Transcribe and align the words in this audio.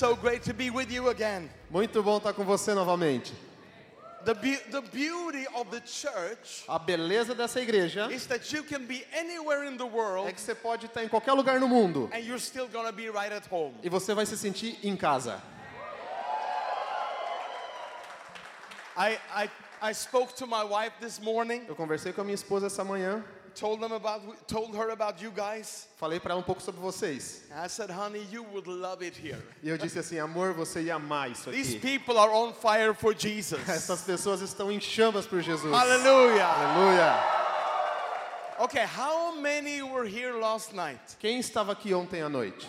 so 0.00 0.16
great 0.16 0.42
to 0.42 0.54
be 0.54 0.70
with 0.70 0.90
you 0.90 1.10
again. 1.10 1.50
Muito 1.70 2.02
bom 2.02 2.16
estar 2.16 2.32
com 2.32 2.42
você 2.42 2.72
novamente. 2.74 3.34
The, 4.24 4.32
be- 4.34 4.58
the 4.70 4.80
beauty 4.80 5.46
of 5.54 5.70
the 5.70 5.80
church 5.86 6.64
A 6.68 6.78
beleza 6.78 7.34
dessa 7.34 7.60
igreja 7.60 8.10
is 8.10 8.26
that 8.26 8.50
you 8.50 8.62
can 8.62 8.86
be 8.86 9.04
anywhere 9.14 9.64
in 9.66 9.76
the 9.76 9.84
é 9.84 9.90
world 9.90 10.32
que 10.32 10.40
você 10.40 10.54
pode 10.54 10.86
estar 10.86 11.04
em 11.04 11.08
qualquer 11.08 11.32
lugar 11.32 11.60
no 11.60 11.68
mundo 11.68 12.08
and 12.12 12.20
you're 12.20 12.40
still 12.40 12.66
to 12.86 12.92
be 12.92 13.10
right 13.10 13.32
at 13.32 13.46
home. 13.50 13.74
e 13.82 13.88
você 13.90 14.14
vai 14.14 14.24
se 14.24 14.36
sentir 14.38 14.78
em 14.82 14.96
casa. 14.96 15.40
I, 18.96 19.18
I, 19.34 19.50
I 19.82 19.92
spoke 19.94 20.34
to 20.36 20.46
my 20.46 20.64
wife 20.64 20.92
this 21.00 21.18
morning, 21.20 21.64
Eu 21.68 21.74
conversei 21.74 22.12
com 22.12 22.22
a 22.22 22.24
minha 22.24 22.34
esposa 22.34 22.66
essa 22.68 22.84
manhã, 22.84 23.22
told, 23.60 23.80
them 23.80 23.92
about, 23.92 24.22
told 24.48 24.74
her 24.74 24.90
about 24.90 25.22
you 25.22 25.30
guys. 25.30 25.86
falei 25.98 26.18
para 26.18 26.32
ela 26.32 26.40
um 26.40 26.44
pouco 26.44 26.62
sobre 26.62 26.80
vocês. 26.80 27.42
I 27.52 27.68
said, 27.68 27.90
honey, 27.90 28.26
you 28.32 28.42
would 28.52 28.66
love 28.66 29.04
it 29.04 29.16
here. 29.16 29.42
E 29.62 29.68
eu 29.68 29.76
disse 29.76 29.98
assim, 29.98 30.18
amor, 30.18 30.54
você 30.54 30.82
ia 30.82 30.94
amar 30.94 31.30
isso 31.30 31.50
These 31.50 31.76
aqui. 31.76 31.98
people 31.98 32.18
are 32.18 32.32
on 32.32 32.52
fire 32.54 32.94
for 32.94 33.14
Jesus. 33.14 33.60
Essas 33.68 34.02
pessoas 34.02 34.40
estão 34.40 34.72
em 34.72 34.80
chamas 34.80 35.26
por 35.26 35.40
Jesus. 35.42 35.72
Hallelujah. 35.72 36.46
Aleluia. 36.46 37.40
Okay, 38.60 38.84
how 38.84 39.32
many 39.40 39.82
were 39.82 40.06
here 40.06 40.32
last 40.38 40.74
night? 40.74 41.00
Quem 41.18 41.38
estava 41.38 41.72
aqui 41.72 41.94
ontem 41.94 42.20
à 42.22 42.28
noite? 42.28 42.68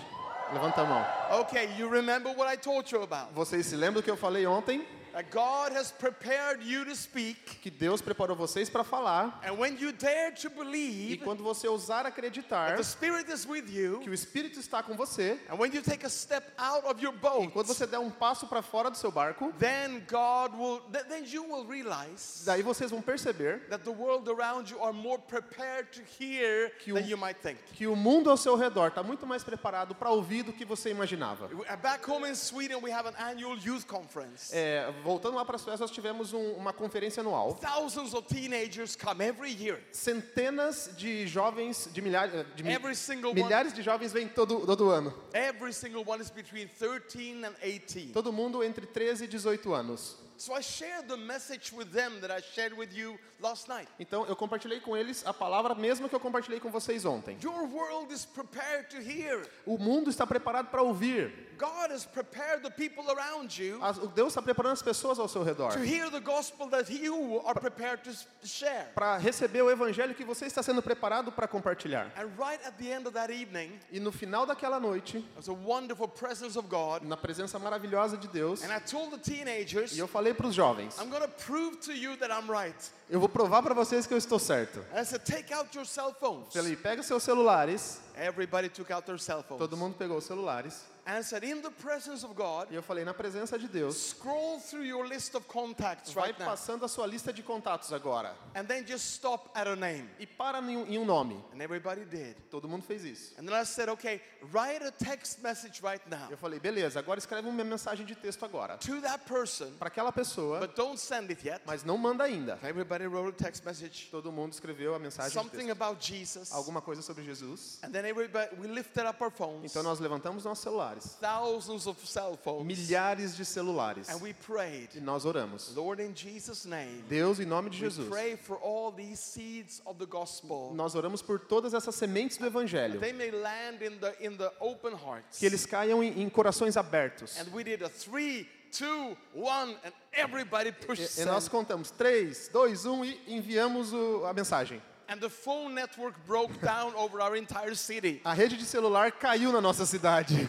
Levanta 0.54 0.82
a 0.82 0.86
mão. 0.86 1.06
Okay, 1.42 1.70
you 1.78 1.90
remember 1.90 2.34
what 2.36 2.48
I 2.52 2.58
told 2.58 2.90
you 2.92 3.02
about? 3.02 3.34
Vocês 3.34 3.66
se 3.66 3.76
lembram 3.76 4.02
do 4.02 4.04
que 4.04 4.12
eu 4.12 4.18
falei 4.18 4.46
ontem? 4.46 4.86
That 5.14 5.30
God 5.30 5.74
has 5.76 5.92
prepared 5.92 6.64
you 6.64 6.86
to 6.86 6.96
speak, 6.96 7.60
Que 7.62 7.70
Deus 7.70 8.02
preparou 8.02 8.36
vocês 8.36 8.70
para 8.70 8.84
falar. 8.84 9.40
and 9.46 9.58
when 9.58 9.78
you 9.78 9.92
dare 9.92 10.32
to 10.32 10.48
E 10.48 10.50
believe 10.50 11.18
quando 11.24 11.44
você 11.44 11.68
ousar 11.68 12.06
acreditar 12.06 12.78
the 12.78 12.84
Spirit 12.84 13.30
is 13.32 13.46
with 13.46 13.66
you, 13.70 14.00
que 14.00 14.10
o 14.10 14.14
Espírito 14.14 14.60
está 14.60 14.82
com 14.82 14.96
você, 14.96 15.38
and 15.50 15.56
when 15.58 15.72
you 15.74 15.82
take 15.82 16.06
a 16.06 16.10
step 16.10 16.52
out 16.58 16.86
of 16.86 17.02
your 17.04 17.14
e 17.14 17.48
quando 17.52 17.68
você 17.68 17.86
der 17.86 18.00
um 18.00 18.10
passo 18.10 18.48
para 18.48 18.62
fora 18.62 18.90
do 18.90 18.98
seu 18.98 19.12
barco, 19.12 19.52
then 19.60 20.02
God 20.10 20.54
will, 20.58 20.80
th- 20.92 21.06
then 21.10 21.26
you 21.26 21.44
will 21.44 21.66
realize 21.68 22.44
daí 22.46 22.62
vocês 22.64 22.90
vão 22.90 23.02
perceber 23.02 23.68
that 23.70 23.84
the 23.84 23.92
world 23.92 24.30
around 24.30 24.72
you 24.72 24.82
are 24.82 24.94
more 24.94 25.18
prepared 25.20 25.90
to 25.92 26.02
hear 26.20 26.70
Que 26.80 26.94
o- 26.94 26.96
than 26.96 27.06
you 27.08 27.18
might 27.18 27.40
think. 27.42 27.60
que 27.74 27.86
o 27.86 27.96
mundo 27.96 28.30
ao 28.30 28.38
seu 28.38 28.56
redor 28.56 28.88
está 28.88 29.04
muito 29.04 29.28
mais 29.28 29.44
preparado 29.44 29.94
para 29.94 30.10
ouvir 30.10 30.44
do 30.44 30.54
que 30.54 30.64
você 30.64 30.90
imaginava. 30.90 31.50
Back 31.82 32.10
home 32.10 32.26
in 32.30 32.36
Sweden, 32.36 32.78
we 32.82 32.92
have 32.92 33.08
an 33.08 33.16
annual 33.18 33.58
youth 33.58 33.86
conference. 33.86 34.52
É, 34.56 34.90
voltando 35.02 35.36
lá 35.36 35.44
para 35.46 35.56
as 35.56 35.62
festas, 35.64 35.80
nós 35.82 35.92
tivemos 35.92 36.34
um- 36.34 36.54
uma 36.54 36.72
conferência 36.74 37.22
anual. 37.22 37.54
Thousands 37.56 38.14
of 38.14 38.28
teenagers 38.28 38.96
come 38.96 39.24
every 39.26 39.52
year. 39.52 39.82
Centenas 39.92 40.90
de 40.98 41.26
jovens, 41.28 41.90
de 41.92 42.02
milhares, 42.02 42.46
de 42.56 42.64
mi- 42.64 42.72
Every 42.74 42.96
single 42.96 43.32
one. 43.32 43.44
milhares 43.44 43.74
de 43.74 43.82
jovens 43.82 44.12
vêm 44.14 44.28
todo, 44.28 44.66
todo 44.66 44.90
ano. 44.90 45.14
Every 45.34 45.74
single 45.74 46.04
one 46.06 46.22
is 46.22 46.30
between 46.30 46.68
13 46.68 47.44
and 47.46 47.54
18. 47.64 48.12
Todo 48.14 48.32
mundo 48.32 48.64
entre 48.64 48.86
13 48.86 49.24
e 49.26 49.28
18 49.28 49.74
anos. 49.74 50.18
So 50.42 50.56
I 50.56 50.62
shared 50.62 51.08
the 51.08 51.18
message 51.18 51.72
with 51.72 51.92
them 51.92 52.20
that 52.22 52.32
I 52.32 52.42
shared 52.42 52.74
with 52.76 52.92
you 52.98 53.20
last 53.40 53.68
night. 53.70 53.88
Então 54.00 54.26
eu 54.26 54.36
compartilhei 54.36 54.80
com 54.80 54.98
eles 54.98 55.24
a 55.24 55.32
palavra 55.32 55.76
mesma 55.76 56.10
que 56.10 56.16
eu 56.16 56.20
compartilhei 56.20 56.60
com 56.60 56.72
vocês 56.72 57.06
ontem. 57.06 57.38
Your 57.44 57.68
world 57.68 58.12
is 58.12 58.26
prepared 58.26 58.90
to 58.90 58.98
hear. 58.98 59.48
O 59.68 59.78
mundo 59.78 60.10
está 60.10 60.26
preparado 60.26 60.70
para 60.72 60.82
ouvir. 60.82 61.50
God 61.60 61.92
has 61.92 62.06
prepared 62.08 62.64
the 62.64 62.72
people 62.72 63.04
around 63.12 63.56
you 63.64 63.78
As- 63.84 64.00
o 64.00 64.08
Deus 64.08 64.30
está 64.30 64.42
preparando 64.42 64.74
as 64.74 64.82
pessoas 64.82 65.20
ao 65.20 65.28
seu 65.28 65.44
redor 65.44 65.72
to 65.74 65.86
hear 65.86 66.10
the 66.10 66.20
gospel 66.20 66.68
that 66.72 66.92
you 66.92 67.40
are 67.46 67.54
prepared 67.60 68.02
to 68.04 68.12
share. 68.48 68.88
para 68.96 69.18
receber 69.20 69.62
o 69.62 69.70
evangelho 69.70 70.16
que 70.16 70.26
você 70.26 70.48
está 70.48 70.64
sendo 70.64 70.82
preparado 70.82 71.32
para 71.32 71.48
compartilhar. 71.48 72.12
And 72.18 72.26
right 72.44 72.60
at 72.66 72.74
the 72.80 72.92
end 72.92 73.06
of 73.08 73.14
that 73.14 73.32
evening, 73.32 73.80
E 73.92 74.00
no 74.00 74.12
final 74.12 74.48
daquela 74.48 74.80
noite, 74.80 75.20
there 75.20 75.36
was 75.38 75.50
a 75.50 75.54
wonderful 75.54 76.08
presence 76.08 76.58
of 76.58 76.68
God. 76.68 77.04
na 77.04 77.16
presença 77.16 77.60
maravilhosa 77.60 78.18
de 78.18 78.28
Deus, 78.28 78.64
And 78.64 78.74
I 78.76 78.80
told 78.80 79.12
the 79.12 79.20
teenagers, 79.20 79.96
e 79.96 80.00
eu 80.00 80.08
falei 80.08 80.31
para 80.34 80.48
os 80.48 80.56
jovens: 80.56 80.98
I'm 81.00 81.10
going 81.10 81.22
to 81.22 81.28
prove 81.46 81.78
to 81.82 81.94
you 81.94 82.16
that 82.18 82.32
I'm 82.32 82.50
right. 82.50 82.76
eu 83.10 83.20
vou 83.20 83.30
provar 83.30 83.62
para 83.62 83.74
vocês 83.74 84.08
que 84.08 84.14
eu 84.14 84.18
estou 84.18 84.40
certo. 84.40 84.84
Said, 85.04 85.24
take 85.26 85.54
out 85.54 85.76
your 85.76 85.86
cell 85.86 86.16
phones. 86.20 86.54
Falei: 86.54 86.76
pega 86.76 87.04
seus 87.04 87.24
celulares. 87.24 88.00
Everybody 88.16 88.70
took 88.70 88.92
out 88.92 89.06
their 89.06 89.20
cell 89.20 89.44
phones. 89.44 89.60
Todo 89.60 89.76
mundo 89.78 89.96
pegou 89.98 90.18
os 90.18 90.26
celulares. 90.26 90.84
And 91.04 91.24
said, 91.24 91.44
in 91.44 91.64
the 91.64 91.72
presence 91.72 92.24
of 92.24 92.36
God, 92.36 92.68
E 92.70 92.76
eu 92.76 92.84
falei: 92.84 93.04
na 93.04 93.12
presença 93.14 93.58
de 93.58 93.68
Deus, 93.68 93.96
scroll 94.12 94.60
through 94.60 94.86
your 94.86 95.04
list 95.08 95.34
of 95.34 95.48
contacts 95.48 96.14
vai 96.14 96.28
right 96.28 96.40
now. 96.40 96.48
passando 96.48 96.86
a 96.86 96.88
sua 96.88 97.08
lista 97.08 97.34
de 97.34 97.42
contatos 97.42 97.92
agora. 97.92 98.36
And 98.54 98.66
then 98.66 98.86
just 98.86 99.16
stop 99.16 99.50
at 99.56 99.68
a 99.68 99.76
name. 99.76 100.08
E 100.20 100.28
para 100.28 100.60
em 100.60 101.00
um, 101.00 101.04
nome. 101.04 101.44
And 101.56 101.60
everybody 101.62 102.06
did. 102.06 102.36
Todo 102.52 102.68
mundo 102.68 102.84
fez 102.84 103.04
isso. 103.04 103.34
And 103.40 103.48
then 103.48 103.56
I 103.60 103.64
said, 103.66 103.90
okay, 103.90 104.22
write 104.54 104.84
a 104.86 104.92
text 104.92 105.42
message 105.42 105.82
right 105.82 106.08
now 106.08 106.28
Eu 106.30 106.38
falei: 106.38 106.60
beleza, 106.60 107.00
agora 107.00 107.18
escreve 107.18 107.48
uma 107.50 107.64
mensagem 107.64 108.06
de 108.06 108.14
texto 108.14 108.46
agora. 108.46 108.78
to 108.78 109.02
that 109.02 109.26
person, 109.26 109.72
Para 109.80 109.88
aquela 109.88 110.12
pessoa, 110.12 110.60
but 110.60 110.76
don't 110.76 111.00
send 111.00 111.32
it 111.32 111.44
yet. 111.44 111.62
mas 111.66 111.84
não 111.84 111.98
manda 111.98 112.24
ainda. 112.26 112.60
Everybody 112.64 113.08
wrote 113.08 113.30
a 113.42 113.44
text 113.46 113.66
message, 113.66 114.08
Todo 114.12 114.32
mundo 114.32 114.54
escreveu 114.54 114.94
a 114.94 115.00
mensagem 115.00 115.30
de 115.32 115.34
something 115.34 115.66
texto. 115.66 115.72
about 115.72 116.00
Jesus. 116.08 116.52
Alguma 116.52 116.80
coisa 116.80 117.02
sobre 117.02 117.24
Jesus. 117.24 117.80
And 117.82 117.90
then 117.92 118.01
everybody, 118.06 118.50
we 118.60 118.68
lifted 118.68 119.06
up 119.08 119.22
our 119.24 119.32
phones, 119.32 119.72
Então 119.72 119.84
nós 119.84 120.00
levantamos 120.00 120.44
nossos 120.46 120.64
celulares. 120.64 121.18
thousands 121.20 121.88
of 121.88 122.00
cell 122.08 122.38
phones, 122.44 122.66
Milhares 122.66 123.36
de 123.36 123.44
celulares. 123.46 124.10
and 124.10 124.22
we 124.22 124.34
prayed, 124.34 124.90
E 124.96 125.00
nós 125.00 125.26
oramos. 125.26 125.74
Lord, 125.76 126.02
in 126.02 126.14
Jesus' 126.16 126.66
name, 126.66 127.04
Deus, 127.10 127.40
em 127.40 127.46
nome 127.46 127.70
de 127.70 127.78
Jesus. 127.78 128.08
pray 128.10 128.36
for 128.36 128.58
all 128.64 128.92
these 128.92 129.20
seeds 129.20 129.82
of 129.86 129.98
the 130.00 130.06
gospel. 130.06 130.72
Nós 130.74 130.96
oramos 130.96 131.22
por 131.22 131.40
todas 131.40 131.74
essas 131.74 131.96
sementes 131.96 132.38
do 132.38 132.46
Evangelho. 132.46 133.00
They 133.00 133.14
may 133.14 133.32
land 133.32 133.84
in 133.84 133.98
the 134.00 134.16
in 134.26 134.38
the 134.38 134.52
open 134.60 134.94
hearts. 134.94 135.40
Que 135.40 135.46
eles 135.46 135.66
caiam 135.66 136.04
em, 136.04 136.22
em 136.22 136.30
corações 136.30 136.78
abertos. 136.78 137.38
And 137.40 137.52
we 137.54 137.64
did 137.64 137.82
a 137.84 137.90
three, 137.90 138.48
two, 138.72 139.18
one, 139.34 139.76
and 139.84 139.92
everybody 140.14 140.72
pushed 140.72 141.18
E, 141.18 141.22
e 141.24 141.26
nós 141.26 141.48
contamos 141.50 141.92
3, 141.92 142.48
2, 142.54 142.86
1 142.86 143.04
e 143.06 143.20
enviamos 143.28 143.92
o- 143.94 144.24
a 144.26 144.34
mensagem. 144.34 144.82
And 145.12 145.20
the 145.20 145.30
phone 145.30 145.76
network 145.76 146.14
broke 146.26 146.62
down 146.62 146.94
over 146.96 147.20
our 147.20 147.36
entire 147.36 147.76
city. 147.76 148.22
A 148.24 148.34
rede 148.34 148.58
de 148.58 148.64
celular 148.64 149.12
caiu 149.12 149.52
na 149.52 149.60
nossa 149.60 149.86
cidade. 149.86 150.48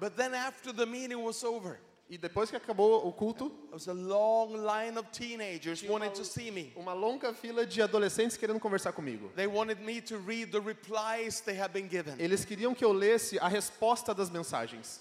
But 0.00 0.16
then 0.16 0.34
after 0.34 0.72
the 0.72 0.84
meeting 0.84 1.22
was 1.22 1.44
over, 1.44 1.78
E 2.10 2.16
depois 2.18 2.50
que 2.50 2.56
acabou 2.58 3.06
o 3.06 3.12
culto, 3.12 3.48
there 3.50 3.74
was 3.74 3.86
a 3.86 3.94
long 3.94 4.54
line 4.56 4.96
of 4.96 5.12
teenagers 5.12 5.84
wanting 5.84 6.10
to 6.12 6.24
see 6.24 6.50
me. 6.50 6.72
uma 6.74 6.94
longa 6.94 7.32
fila 7.32 7.64
de 7.64 7.80
adolescentes 7.80 8.36
querendo 8.36 8.58
conversar 8.58 8.92
comigo. 8.92 9.30
They 9.36 9.46
wanted 9.46 9.82
me 9.82 10.00
to 10.00 10.18
read 10.18 10.50
the 10.50 10.60
replies 10.60 11.40
they 11.42 11.54
had 11.54 11.72
been 11.72 11.86
given. 11.86 12.18
Eles 12.18 12.44
queriam 12.44 12.74
que 12.74 12.84
eu 12.84 12.92
lesse 12.92 13.38
a 13.38 13.48
resposta 13.48 14.14
das 14.14 14.30
mensagens. 14.30 14.98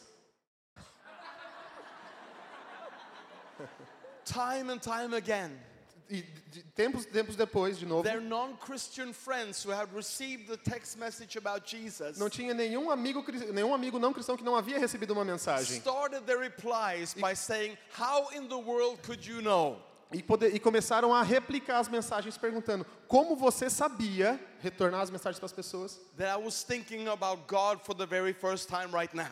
Time 4.26 4.70
and 4.70 4.80
time 4.80 5.14
again, 5.16 5.58
E 6.10 6.22
tempos, 6.74 7.06
tempos 7.06 7.36
depois, 7.36 7.78
de 7.78 7.86
novo, 7.86 8.04
não 12.18 12.30
tinha 12.30 12.54
nenhum 12.54 12.90
amigo, 12.90 13.24
nenhum 13.52 13.74
amigo 13.74 14.00
não 14.00 14.14
cristão 14.14 14.38
que 14.38 14.44
não 14.44 14.56
havia 14.56 14.80
recebido 14.80 15.12
uma 15.12 15.26
mensagem. 15.26 15.78
started 15.80 16.22
their 16.26 16.40
replies 16.40 17.14
by 17.14 17.36
saying, 17.36 17.78
How 18.00 18.32
in 18.34 18.48
the 18.48 18.56
world 18.56 19.02
could 19.06 19.30
you 19.30 19.42
know? 19.42 19.82
E, 20.14 20.24
poder- 20.24 20.56
e 20.56 20.60
começaram 20.62 21.14
a 21.14 21.22
replicar 21.22 21.80
as 21.82 21.90
mensagens 21.90 22.38
perguntando: 22.38 22.86
como 23.10 23.36
você 23.36 23.70
sabia 23.70 24.40
retornar 24.62 25.02
as 25.02 25.10
mensagens 25.10 25.38
para 25.38 25.48
as 25.48 25.52
pessoas? 25.52 26.00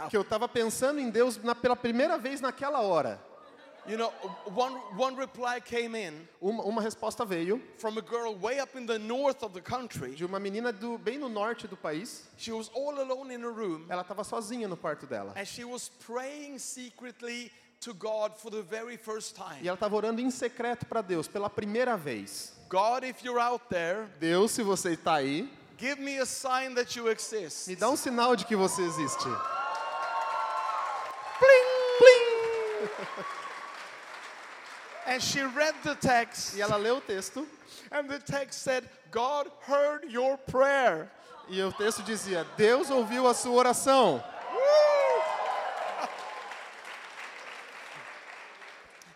Que 0.09 0.17
eu 0.17 0.21
estava 0.21 0.49
pensando 0.49 0.99
em 0.99 1.09
Deus 1.09 1.37
na- 1.41 1.55
pela 1.55 1.77
primeira 1.77 2.17
vez 2.17 2.41
naquela 2.41 2.81
hora. 2.81 3.21
You 3.87 3.97
know, 3.97 4.09
one, 4.55 4.73
one 4.97 5.15
reply 5.15 5.59
came 5.59 5.93
in 5.95 6.27
Uma, 6.41 6.63
uma 6.63 6.81
resposta 6.81 7.23
veio 7.23 7.61
from 7.77 7.97
a 7.99 8.01
girl 8.01 8.33
way 8.35 8.59
up 8.59 8.75
in 8.75 8.87
the 8.87 8.97
north 8.97 9.43
of 9.43 9.53
the 9.53 9.61
country. 9.61 10.15
de 10.15 10.25
uma 10.25 10.39
menina 10.39 10.71
do, 10.73 10.97
bem 10.97 11.19
no 11.19 11.29
norte 11.29 11.67
do 11.67 11.77
país. 11.77 12.23
She 12.37 12.51
was 12.51 12.69
all 12.73 12.99
alone 12.99 13.29
in 13.31 13.43
a 13.43 13.49
room 13.49 13.85
Ela 13.87 14.01
estava 14.03 14.23
sozinha 14.23 14.67
no 14.67 14.75
quarto 14.75 15.05
dela. 15.05 15.33
and 15.35 15.45
she 15.47 15.63
was 15.63 15.89
praying 16.05 16.57
secretly 16.57 17.51
to 17.81 17.93
God 17.93 18.35
for 18.39 18.49
the 18.49 18.63
very 18.63 18.97
first 18.97 19.35
E 19.37 19.43
time. 19.43 19.67
ela 19.67 19.75
estava 19.75 19.95
orando 19.95 20.19
em 20.19 20.31
secreto 20.31 20.87
para 20.87 21.01
Deus 21.03 21.27
pela 21.27 21.47
primeira 21.49 21.95
vez. 21.95 22.53
God, 22.67 23.03
if 23.03 23.23
you're 23.23 23.39
out 23.39 23.61
there, 23.69 24.07
Deus, 24.19 24.51
se 24.51 24.63
você 24.63 24.93
está 24.93 25.15
aí, 25.19 25.47
give 25.77 26.01
me 26.01 26.17
a 26.17 26.25
sign 26.25 26.73
that 26.73 26.97
you 26.97 27.07
exist. 27.07 27.67
me 27.67 27.75
dá 27.75 27.87
um 27.87 27.95
sinal 27.95 28.35
de 28.35 28.45
que 28.45 28.55
você 28.55 28.81
existe. 28.81 29.25
Plim, 31.37 31.65
plim. 31.99 32.89
And 35.07 35.21
she 35.21 35.41
read 35.43 35.75
the 35.83 35.95
text, 35.95 36.55
E 36.57 36.61
ela 36.61 36.77
leu 36.77 36.97
o 36.97 37.01
texto 37.01 37.45
and 37.91 38.07
the 38.09 38.19
text 38.19 38.61
said, 38.63 38.89
God 39.11 39.47
heard 39.67 40.05
your 40.11 40.37
prayer. 40.37 41.09
e 41.49 41.61
o 41.61 41.71
texto 41.71 42.01
dizia: 42.03 42.43
Deus 42.57 42.89
ouviu 42.89 43.27
a 43.27 43.33
sua 43.33 43.51
oração. 43.63 44.23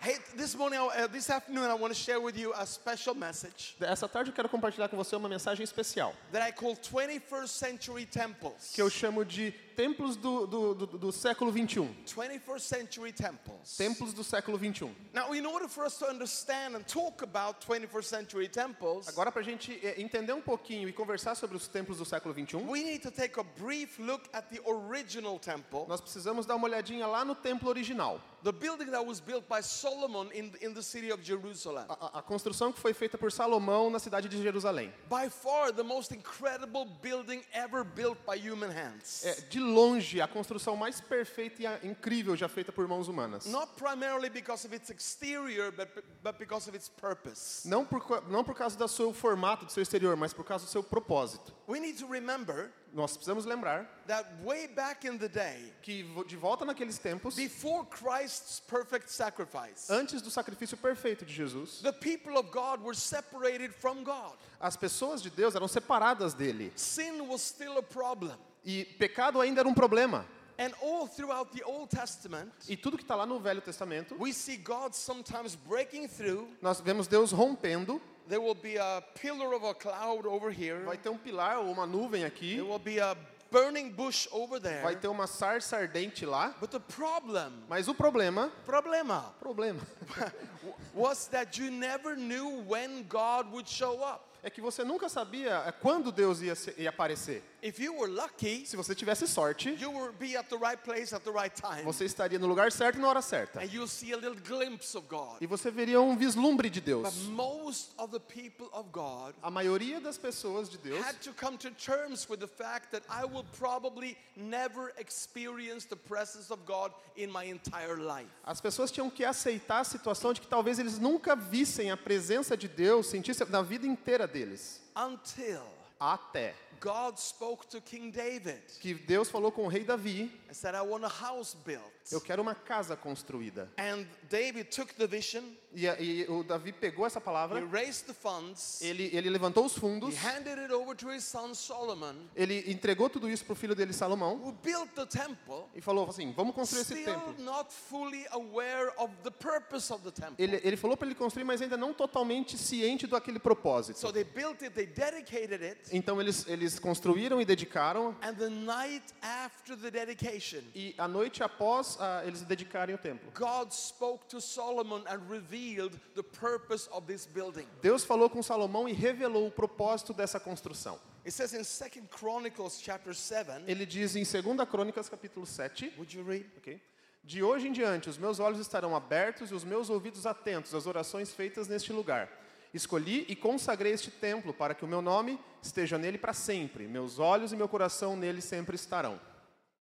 Hey, 0.01 0.15
this 0.37 0.55
morning, 0.55 0.79
uh, 0.79 1.07
this 1.07 1.29
afternoon, 1.29 1.69
I 1.69 1.73
want 1.73 1.93
to 1.93 1.99
share 1.99 2.21
with 2.21 2.37
you 2.37 2.53
a 2.53 2.65
special 2.65 3.13
message 3.13 3.75
Essa 3.81 4.07
tarde 4.07 4.29
eu 4.29 4.33
quero 4.33 4.47
compartilhar 4.47 4.87
com 4.87 4.95
você 4.95 5.13
uma 5.13 5.27
mensagem 5.27 5.61
especial 5.61 6.13
that 6.31 6.41
I 6.41 6.53
call 6.53 6.73
21st 6.77 7.47
Century 7.49 8.05
Temples. 8.05 8.71
que 8.73 8.81
eu 8.81 8.89
chamo 8.89 9.25
de 9.25 9.53
templos 9.79 10.17
do, 10.17 10.45
do, 10.45 10.73
do, 10.75 10.85
do 10.97 11.11
século 11.11 11.53
21. 11.53 11.87
21st 12.05 12.59
century 12.59 13.13
temples. 13.13 13.77
Templos 13.77 14.13
do 14.13 14.25
século 14.25 14.57
21. 14.57 14.93
Now, 15.13 15.33
in 15.33 15.45
order 15.45 15.69
for 15.69 15.85
us 15.85 15.97
to 15.99 16.05
understand 16.05 16.75
and 16.75 16.83
talk 16.85 17.23
about 17.23 17.65
21st 17.65 18.03
century 18.03 18.49
temples, 18.49 19.07
Agora, 19.07 19.31
para 19.31 19.41
a 19.41 19.45
gente 19.45 19.79
eh, 19.81 19.95
entender 20.01 20.33
um 20.33 20.41
pouquinho 20.41 20.89
e 20.89 20.91
conversar 20.91 21.33
sobre 21.35 21.55
os 21.55 21.65
templos 21.69 21.97
do 21.97 22.03
século 22.03 22.33
21, 22.33 22.69
we 22.69 22.83
need 22.83 22.99
to 23.01 23.09
take 23.09 23.39
a 23.39 23.43
brief 23.57 23.97
look 24.01 24.27
at 24.33 24.49
the 24.49 24.59
original 24.69 25.39
temple, 25.39 25.85
nós 25.87 26.01
precisamos 26.01 26.45
dar 26.45 26.55
uma 26.57 26.67
olhadinha 26.67 27.07
lá 27.07 27.23
no 27.23 27.33
templo 27.33 27.69
original. 27.69 28.19
the 28.41 28.53
building 28.53 28.85
that 28.89 29.05
was 29.05 29.19
built 29.19 29.43
by 29.49 29.61
Solomon 29.61 30.29
in, 30.33 30.53
in 30.61 30.73
the 30.73 30.81
city 30.81 31.11
of 31.11 31.21
Jerusalem. 31.21 31.83
A, 31.89 31.93
a- 31.93 32.19
a 32.19 32.21
construção 32.21 32.71
que 32.71 32.79
foi 32.79 32.93
feita 32.93 33.17
por 33.17 33.31
Salomão 33.33 33.89
na 33.89 33.99
cidade 33.99 34.29
de 34.29 34.41
Jerusalém. 34.41 34.93
By 35.09 35.29
far 35.29 35.73
the 35.73 35.83
most 35.83 36.13
incredible 36.13 36.85
building 37.01 37.41
ever 37.53 37.83
built 37.83 38.17
by 38.25 38.37
human 38.37 38.69
hands. 38.71 39.25
É, 39.25 39.41
de 39.49 39.59
longe, 39.69 40.21
a 40.21 40.27
construção 40.27 40.75
mais 40.75 40.99
perfeita 40.99 41.79
e 41.83 41.87
incrível 41.87 42.35
já 42.35 42.47
feita 42.47 42.71
por 42.71 42.87
mãos 42.87 43.07
humanas. 43.07 43.45
Not 43.45 43.73
primarily 43.75 44.29
because 44.29 44.65
of 44.65 44.75
its 44.75 44.89
exterior, 44.89 45.71
but, 45.71 45.87
but 46.23 46.37
because 46.37 46.69
of 46.69 46.75
its 46.75 46.89
purpose. 46.89 47.67
Não 47.67 47.85
por, 47.85 48.23
não 48.29 48.43
por 48.43 48.55
causa 48.55 48.77
do 48.77 48.87
seu 48.87 49.13
formato, 49.13 49.65
do 49.65 49.71
seu 49.71 49.83
exterior, 49.83 50.15
mas 50.15 50.33
por 50.33 50.43
causa 50.43 50.65
do 50.65 50.71
seu 50.71 50.83
propósito. 50.83 51.53
We 51.67 51.79
need 51.79 51.97
to 51.99 52.07
remember 52.07 52.71
Nós 52.93 53.15
precisamos 53.15 53.45
lembrar 53.45 53.87
that 54.07 54.27
way 54.43 54.67
back 54.67 55.05
in 55.05 55.17
the 55.17 55.29
day, 55.29 55.73
que 55.81 56.03
de 56.25 56.35
volta 56.35 56.65
naqueles 56.65 56.97
tempos, 56.97 57.35
before 57.35 57.85
Christ's 57.85 58.59
perfect 58.59 59.11
sacrifice, 59.11 59.91
antes 59.91 60.21
do 60.21 60.31
sacrifício 60.31 60.75
perfeito 60.75 61.23
de 61.23 61.33
Jesus, 61.33 61.81
the 61.81 61.93
people 61.93 62.37
of 62.37 62.49
God 62.51 62.81
were 62.81 62.95
separated 62.95 63.71
from 63.73 64.03
God. 64.03 64.35
as 64.59 64.75
pessoas 64.75 65.21
de 65.21 65.29
Deus 65.29 65.55
eram 65.55 65.67
separadas 65.67 66.33
dele. 66.33 66.71
Sin 66.75 67.27
was 67.27 67.41
still 67.41 67.77
a 67.77 67.83
problem. 67.83 68.35
E 68.63 68.85
pecado 68.97 69.39
ainda 69.41 69.61
era 69.61 69.69
um 69.69 69.73
problema. 69.73 70.25
And 70.57 70.71
all 70.81 71.07
throughout 71.07 71.51
the 71.57 71.63
Old 71.65 71.89
Testament, 71.95 72.51
E 72.67 72.75
tudo 72.75 72.97
que 72.97 73.03
está 73.03 73.15
lá 73.15 73.25
no 73.25 73.39
Velho 73.39 73.61
Testamento, 73.61 74.15
we 74.19 74.33
see 74.33 74.57
God 74.57 74.93
sometimes 74.93 75.55
breaking 75.55 76.07
through. 76.09 76.49
nós 76.61 76.81
vemos 76.81 77.07
Deus 77.07 77.31
rompendo. 77.31 78.01
There 78.27 78.41
will 78.41 78.53
be 78.55 78.77
a 78.77 79.01
pillar 79.19 79.53
of 79.55 79.65
a 79.65 79.73
cloud 79.73 80.27
over 80.27 80.51
here. 80.51 80.83
Vai 80.83 80.97
ter 80.97 81.09
um 81.09 81.17
pilar 81.17 81.57
ou 81.59 81.71
uma 81.71 81.85
nuvem 81.87 82.25
aqui. 82.25 82.55
There 82.57 82.67
will 82.69 82.77
be 82.77 82.99
a 82.99 83.15
burning 83.49 83.89
bush 83.89 84.27
over 84.31 84.59
Vai 84.59 84.81
there. 84.81 84.95
ter 84.97 85.07
uma 85.07 85.25
sarça 85.25 85.77
ardente 85.77 86.25
lá. 86.25 86.53
But 86.59 86.69
the 86.71 86.79
problem, 86.79 87.53
Mas 87.69 87.87
o 87.87 87.95
problema, 87.95 88.51
problema, 88.65 89.33
problema, 89.39 89.79
was 90.93 91.27
that 91.27 91.57
you 91.59 91.71
never 91.71 92.15
knew 92.15 92.63
when 92.67 93.03
God 93.07 93.49
would 93.51 93.67
show 93.69 94.03
up. 94.03 94.25
é 94.43 94.49
que 94.49 94.61
você 94.61 94.83
nunca 94.85 95.09
sabia 95.09 95.63
é, 95.65 95.71
quando 95.71 96.11
Deus 96.11 96.41
ia, 96.41 96.55
se- 96.55 96.73
ia 96.77 96.89
aparecer. 96.89 97.43
If 97.61 97.77
you 97.79 97.93
were 97.93 98.07
lucky, 98.09 98.65
Se 98.65 98.77
você 98.77 98.95
tivesse 98.95 99.27
sorte, 99.27 99.69
you 99.79 99.91
would 99.91 100.17
be 100.17 100.37
at 100.37 100.47
the 100.49 100.55
right 100.57 100.81
place 100.81 101.13
at 101.13 101.23
the 101.23 101.31
right 101.31 101.53
time. 101.53 101.83
você 101.83 102.05
estaria 102.05 102.39
no 102.39 102.47
lugar 102.47 102.71
certo 102.71 102.97
e 102.97 103.01
na 103.01 103.07
hora 103.09 103.21
certa. 103.21 103.59
And 103.59 103.65
you'll 103.65 103.87
see 103.87 104.13
a 104.13 104.17
little 104.17 104.39
glimpse 104.39 104.95
of 104.97 105.07
God. 105.09 105.37
E 105.41 105.45
você 105.45 105.69
veria 105.69 105.99
um 105.99 106.15
vislumbre 106.15 106.69
de 106.69 106.79
But 106.79 106.85
Deus. 106.85 107.15
most 107.27 107.91
of 107.97 108.11
the 108.11 108.19
people 108.19 108.67
of 108.71 108.89
God 108.93 109.33
A 109.41 109.51
maioria 109.51 109.99
das 109.99 110.17
pessoas 110.17 110.69
de 110.69 110.77
Deus 110.77 111.03
had 111.05 111.15
to 111.21 111.33
come 111.33 111.57
to 111.57 111.69
terms 111.71 112.27
with 112.29 112.39
the 112.39 112.47
fact 112.47 112.91
that 112.91 113.03
I 113.09 113.25
will 113.25 113.45
probably 113.57 114.17
never 114.37 114.93
experience 114.97 115.85
the 115.85 115.97
presence 115.97 116.49
of 116.51 116.61
God 116.65 116.93
in 117.17 117.29
my 117.29 117.43
entire 117.45 117.97
life. 117.97 118.29
As 118.45 118.61
pessoas 118.61 118.89
tinham 118.89 119.09
que 119.09 119.25
aceitar 119.25 119.81
a 119.81 119.83
situação 119.83 120.31
de 120.33 120.39
que 120.39 120.47
talvez 120.47 120.79
eles 120.79 120.97
nunca 120.97 121.35
vissem 121.35 121.91
a 121.91 121.97
presença 121.97 122.55
de 122.55 122.67
Deus, 122.69 123.07
sentissem 123.07 123.45
na 123.49 123.61
vida 123.61 123.85
inteira 123.85 124.25
deles. 124.25 124.81
Until 124.95 125.61
Até 125.99 126.55
God 126.79 127.17
spoke 127.17 127.67
to 127.67 127.81
King 127.81 128.11
David 128.11 128.61
que 128.79 128.93
Deus 128.93 129.29
falou 129.29 129.51
com 129.51 129.65
o 129.65 129.67
rei 129.67 129.83
Davi: 129.83 130.31
and 130.49 130.53
said, 130.53 130.75
I 130.75 130.81
want 130.81 131.03
a 131.03 131.09
house 131.09 131.55
built. 131.65 131.83
Eu 132.11 132.19
quero 132.19 132.41
uma 132.41 132.55
casa 132.55 132.95
construída. 132.95 133.69
And 133.77 134.05
David 134.29 134.69
took 134.75 134.93
the 134.95 135.05
vision, 135.05 135.43
E, 135.75 135.85
e 135.85 136.25
o 136.27 136.43
Davi 136.43 136.73
pegou 136.73 137.05
essa 137.05 137.19
he 137.19 137.21
palavra, 137.21 137.63
raised 137.67 138.07
the 138.07 138.13
funds, 138.13 138.81
ele, 138.81 139.11
ele 139.13 139.29
levantou 139.29 139.65
os 139.65 139.75
he 139.75 139.79
fundos, 139.79 140.15
handed 140.17 140.57
it 140.59 140.73
over 140.73 140.95
to 140.95 141.11
his 141.11 141.23
son 141.23 141.53
Solomon, 141.53 142.15
ele 142.35 142.71
entregou 142.71 143.07
tudo 143.07 143.29
isso 143.29 143.45
para 143.45 143.53
o 143.53 143.55
filho 143.55 143.75
dele, 143.75 143.93
Salomão, 143.93 144.35
who 144.43 144.51
built 144.63 144.89
the 144.95 145.05
temple, 145.05 145.65
e 145.75 145.81
falou 145.81 146.09
assim: 146.09 146.33
Vamos 146.35 146.55
construir 146.55 146.81
esse 146.81 146.95
still 146.95 147.13
templo. 147.13 147.43
not 147.43 147.71
fully 147.71 148.25
aware 148.31 148.91
of 148.97 149.13
the 149.23 149.29
purpose 149.29 149.93
of 149.93 150.03
the 150.03 150.11
temple. 150.11 150.35
Ele, 150.39 150.59
ele 150.63 150.75
falou 150.75 150.97
para 150.97 151.07
ele 151.07 151.15
construir, 151.15 151.43
mas 151.43 151.61
ainda 151.61 151.77
não 151.77 151.93
totalmente 151.93 152.57
ciente 152.57 153.05
do 153.05 153.15
aquele 153.15 153.37
propósito. 153.37 153.99
So 153.99 154.11
they 154.11 154.23
built 154.23 154.63
it, 154.63 154.71
they 154.71 154.87
dedicated 154.87 155.63
it, 155.63 155.79
Então 155.91 156.19
eles, 156.19 156.47
eles 156.47 156.68
construíram 156.77 157.41
e 157.41 157.45
dedicaram, 157.45 158.15
and 158.21 158.33
the 158.35 158.49
night 158.49 159.13
after 159.21 159.77
the 159.77 159.89
dedication, 159.89 160.61
e 160.75 160.93
a 160.97 161.07
noite 161.07 161.41
após 161.41 161.97
ah, 161.99 162.21
eles 162.25 162.41
dedicarem 162.41 162.93
o 162.93 162.97
templo, 162.97 163.31
God 163.33 163.71
spoke 163.71 164.25
to 164.27 164.41
Solomon 164.41 165.03
and 165.07 165.21
revealed 165.29 165.97
the 166.15 166.21
purpose 166.21 166.89
of 166.91 167.07
this 167.07 167.25
building. 167.25 167.65
Deus 167.81 168.03
falou 168.03 168.29
com 168.29 168.43
Salomão 168.43 168.87
e 168.89 168.93
revelou 168.93 169.47
o 169.47 169.51
propósito 169.51 170.13
dessa 170.13 170.39
construção. 170.39 170.99
It 171.25 171.31
says 171.31 171.53
in 171.53 171.63
2 171.63 172.07
Chronicles 172.17 172.79
chapter 172.81 173.13
7, 173.15 173.63
Ele 173.67 173.85
diz 173.85 174.15
em 174.15 174.23
2 174.23 174.69
Crônicas 174.69 175.07
capítulo 175.07 175.45
7, 175.45 175.93
would 175.97 176.17
you 176.17 176.23
read? 176.25 176.45
ok? 176.57 176.81
De 177.23 177.43
hoje 177.43 177.67
em 177.67 177.71
diante, 177.71 178.09
os 178.09 178.17
meus 178.17 178.39
olhos 178.39 178.59
estarão 178.59 178.95
abertos 178.95 179.51
e 179.51 179.53
os 179.53 179.63
meus 179.63 179.89
ouvidos 179.89 180.25
atentos 180.25 180.73
às 180.73 180.87
orações 180.87 181.31
feitas 181.31 181.67
neste 181.67 181.93
lugar. 181.93 182.29
Escolhi 182.73 183.25
e 183.27 183.35
consagrei 183.35 183.93
este 183.93 184.11
templo 184.11 184.53
para 184.53 184.75
que 184.75 184.85
o 184.85 184.87
meu 184.87 185.01
nome 185.01 185.39
esteja 185.61 185.97
nele 185.97 186.17
para 186.17 186.33
sempre. 186.33 186.87
Meus 186.87 187.17
olhos 187.19 187.51
e 187.51 187.55
meu 187.55 187.67
coração 187.67 188.15
nele 188.15 188.41
sempre 188.41 188.75
estarão. 188.75 189.19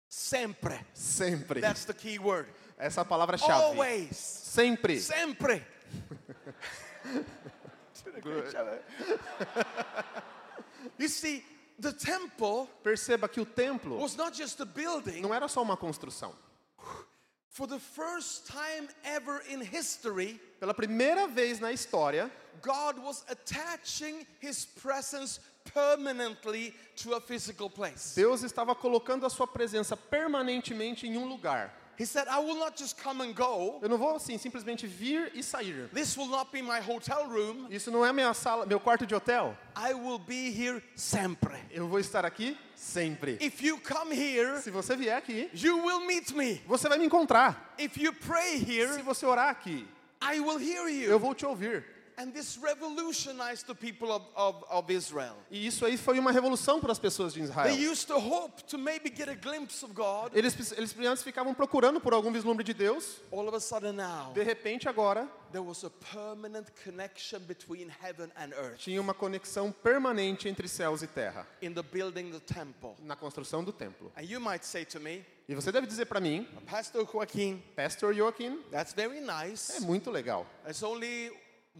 Sempre. 0.10 0.86
Sempre. 0.94 1.62
That's 1.62 1.86
the 1.86 1.94
key 1.94 2.20
word. 2.20 2.50
Essa 2.78 3.02
é 3.02 3.04
a 3.04 3.06
palavra-chave. 3.06 3.64
Always. 3.64 4.18
Sempre. 4.18 5.00
Sempre. 5.00 5.66
You 11.00 11.10
see, 11.10 11.44
the 11.80 11.92
temple 11.94 12.68
Perceba 12.84 13.28
que 13.28 13.40
o 13.40 13.46
templo 13.46 13.98
was 14.00 14.16
not 14.16 14.36
just 14.38 14.60
a 14.62 14.66
building. 14.66 15.22
não 15.22 15.34
era 15.34 15.48
só 15.48 15.62
uma 15.62 15.78
construção. 15.78 16.36
For 17.50 17.68
the 17.68 17.80
first 17.80 18.48
time 18.48 18.90
ever 19.04 19.42
in 19.50 19.62
history, 19.62 20.40
Pela 20.60 20.74
primeira 20.74 21.28
vez 21.28 21.60
na 21.60 21.72
história, 21.72 22.32
God 22.62 23.00
was 23.00 23.24
attaching 23.30 24.26
his 24.40 24.66
presence 24.66 25.40
permanently 25.74 26.74
to 26.98 27.14
a 27.16 27.22
physical 27.22 27.70
place. 27.70 28.14
Deus 28.16 28.44
estava 28.44 28.76
colocando 28.76 29.26
a 29.26 29.30
sua 29.30 29.48
presença 29.48 29.96
permanentemente 29.96 31.08
em 31.08 31.18
um 31.18 31.26
lugar. 31.28 31.72
He 31.96 32.06
said, 32.08 32.28
I 32.28 32.40
will 32.40 32.58
not 32.58 32.76
just 32.76 32.98
come 32.98 33.22
and 33.22 33.34
go. 33.36 33.78
Eu 33.80 33.88
não 33.88 34.00
vou 34.00 34.16
assim 34.16 34.36
simplesmente 34.40 34.88
vir 34.88 35.32
e 35.36 35.44
sair. 35.44 35.88
This 35.94 36.18
will 36.18 36.26
not 36.28 36.52
be 36.52 36.60
my 36.62 36.80
hotel 36.82 37.28
room. 37.30 37.68
Isso 37.70 37.92
não 37.92 38.04
é 38.04 38.12
minha 38.12 38.34
sala, 38.34 38.66
meu 38.66 38.80
quarto 38.80 39.06
de 39.06 39.14
hotel. 39.14 39.56
I 39.78 39.94
will 39.94 40.18
be 40.18 40.50
here 40.50 40.82
sempre. 40.96 41.56
Eu 41.70 41.88
vou 41.88 42.00
estar 42.00 42.26
aqui 42.26 42.58
sempre. 42.76 43.38
If 43.40 43.62
you 43.62 43.80
come 43.80 44.12
here, 44.16 44.60
Se 44.60 44.72
você 44.72 44.96
vier 44.96 45.16
aqui, 45.16 45.52
you 45.54 45.78
will 45.86 46.00
meet 46.08 46.32
me. 46.32 46.64
você 46.68 46.90
vai 46.90 46.98
me 46.98 47.06
encontrar. 47.06 47.76
If 47.78 47.96
you 47.98 48.12
pray 48.12 48.58
Se 48.58 48.72
here, 48.72 49.02
você 49.04 49.24
orar 49.28 49.50
aqui, 49.50 49.88
I 50.20 50.40
will 50.40 50.60
hear 50.60 50.88
eu 50.88 51.12
you. 51.12 51.20
vou 51.20 51.36
te 51.36 51.46
ouvir. 51.46 51.86
And 52.24 52.32
this 52.32 52.58
revolutionized 52.58 53.68
the 53.68 53.76
people 53.76 54.10
of, 54.10 54.24
of, 54.34 54.64
of 54.70 54.90
Israel. 54.94 55.36
E 55.52 55.68
isso 55.68 55.86
aí 55.86 55.98
foi 55.98 56.18
uma 56.20 56.32
revolução 56.32 56.80
para 56.80 56.92
as 56.94 56.98
pessoas 57.00 57.34
de 57.34 57.42
They 57.42 57.50
Israel. 57.50 57.92
used 57.92 58.08
to 58.08 58.18
hope 58.18 58.64
to 58.68 58.78
maybe 58.78 59.10
get 59.14 59.28
a 59.28 59.36
glimpse 59.36 59.84
of 59.84 59.94
God. 59.94 60.32
Eles, 60.34 60.72
eles 60.72 60.96
antes 61.00 61.22
ficavam 61.22 61.54
procurando 61.54 62.00
por 62.00 62.14
algum 62.14 62.32
vislumbre 62.32 62.64
de 62.64 62.74
Deus. 62.74 63.18
All 63.30 63.46
of 63.48 63.56
a 63.56 63.60
sudden 63.60 63.94
now, 63.98 64.32
De 64.34 64.42
repente, 64.42 64.88
agora, 64.88 65.28
there 65.52 65.62
was 65.64 65.84
a 65.84 65.90
permanent 65.90 66.68
connection 66.84 67.42
between 67.42 67.90
heaven 68.02 68.32
and 68.38 68.54
earth 68.54 68.78
tinha 68.78 69.02
uma 69.02 69.14
conexão 69.14 69.70
permanente 69.72 70.48
entre 70.48 70.68
céus 70.70 71.02
e 71.04 71.08
terra 71.08 71.46
in 71.62 71.74
the 71.74 71.84
building 71.84 72.32
the 72.32 72.40
temple. 72.40 72.96
na 73.02 73.18
construção 73.18 73.64
do 73.66 73.74
templo. 73.74 74.12
And 74.16 74.24
you 74.24 74.40
might 74.40 74.66
say 74.66 74.86
to 74.86 75.00
me, 75.00 75.26
E 75.50 75.54
você 75.54 75.74
deve 75.74 75.86
dizer 75.86 76.06
para 76.06 76.22
mim, 76.22 76.48
Pastor 76.66 77.06
Joaquin, 77.06 77.62
Pastor 77.76 78.16
Joaquim, 78.16 78.64
that's 78.72 78.94
very 78.94 79.18
é 79.18 79.22
nice. 79.22 79.82
muito 79.82 80.10
legal. 80.10 80.46
There's 80.64 80.82
only 80.82 81.32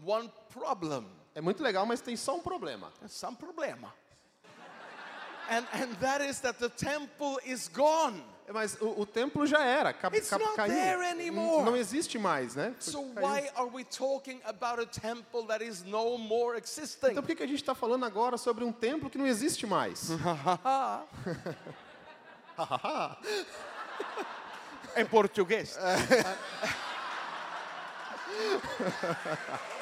one 0.02 0.30
problem. 0.52 1.06
É 1.34 1.40
muito 1.40 1.62
legal, 1.62 1.86
mas 1.86 2.00
tem 2.00 2.16
só 2.16 2.34
um 2.36 2.40
problema. 2.40 2.92
There's 3.00 3.12
some 3.12 3.36
problema. 3.36 3.92
And, 5.50 5.66
and 5.74 5.94
that 6.00 6.24
is 6.24 6.40
that 6.40 6.58
the 6.58 6.70
temple 6.70 7.36
is 7.44 7.68
gone. 7.68 8.22
Mas 8.52 8.76
o, 8.80 9.00
o 9.00 9.06
templo 9.06 9.46
já 9.46 9.64
era, 9.64 9.90
ca, 9.92 10.10
It's 10.12 10.28
ca, 10.28 10.38
not 10.38 10.54
caiu. 10.54 10.72
there 10.72 11.02
anymore. 11.02 11.64
Não 11.64 11.76
existe 11.76 12.18
mais, 12.18 12.54
né? 12.54 12.74
So 12.78 13.02
Caiu. 13.14 13.26
why 13.26 13.50
are 13.56 13.70
we 13.72 13.84
talking 13.84 14.40
about 14.44 14.78
a 14.80 14.86
temple 14.86 15.46
that 15.46 15.64
is 15.64 15.82
no 15.82 16.18
more 16.18 16.58
existing? 16.58 17.12
Então 17.12 17.22
por 17.22 17.28
que, 17.28 17.36
que 17.36 17.42
a 17.42 17.46
gente 17.46 17.60
está 17.60 17.74
falando 17.74 18.04
agora 18.04 18.36
sobre 18.36 18.64
um 18.64 18.72
templo 18.72 19.08
que 19.08 19.16
não 19.16 19.26
existe 19.26 19.66
mais? 19.66 20.10
em 24.96 25.06
português. 25.06 25.78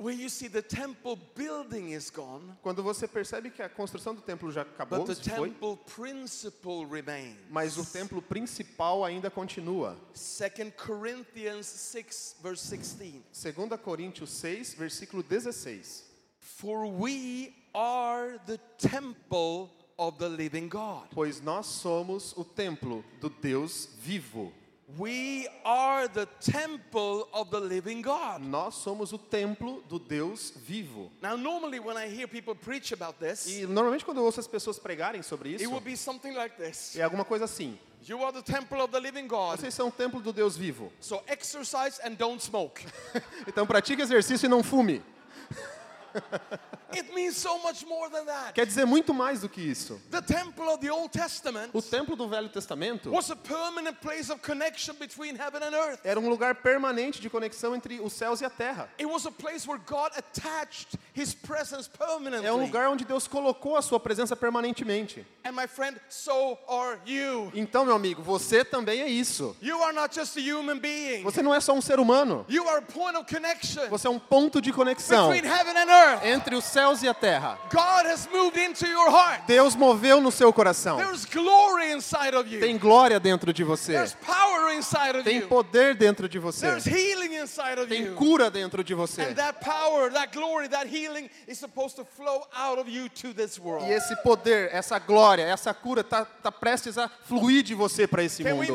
where 0.00 0.14
you 0.14 0.30
see 0.30 0.48
the 0.48 0.62
temple 0.62 1.18
building 1.34 1.90
is 1.90 2.10
gone, 2.10 2.56
Quando 2.62 2.82
você 2.82 3.06
percebe 3.06 3.50
que 3.50 3.62
a 3.62 3.68
construção 3.68 4.14
do 4.14 4.22
templo 4.22 4.50
já 4.50 4.62
acabou, 4.62 5.00
but 5.00 5.06
the 5.06 5.14
se 5.14 5.28
foi, 5.30 5.50
temple 5.50 5.76
principle 5.94 6.86
remains. 6.86 7.36
mas 7.50 7.76
o 7.76 7.84
templo 7.84 8.22
principal 8.22 9.04
ainda 9.04 9.30
continua. 9.30 9.96
2 10.14 10.72
Corinthians 10.74 11.66
6, 11.66 12.36
verse 12.42 12.70
16. 12.70 13.22
2 13.54 13.80
Coríntios 13.80 14.30
6, 14.30 14.74
versículo 14.74 15.22
16. 15.22 16.04
For 16.40 16.86
we 16.86 17.54
are 17.74 18.38
the 18.46 18.58
temple 18.78 19.70
of 19.98 20.18
the 20.18 20.28
living 20.28 20.68
God. 20.68 21.08
Pois 21.10 21.42
nós 21.42 21.66
somos 21.66 22.32
o 22.38 22.44
templo 22.44 23.04
do 23.20 23.28
Deus 23.28 23.90
vivo. 24.00 24.50
We 24.98 25.46
are 25.64 26.08
the 26.08 26.26
temple 26.40 27.28
of 27.32 27.50
the 27.50 27.60
living 27.60 28.02
God. 28.02 28.40
Nós 28.42 28.74
somos 28.74 29.12
o 29.12 29.18
templo 29.18 29.82
do 29.88 29.98
Deus 29.98 30.52
vivo. 30.66 31.10
Now, 31.22 31.36
normally 31.36 31.78
when 31.78 31.96
I 31.96 32.08
hear 32.08 32.26
people 32.26 32.54
preach 32.54 32.92
about 32.92 33.18
this, 33.18 33.46
E 33.46 33.66
normalmente 33.66 34.04
quando 34.04 34.18
eu 34.18 34.24
ouço 34.24 34.40
as 34.40 34.46
pessoas 34.48 34.78
pregarem 34.78 35.22
sobre 35.22 35.50
it 35.50 35.62
isso, 35.62 35.72
will 35.72 35.80
be 35.80 35.96
something 35.96 36.32
like 36.32 36.56
this 36.56 36.96
é 36.96 37.02
alguma 37.02 37.24
coisa 37.24 37.44
assim. 37.44 37.78
You 38.08 38.24
are 38.24 38.32
the 38.32 38.42
temple 38.42 38.80
of 38.80 38.90
the 38.92 38.98
living 39.00 39.28
God. 39.28 39.60
Vocês 39.60 39.74
são 39.74 39.88
o 39.88 39.92
templo 39.92 40.20
do 40.20 40.32
Deus 40.32 40.56
vivo. 40.56 40.90
So 41.00 41.22
exercise 41.28 42.00
and 42.02 42.14
don't 42.14 42.42
smoke. 42.42 42.82
Então 43.46 43.66
pratique 43.66 44.02
exercício 44.02 44.46
e 44.46 44.48
não 44.48 44.62
fume. 44.62 45.02
it 46.92 47.14
means 47.14 47.36
so 47.36 47.58
much 47.62 47.86
more 47.86 48.08
than 48.10 48.24
that. 48.26 48.54
Quer 48.54 48.66
dizer 48.66 48.84
muito 48.84 49.14
mais 49.14 49.40
do 49.40 49.48
que 49.48 49.60
isso. 49.60 50.00
The 50.10 50.22
temple 50.22 50.68
of 50.68 50.80
the 50.80 50.90
Old 50.90 51.10
Testament 51.10 51.70
O 51.72 51.82
templo 51.82 52.16
do 52.16 52.28
Velho 52.28 52.48
Testamento 52.48 53.10
was 53.10 53.30
a 53.30 53.36
permanent 53.36 54.00
place 54.00 54.30
of 54.30 54.40
connection 54.42 54.94
between 54.98 55.36
heaven 55.36 55.62
and 55.62 55.74
earth. 55.74 56.00
era 56.04 56.18
um 56.18 56.28
lugar 56.28 56.56
permanente 56.56 57.20
de 57.20 57.28
conexão 57.30 57.74
entre 57.74 58.00
os 58.00 58.12
céus 58.12 58.40
e 58.40 58.44
a 58.44 58.50
terra. 58.50 58.88
It 58.98 59.06
was 59.06 59.26
a 59.26 59.32
place 59.32 59.66
where 59.68 59.80
God 59.86 60.12
attached 60.16 60.98
his 61.14 61.34
presence 61.34 61.88
permanently. 61.88 62.46
É 62.46 62.52
um 62.52 62.60
lugar 62.60 62.88
onde 62.88 63.04
Deus 63.04 63.26
colocou 63.26 63.76
a 63.76 63.82
sua 63.82 64.00
presença 64.00 64.34
permanentemente. 64.36 65.26
And 65.44 65.52
my 65.52 65.66
friend, 65.66 65.98
so 66.08 66.58
are 66.68 66.98
you. 67.06 67.50
Então, 67.54 67.84
meu 67.84 67.94
amigo, 67.94 68.22
você 68.22 68.64
também 68.64 69.00
é 69.00 69.08
isso. 69.08 69.56
You 69.62 69.82
are 69.82 69.92
not 69.92 70.14
just 70.14 70.36
a 70.36 70.40
human 70.40 70.78
being. 70.78 71.22
Você 71.22 71.42
não 71.42 71.54
é 71.54 71.60
só 71.60 71.72
um 71.72 71.80
ser 71.80 71.98
humano. 71.98 72.44
You 72.48 72.68
are 72.68 72.78
a 72.78 72.82
point 72.82 73.16
of 73.16 73.32
connection 73.32 73.88
Você 73.88 74.06
é 74.06 74.10
um 74.10 74.18
ponto 74.18 74.60
de 74.60 74.72
conexão 74.72 75.30
between 75.30 75.50
heaven 75.50 75.76
and 75.76 75.90
earth. 75.90 75.99
Entre 76.24 76.54
os 76.54 76.64
céus 76.64 77.02
e 77.02 77.08
a 77.08 77.14
terra. 77.14 77.58
God 77.70 78.06
has 78.06 78.28
moved 78.32 78.58
into 78.58 78.86
your 78.86 79.10
heart. 79.10 79.42
Deus 79.46 79.74
moveu 79.74 80.20
no 80.20 80.30
seu 80.30 80.52
coração. 80.52 80.96
There's 80.96 81.24
glory 81.24 81.92
inside 81.92 82.34
of 82.36 82.52
you. 82.52 82.60
Tem 82.60 82.76
glória 82.78 83.18
dentro 83.20 83.52
de 83.52 83.64
você. 83.64 83.92
There's 83.92 84.14
power 84.14 84.74
inside 84.74 85.18
of 85.18 85.24
Tem 85.24 85.38
you. 85.38 85.48
poder 85.48 85.94
dentro 85.94 86.28
de 86.28 86.38
você. 86.38 86.66
There's 86.66 86.86
healing 86.86 87.36
inside 87.36 87.80
of 87.80 87.86
Tem 87.88 88.02
you. 88.02 88.14
cura 88.14 88.50
dentro 88.50 88.82
de 88.82 88.94
você. 88.94 89.22
And 89.22 89.34
that 89.34 89.64
power, 89.64 90.10
that 90.12 90.36
glory, 90.36 90.68
that 90.68 90.86
healing 90.86 91.28
is 91.46 91.58
supposed 91.58 91.96
to 91.96 92.04
flow 92.04 92.46
out 92.54 92.78
of 92.80 92.90
you 92.90 93.08
to 93.08 93.32
this 93.32 93.58
world. 93.58 93.86
E 93.86 93.92
esse 93.92 94.14
poder, 94.22 94.70
essa 94.72 94.98
glória, 94.98 95.42
essa 95.42 95.72
cura 95.74 96.02
tá, 96.02 96.24
tá 96.24 96.50
prestes 96.50 96.98
a 96.98 97.08
fluir 97.08 97.62
de 97.62 97.74
você 97.74 98.06
para 98.06 98.22
esse 98.22 98.42
Can 98.42 98.54
mundo. 98.54 98.74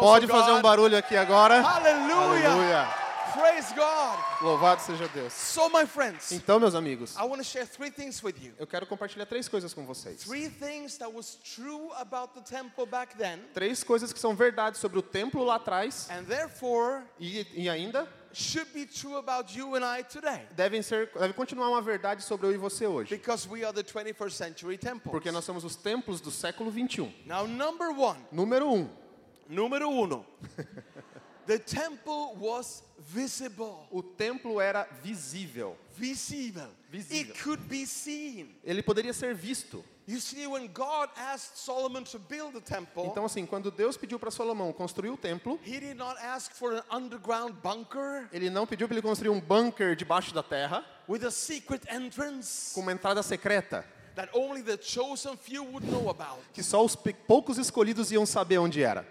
Pode 0.00 0.26
fazer 0.26 0.52
um 0.52 0.62
barulho 0.62 0.96
aqui 0.96 1.16
agora. 1.16 1.60
Aleluia. 1.60 3.08
Praise 3.38 3.72
God. 3.74 4.18
Louvado 4.42 4.80
seja 4.82 5.06
Deus. 5.08 5.32
So, 5.32 5.68
my 5.68 5.86
friends, 5.86 6.32
Então, 6.32 6.58
meus 6.58 6.74
amigos, 6.74 7.14
I 7.16 7.22
want 7.22 7.38
to 7.38 7.44
share 7.44 7.66
three 7.66 7.90
things 7.90 8.22
with 8.22 8.34
you. 8.42 8.52
eu 8.58 8.66
quero 8.66 8.86
compartilhar 8.86 9.26
três 9.26 9.48
coisas 9.48 9.72
com 9.72 9.84
vocês. 9.86 10.22
Three 10.24 10.48
things 10.48 10.98
that 10.98 11.12
was 11.12 11.36
true 11.54 11.92
about 11.94 12.34
the 12.34 12.40
temple 12.40 12.86
back 12.86 13.16
then, 13.16 13.38
Três 13.54 13.84
coisas 13.84 14.12
que 14.12 14.18
são 14.18 14.34
verdades 14.34 14.80
sobre 14.80 14.98
o 14.98 15.02
templo 15.02 15.44
lá 15.44 15.56
atrás 15.56 16.08
and 16.10 16.24
therefore 16.24 17.02
e, 17.20 17.46
e 17.54 17.68
ainda 17.68 18.08
should 18.32 18.70
be 18.72 18.84
true 18.86 19.16
about 19.16 19.56
you 19.56 19.74
and 19.76 19.84
I 19.84 20.02
today. 20.04 20.46
devem 20.52 20.82
ser, 20.82 21.10
deve 21.18 21.32
continuar 21.32 21.68
uma 21.68 21.80
verdade 21.80 22.22
sobre 22.22 22.46
eu 22.48 22.52
e 22.52 22.56
você 22.56 22.86
hoje. 22.86 23.16
Because 23.16 23.48
we 23.48 23.64
are 23.64 23.72
the 23.72 23.82
21st 23.82 24.30
century 24.32 24.76
temple. 24.78 25.10
Porque 25.10 25.30
nós 25.30 25.44
somos 25.44 25.64
os 25.64 25.76
templos 25.76 26.20
do 26.20 26.30
século 26.30 26.70
21. 26.70 27.12
Now, 27.24 27.46
number 27.46 27.88
one, 27.90 28.18
Número 28.32 28.68
um, 28.68 28.88
número 29.48 29.88
uno, 29.88 30.26
the 31.48 31.58
temple 31.58 32.36
was 32.38 32.84
visible. 32.98 33.88
o 33.90 34.02
templo 34.02 34.60
era 34.60 34.86
visível. 35.02 35.76
Visible. 35.96 36.68
Visível. 36.90 37.34
It 37.34 37.42
could 37.42 37.62
be 37.64 37.86
seen. 37.86 38.54
Ele 38.62 38.82
poderia 38.82 39.12
ser 39.12 39.34
visto. 39.34 39.82
You 40.06 40.20
see, 40.20 40.46
when 40.46 40.68
God 40.68 41.10
asked 41.16 41.58
Solomon 41.58 42.04
to 42.04 42.18
build 42.18 42.52
the 42.54 42.60
temple, 42.60 43.06
Então, 43.06 43.24
assim, 43.26 43.44
quando 43.44 43.70
Deus 43.70 43.96
pediu 43.96 44.18
para 44.18 44.30
Salomão 44.30 44.72
construir 44.72 45.10
o 45.10 45.16
templo, 45.18 45.58
he 45.66 45.78
did 45.80 45.96
not 45.96 46.18
ask 46.20 46.52
for 46.52 46.72
an 46.72 46.82
underground 46.90 47.54
bunker 47.62 48.28
ele 48.32 48.48
não 48.48 48.66
pediu 48.66 48.86
para 48.88 48.94
ele 48.94 49.02
construir 49.02 49.30
um 49.30 49.40
bunker 49.40 49.94
debaixo 49.96 50.32
da 50.32 50.42
terra 50.42 50.84
with 51.08 51.26
a 51.26 51.30
secret 51.30 51.82
entrance 51.90 52.74
com 52.74 52.80
uma 52.80 52.92
entrada 52.92 53.22
secreta 53.22 53.84
that 54.14 54.30
only 54.32 54.62
the 54.62 54.78
chosen 54.80 55.36
few 55.36 55.62
would 55.62 55.86
know 55.90 56.08
about. 56.08 56.38
que 56.54 56.62
só 56.62 56.82
os 56.84 56.96
poucos 56.96 57.58
escolhidos 57.58 58.10
iam 58.10 58.24
saber 58.24 58.58
onde 58.58 58.82
era. 58.82 59.06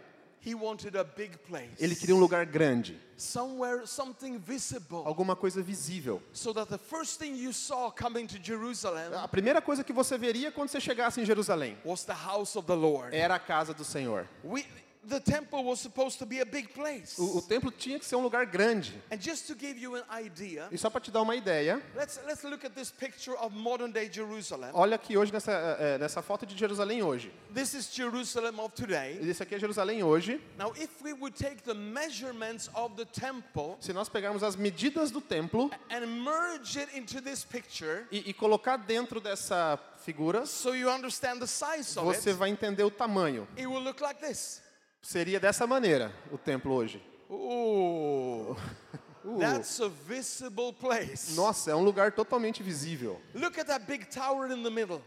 He 0.47 0.55
wanted 0.55 0.95
a 0.95 1.03
big 1.03 1.37
place. 1.39 1.71
Ele 1.77 1.93
queria 1.93 2.15
um 2.15 2.19
lugar 2.19 2.45
grande, 2.45 2.97
somewhere, 3.17 3.85
something 3.85 4.39
visible. 4.39 5.03
alguma 5.05 5.35
coisa 5.35 5.61
visível. 5.61 6.21
So 6.31 6.53
that 6.53 6.69
the 6.69 6.77
first 6.77 7.19
thing 7.19 7.35
you 7.35 7.51
saw 7.51 7.91
coming 7.91 8.27
to 8.27 8.37
Jerusalem 8.41 9.13
A 9.13 9.27
primeira 9.27 9.61
coisa 9.61 9.83
que 9.83 9.91
você 9.91 10.17
veria 10.17 10.49
quando 10.49 10.69
você 10.69 10.79
chegasse 10.79 11.19
em 11.19 11.25
Jerusalém 11.25 11.77
was 11.83 12.05
the 12.05 12.13
house 12.13 12.55
of 12.55 12.65
the 12.65 12.75
Lord. 12.75 13.13
era 13.13 13.35
a 13.35 13.39
casa 13.39 13.73
do 13.73 13.83
Senhor. 13.83 14.25
We, 14.41 14.65
the 15.07 15.19
temple 15.19 15.63
was 15.63 15.79
supposed 15.79 16.19
to 16.19 16.25
be 16.25 16.39
a 16.41 16.45
big 16.45 16.73
place. 16.73 17.17
O, 17.17 17.37
o 17.37 17.41
templo 17.41 17.71
tinha 17.71 17.97
que 17.97 18.05
ser 18.05 18.15
um 18.15 18.21
lugar 18.21 18.45
grande. 18.45 18.93
And 19.11 19.17
just 19.19 19.47
to 19.47 19.55
give 19.55 19.79
you 19.79 19.95
an 19.95 20.03
idea, 20.11 20.67
E 20.71 20.77
só 20.77 20.89
para 20.89 21.01
te 21.01 21.11
dar 21.11 21.21
uma 21.21 21.35
ideia, 21.35 21.81
let's, 21.95 22.19
let's 22.25 22.43
look 22.43 22.65
at 22.65 22.73
this 22.75 22.91
picture 22.91 23.35
of 23.37 23.55
modern 23.55 23.91
day 23.91 24.09
Jerusalem. 24.11 24.69
olha 24.73 24.95
aqui 24.95 25.17
hoje 25.17 25.31
nessa, 25.31 25.51
eh, 25.51 25.95
eh, 25.95 25.97
nessa 25.97 26.21
foto 26.21 26.45
de 26.45 26.57
Jerusalém 26.57 27.01
hoje. 27.03 27.31
This 27.53 27.73
is 27.73 27.93
Jerusalem 27.93 28.59
of 28.59 28.75
today. 28.75 29.17
Esse 29.21 29.43
aqui 29.43 29.55
é 29.55 29.59
Jerusalém 29.59 30.03
hoje. 30.03 30.41
Now, 30.57 30.73
if 30.75 31.01
we 31.01 31.13
would 31.13 31.37
take 31.37 31.63
the 31.63 31.73
measurements 31.73 32.69
of 32.73 32.95
the 32.95 33.05
temple 33.05 33.77
Se 33.79 33.93
nós 33.93 34.09
pegarmos 34.09 34.43
as 34.43 34.55
medidas 34.55 35.11
do 35.11 35.21
templo 35.21 35.71
and 35.89 36.05
merge 36.23 36.79
it 36.79 36.97
into 36.97 37.21
this 37.21 37.45
picture, 37.45 38.05
e, 38.11 38.29
e 38.29 38.33
colocar 38.33 38.77
dentro 38.77 39.19
dessa 39.21 39.79
figura, 40.03 40.45
so 40.45 40.73
you 40.75 40.89
understand 40.89 41.39
the 41.39 41.47
size 41.47 41.97
of 41.97 42.05
você 42.05 42.29
it, 42.31 42.37
vai 42.39 42.49
entender 42.49 42.83
o 42.83 42.91
tamanho. 42.91 43.47
it 43.57 43.67
will 43.67 43.81
look 43.81 44.01
like 44.01 44.19
this. 44.19 44.61
Seria 45.07 45.39
dessa 45.39 45.65
maneira 45.65 46.13
o 46.33 46.37
templo 46.37 46.73
hoje. 46.73 47.01
Ooh, 47.31 48.57
that's 49.39 49.79
a 49.79 49.87
visible 49.87 50.73
place. 50.73 51.33
Nossa, 51.33 51.71
é 51.71 51.75
um 51.75 51.81
lugar 51.81 52.11
totalmente 52.11 52.61
visível. 52.61 53.17
Look 53.33 53.57
at 53.57 53.67
that 53.67 53.85
big 53.85 54.07
tower 54.07 54.51
in 54.51 54.61
the 54.61 54.69
middle. 54.69 55.01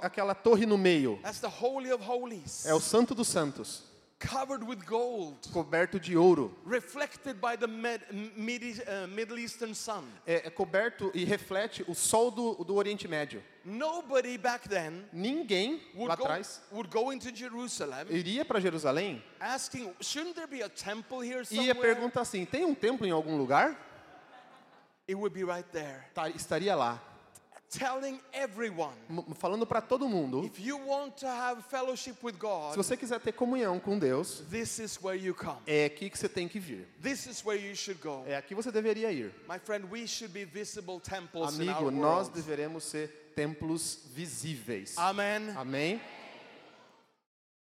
Aquela 0.00 0.34
torre 0.34 0.64
no 0.64 0.78
meio. 0.78 1.18
That's 1.22 1.40
the 1.40 1.50
Holy 1.50 1.92
of 1.92 2.02
Holies, 2.02 2.64
É 2.64 2.72
o 2.72 2.80
Santo 2.80 3.14
dos 3.14 3.28
Santos, 3.28 3.82
covered 4.28 4.62
with 4.66 4.84
gold, 4.86 5.36
coberto 5.52 5.98
de 5.98 6.16
ouro. 6.16 6.54
reflected 6.64 7.40
by 7.40 7.56
the 7.56 7.66
Med- 7.66 8.02
Midi- 8.36 8.80
uh, 8.82 9.06
Middle 9.08 9.38
Eastern 9.38 9.74
sun. 9.74 10.04
É, 10.26 10.46
é 10.46 10.50
coberto 10.50 11.10
e 11.14 11.24
reflete 11.24 11.84
o 11.88 11.94
sol 11.94 12.30
do, 12.30 12.64
do 12.64 12.74
Oriente 12.76 13.08
Médio. 13.08 13.42
Nobody 13.64 14.36
back 14.38 14.68
then 14.68 15.04
Ninguém 15.12 15.80
lá 15.94 16.00
would 16.00 16.16
go, 16.16 16.24
atrás 16.24 16.60
would 16.72 16.90
go 16.90 17.12
into 17.12 17.34
Jerusalem 17.34 18.06
iria 18.10 18.44
para 18.44 18.60
Jerusalém 18.60 19.22
asking, 19.40 19.92
shouldn't 20.00 20.34
there 20.34 20.46
be 20.48 20.62
a 20.62 20.68
temple 20.68 21.20
here 21.20 21.42
e 21.50 21.54
ia 21.56 21.72
somewhere? 21.72 21.80
perguntar 21.94 22.22
assim: 22.22 22.44
tem 22.44 22.64
um 22.64 22.74
templo 22.74 23.06
em 23.06 23.10
algum 23.10 23.36
lugar? 23.36 23.76
It 25.08 25.14
would 25.16 25.34
be 25.34 25.44
right 25.44 25.68
there. 25.72 26.04
Tá, 26.14 26.28
estaria 26.30 26.74
lá, 26.76 27.00
Telling 27.72 28.20
everyone, 28.34 28.92
falando 29.36 29.66
para 29.66 29.80
todo 29.80 30.06
mundo. 30.06 30.44
if 30.44 30.60
you 30.60 30.76
want 30.76 31.16
to 31.16 31.26
have 31.26 31.64
fellowship 31.70 32.16
with 32.22 32.34
Se 32.34 32.38
God, 32.38 32.76
você 32.76 32.96
quiser 32.98 33.18
ter 33.18 33.32
comunhão 33.32 33.80
com 33.80 33.98
Deus, 33.98 34.42
this 34.50 34.78
is 34.78 34.98
where 35.02 35.16
you 35.18 35.34
come. 35.34 35.56
é 35.66 35.86
aqui 35.86 36.10
que 36.10 36.18
você 36.18 36.28
tem 36.28 36.46
que 36.46 36.60
vir. 36.60 36.86
This 37.02 37.26
is 37.26 37.42
where 37.42 37.58
you 37.58 37.74
should 37.74 37.98
go. 38.02 38.24
É 38.26 38.36
aqui 38.36 38.54
você 38.54 38.70
deveria 38.70 39.10
ir. 39.10 39.32
My 39.48 39.58
friend, 39.58 39.86
we 39.90 40.06
should 40.06 40.34
be 40.34 40.44
visible 40.44 41.00
temples 41.00 41.58
in 41.58 41.68
our 41.70 41.78
Amigo, 41.78 41.90
nós 41.90 42.26
world. 42.28 42.34
deveremos 42.34 42.84
ser 42.84 43.08
templos 43.34 44.00
visíveis. 44.14 44.98
Amen. 44.98 45.54
Amém? 45.56 45.98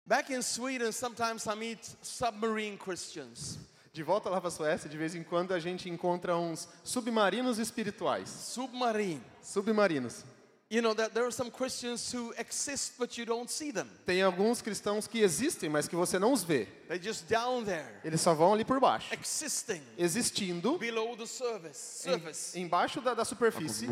Back 0.05 0.33
in 0.33 0.41
Sweden, 0.41 0.91
sometimes 0.91 1.47
I 1.47 1.55
meet 1.55 1.79
submarine 2.01 2.77
Christians. 2.77 3.57
De 3.93 4.01
volta 4.01 4.27
lá 4.27 4.39
para 4.41 4.47
a 4.47 4.51
Suécia, 4.51 4.89
de 4.89 4.97
vez 4.97 5.13
em 5.13 5.21
quando 5.21 5.53
a 5.53 5.59
gente 5.59 5.87
encontra 5.87 6.35
uns 6.35 6.67
submarinos 6.83 7.59
espirituais. 7.59 8.27
Submarine. 8.27 9.21
Submarinos. 9.39 10.25
You 10.71 10.81
know 10.81 10.95
that 10.95 11.13
there 11.13 11.23
are 11.25 11.31
some 11.31 11.51
Christians 11.51 12.11
who 12.11 12.33
exist 12.39 12.93
but 12.97 13.15
you 13.19 13.25
don't 13.27 13.51
see 13.51 13.71
them. 13.71 13.87
Tem 14.07 14.23
alguns 14.23 14.63
cristãos 14.63 15.05
que 15.05 15.19
existem, 15.21 15.69
mas 15.69 15.87
que 15.87 15.95
você 15.95 16.17
não 16.17 16.33
os 16.33 16.43
vê. 16.43 16.65
They're 16.87 16.99
just 16.99 17.27
down 17.29 17.63
there, 17.63 17.85
Eles 18.03 18.19
só 18.21 18.33
vão 18.33 18.53
ali 18.53 18.65
por 18.65 18.79
baixo, 18.79 19.13
existing 19.13 19.83
existindo 19.95 20.75
below 20.79 21.15
the 21.15 21.27
surface. 21.27 22.09
em- 22.09 22.13
Surface. 22.13 22.59
embaixo 22.59 22.99
da, 22.99 23.13
da 23.13 23.23
superfície. 23.23 23.87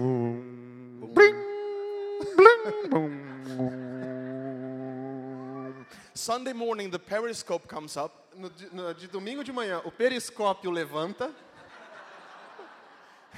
Sunday 6.14 6.54
morning, 6.54 6.90
the 6.90 7.00
periscope 7.00 7.68
comes 7.68 7.96
up, 7.98 8.12
No, 8.36 8.50
no- 8.72 8.94
de 8.94 9.08
domingo 9.08 9.44
de 9.44 9.52
manhã, 9.52 9.82
o 9.84 9.92
periscópio 9.92 10.72
levanta 10.72 11.30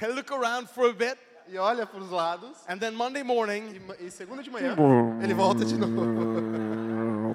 I 0.00 0.06
look 0.08 0.32
around 0.32 0.68
for 0.68 0.88
a 0.90 0.92
bit, 0.92 1.16
e 1.48 1.56
olha 1.58 1.86
para 1.86 2.00
os 2.00 2.10
lados. 2.10 2.56
and 2.68 2.78
then 2.78 2.94
Monday 2.94 3.22
morning, 3.22 3.80
E, 4.00 4.06
e 4.06 4.10
segunda 4.10 4.42
de 4.42 4.50
manhã, 4.50 4.76
ele 5.22 5.34
volta 5.34 5.64
de 5.64 5.76
novo. 5.76 7.34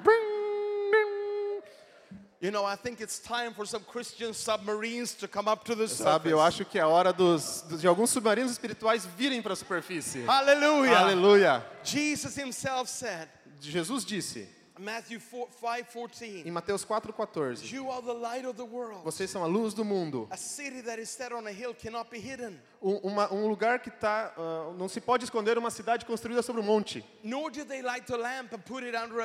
you 2.40 2.50
know, 2.50 2.64
I 2.64 2.76
think 2.76 3.00
it's 3.02 3.18
time 3.18 3.52
for 3.52 3.66
some 3.66 3.82
Christian 3.84 4.32
submarines 4.32 5.14
to 5.16 5.28
come 5.28 5.46
up 5.48 5.64
to 5.66 5.74
the 5.74 5.86
Sabe, 5.88 6.30
eu 6.30 6.38
surface. 6.38 6.60
acho 6.62 6.64
que 6.64 6.78
é 6.78 6.84
hora 6.86 7.12
dos, 7.12 7.64
de 7.78 7.86
alguns 7.86 8.10
submarinos 8.10 8.52
espirituais 8.52 9.04
virem 9.06 9.42
para 9.42 9.52
a 9.52 9.56
superfície. 9.56 10.24
Hallelujah. 10.26 10.98
Aleluia. 11.00 11.64
Jesus 11.84 12.36
himself 12.38 12.88
said, 12.90 13.28
Jesus 13.60 14.04
disse 14.04 14.48
Matthew 14.80 15.20
4, 15.20 15.48
5:14, 15.60 16.46
em 16.46 16.50
Mateus 16.50 16.84
4,14: 16.84 17.70
You 17.70 17.90
are 17.90 18.00
the 18.00 18.14
light 18.14 18.46
of 18.46 18.56
the 18.56 18.64
world. 18.64 19.04
Vocês 19.04 19.28
são 19.30 19.44
a 19.44 19.46
luz 19.46 19.74
do 19.74 19.84
mundo. 19.84 20.26
A 20.30 20.38
city 20.38 20.80
that 20.82 20.98
is 20.98 21.10
set 21.10 21.32
on 21.32 21.46
a 21.46 21.52
hill 21.52 21.74
cannot 21.74 22.10
be 22.10 22.18
hidden. 22.18 22.58
Um, 22.82 22.96
uma- 22.96 23.32
um 23.32 23.46
lugar 23.46 23.80
que 23.80 23.90
está. 23.90 24.32
não 24.78 24.88
se 24.88 25.00
pode 25.02 25.24
esconder 25.24 25.58
uma 25.58 25.70
cidade 25.70 26.06
construída 26.06 26.40
sobre 26.40 26.62
um 26.62 26.64
monte. 26.64 27.04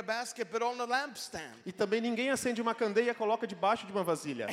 Basket. 0.05 0.47
E 1.65 1.71
também 1.71 2.01
ninguém 2.01 2.29
acende 2.31 2.62
uma 2.62 2.75
candeia 2.75 3.12
e 3.12 3.13
coloca 3.13 3.47
debaixo 3.47 3.85
de 3.85 3.93
uma 3.93 4.03
vasilha. 4.03 4.47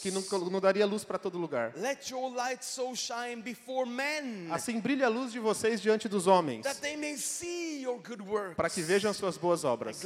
Que 0.00 0.10
não, 0.10 0.22
não 0.50 0.60
daria 0.60 0.86
luz 0.86 1.04
para 1.04 1.18
todo 1.18 1.36
lugar. 1.36 1.72
Let 1.76 2.08
your 2.10 2.32
light 2.32 2.64
so 2.64 2.94
shine 2.94 3.42
before 3.42 3.88
men 3.88 4.48
Assim 4.52 4.78
brilhe 4.80 5.02
a 5.02 5.08
luz 5.08 5.32
de 5.32 5.40
vocês 5.40 5.80
diante 5.80 6.08
dos 6.08 6.26
homens, 6.28 6.64
para 8.56 8.70
que 8.70 8.82
vejam 8.82 9.10
as 9.10 9.16
suas 9.16 9.36
boas 9.36 9.64
obras 9.64 10.00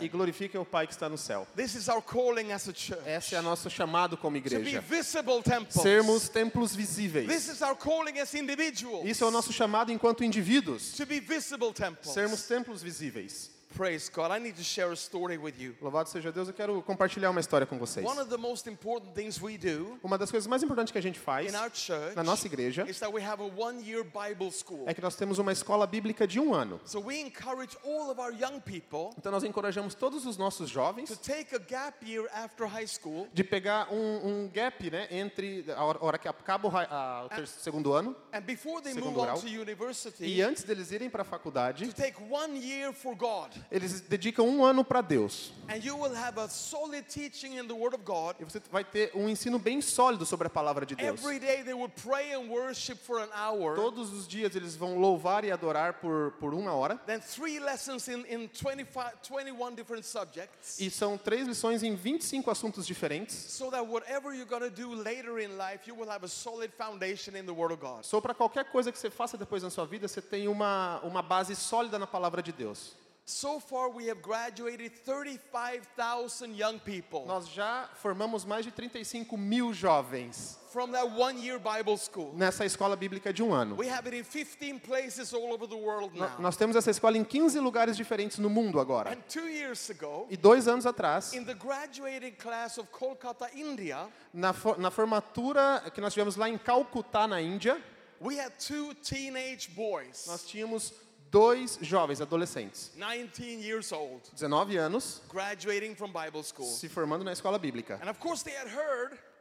e 0.00 0.08
glorifiquem 0.08 0.60
o 0.60 0.64
Pai 0.64 0.86
que 0.86 0.92
está 0.92 1.08
no 1.08 1.18
céu. 1.18 1.46
A. 1.56 3.10
Esse 3.16 3.34
é 3.34 3.40
o 3.40 3.42
nosso 3.42 3.68
chamado 3.70 4.16
como 4.16 4.36
To 4.36 4.42
be 4.42 4.54
igreja. 4.56 4.80
visible. 4.80 5.39
Sermos 5.70 6.28
templos 6.28 6.74
visíveis. 6.74 7.26
This 7.26 7.48
is 7.48 7.62
our 7.62 7.76
calling 7.76 8.18
as 8.18 8.34
individuals. 8.34 9.04
Isso 9.06 9.24
é 9.24 9.26
o 9.26 9.30
nosso 9.30 9.52
chamado 9.52 9.92
enquanto 9.92 10.24
indivíduos. 10.24 10.92
To 10.92 11.06
be 11.06 11.20
visible 11.20 11.72
temples. 11.72 12.12
Sermos 12.12 12.42
templos 12.46 12.82
visíveis. 12.82 13.50
Praise 13.76 14.10
God. 14.10 14.32
I 14.32 14.40
need 14.40 14.56
to 14.56 14.64
share 14.64 14.90
a 14.92 14.96
story 14.96 15.38
with 15.38 15.54
you. 15.58 15.74
Louvado 15.80 16.08
seja 16.08 16.32
Deus, 16.32 16.48
eu 16.48 16.54
quero 16.54 16.82
compartilhar 16.82 17.30
uma 17.30 17.38
história 17.40 17.64
com 17.66 17.78
vocês. 17.78 18.04
One 18.04 18.20
of 18.20 18.28
the 18.28 18.36
most 18.36 18.68
important 18.68 19.12
things 19.14 19.40
we 19.40 19.56
do 19.56 19.96
Uma 20.02 20.18
das 20.18 20.30
coisas 20.30 20.46
mais 20.48 20.62
importantes 20.62 20.90
que 20.90 20.98
a 20.98 21.00
gente 21.02 21.18
faz 21.20 21.52
in 21.52 21.56
our 21.56 21.70
church 21.72 22.16
na 22.16 22.24
nossa 22.24 22.46
igreja 22.46 22.84
is 22.90 22.98
that 22.98 23.12
we 23.14 23.22
have 23.24 23.40
a 23.40 23.46
one-year 23.46 24.02
Bible 24.04 24.50
school. 24.50 24.84
é 24.86 24.92
que 24.92 25.00
nós 25.00 25.14
temos 25.14 25.38
uma 25.38 25.52
escola 25.52 25.86
bíblica 25.86 26.26
de 26.26 26.40
um 26.40 26.52
ano. 26.52 26.80
So 26.84 27.00
we 27.00 27.20
encourage 27.20 27.76
all 27.84 28.10
of 28.10 28.20
our 28.20 28.32
young 28.32 28.60
people 28.60 29.14
Então 29.16 29.30
nós 29.30 29.44
encorajamos 29.44 29.94
todos 29.94 30.26
os 30.26 30.36
nossos 30.36 30.68
to 30.68 30.74
jovens 30.74 31.16
take 31.18 31.54
a 31.54 31.58
gap 31.58 32.04
year 32.04 32.28
after 32.34 32.66
high 32.66 32.86
school 32.88 33.28
de 33.32 33.44
pegar 33.44 33.88
um, 33.92 34.42
um 34.44 34.48
gap 34.52 34.90
né, 34.90 35.06
entre 35.12 35.64
a 35.76 35.84
hora 35.84 36.18
que 36.18 36.26
acaba 36.28 36.68
o, 36.68 36.76
a- 36.76 37.28
o 37.40 37.46
segundo 37.46 37.92
ano 37.92 38.16
and 38.32 38.40
before 38.42 38.82
they 38.82 38.94
move 38.94 39.16
on 39.16 39.24
grau. 39.26 39.38
to 39.40 39.46
university 39.46 40.24
e 40.26 40.42
antes 40.42 40.64
deles 40.64 40.90
irem 40.90 41.08
para 41.08 41.22
a 41.22 41.24
to 41.24 41.30
faculdade, 41.30 41.92
take 41.94 42.16
one 42.28 42.58
year 42.58 42.92
for 42.92 43.14
God. 43.14 43.59
Eles 43.70 44.00
dedicam 44.00 44.44
um 44.44 44.64
ano 44.64 44.84
para 44.84 45.00
Deus. 45.00 45.52
And 45.68 45.84
you 45.84 45.96
will 45.96 46.14
have 46.14 46.36
a 46.40 46.48
solid 46.48 47.04
teaching 47.08 47.56
in 47.56 47.68
the 47.68 47.74
Word 47.74 47.94
of 47.94 48.04
God. 48.04 48.34
E 48.40 48.44
você 48.44 48.60
vai 48.72 48.82
ter 48.82 49.12
um 49.14 49.28
ensino 49.28 49.56
bem 49.56 49.80
sólido 49.80 50.26
sobre 50.26 50.48
a 50.48 50.50
palavra 50.50 50.84
de 50.84 50.96
Deus. 50.96 51.20
Every 51.20 51.38
day 51.38 51.62
they 51.62 51.74
will 51.74 51.90
pray 52.02 52.32
and 52.34 52.48
worship 52.48 52.96
for 52.96 53.20
an 53.20 53.28
hour. 53.32 53.76
Todos 53.76 54.12
os 54.12 54.26
dias 54.26 54.56
eles 54.56 54.74
vão 54.74 54.98
louvar 54.98 55.44
e 55.44 55.52
adorar 55.52 55.94
por, 55.94 56.32
por 56.40 56.54
uma 56.54 56.72
hora. 56.72 56.96
Then 57.06 57.20
three 57.20 57.60
lessons 57.60 58.08
in, 58.08 58.24
in 58.28 58.48
25, 58.48 59.12
21 59.22 59.74
different 59.76 60.04
subjects. 60.04 60.80
E 60.80 60.90
são 60.90 61.16
três 61.16 61.46
lições 61.46 61.84
em 61.84 61.94
25 61.94 62.50
assuntos 62.50 62.84
diferentes. 62.84 63.36
So 63.36 63.70
that 63.70 63.86
whatever 63.86 64.34
you're 64.34 64.50
going 64.50 64.68
to 64.68 64.70
do 64.70 64.92
later 64.94 65.38
in 65.38 65.56
life, 65.56 65.88
you 65.88 65.94
will 65.96 66.10
have 66.10 66.24
a 66.24 66.28
solid 66.28 66.72
foundation 66.76 67.36
in 67.36 67.46
the 67.46 67.52
Word 67.52 67.72
of 67.72 67.80
God. 67.80 68.04
Só 68.04 68.20
para 68.20 68.34
qualquer 68.34 68.64
coisa 68.72 68.90
que 68.90 68.98
você 68.98 69.08
faça 69.08 69.38
depois 69.38 69.62
na 69.62 69.70
sua 69.70 69.86
vida, 69.86 70.08
você 70.08 70.20
tem 70.20 70.48
uma, 70.48 71.00
uma 71.04 71.22
base 71.22 71.54
sólida 71.54 71.96
na 71.96 72.08
palavra 72.08 72.42
de 72.42 72.50
Deus. 72.50 72.98
So 73.30 73.60
far, 73.60 73.88
we 73.90 74.08
have 74.08 74.20
graduated 74.22 74.90
35,000 75.04 76.54
young 76.56 76.78
people 76.80 77.24
Nós 77.26 77.48
já 77.48 77.88
formamos 78.02 78.44
mais 78.44 78.64
de 78.64 78.72
35 78.72 79.36
mil 79.36 79.72
jovens 79.72 80.58
from 80.72 80.90
that 80.92 81.06
one 81.16 81.38
year 81.40 81.58
Bible 81.60 81.96
school. 81.96 82.32
nessa 82.34 82.64
escola 82.64 82.96
bíblica 82.96 83.32
de 83.32 83.40
um 83.42 83.52
ano. 83.54 83.76
We 83.76 83.88
have 83.88 84.06
it 84.08 84.16
in 84.16 84.24
15 84.24 84.80
places 84.80 85.32
all 85.32 85.52
over 85.52 85.68
the 85.68 85.76
world 85.76 86.12
No- 86.18 86.28
now. 86.28 86.38
Nós 86.40 86.56
temos 86.56 86.74
essa 86.74 86.90
escola 86.90 87.16
em 87.16 87.24
15 87.24 87.58
lugares 87.60 87.96
diferentes 87.96 88.38
no 88.38 88.50
mundo 88.50 88.80
agora. 88.80 89.10
And 89.12 89.20
two 89.28 89.48
years 89.48 89.88
ago, 89.90 90.26
E 90.28 90.36
dois 90.36 90.66
anos 90.66 90.84
atrás, 90.84 91.32
in 91.32 91.44
the 91.44 91.54
graduating 91.54 92.32
class 92.32 92.78
of 92.78 92.88
Kolkata, 92.90 93.48
India, 93.54 94.08
na, 94.34 94.52
fo- 94.52 94.76
na 94.76 94.90
formatura 94.90 95.82
que 95.94 96.00
nós 96.00 96.12
tivemos 96.12 96.34
lá 96.36 96.48
em 96.48 96.58
Calcutá, 96.58 97.28
na 97.28 97.40
Índia, 97.40 97.80
we 98.20 98.38
had 98.40 98.52
two 98.58 98.92
teenage 98.96 99.68
boys, 99.70 100.26
nós 100.26 100.44
tínhamos 100.44 100.92
dois 101.30 101.78
jovens 101.80 102.20
adolescentes, 102.20 102.92
19 102.96 103.60
years 103.62 103.92
old, 103.92 104.20
19 104.36 104.76
anos, 104.78 105.22
graduating 105.28 105.94
from 105.94 106.12
Bible 106.12 106.42
school. 106.42 106.66
se 106.66 106.88
formando 106.88 107.24
na 107.24 107.32
escola 107.32 107.58
bíblica. 107.58 107.98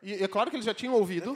E 0.01 0.13
é 0.23 0.27
claro 0.27 0.49
que 0.49 0.55
eles 0.55 0.65
já 0.65 0.73
tinham 0.73 0.93
ouvido 0.93 1.33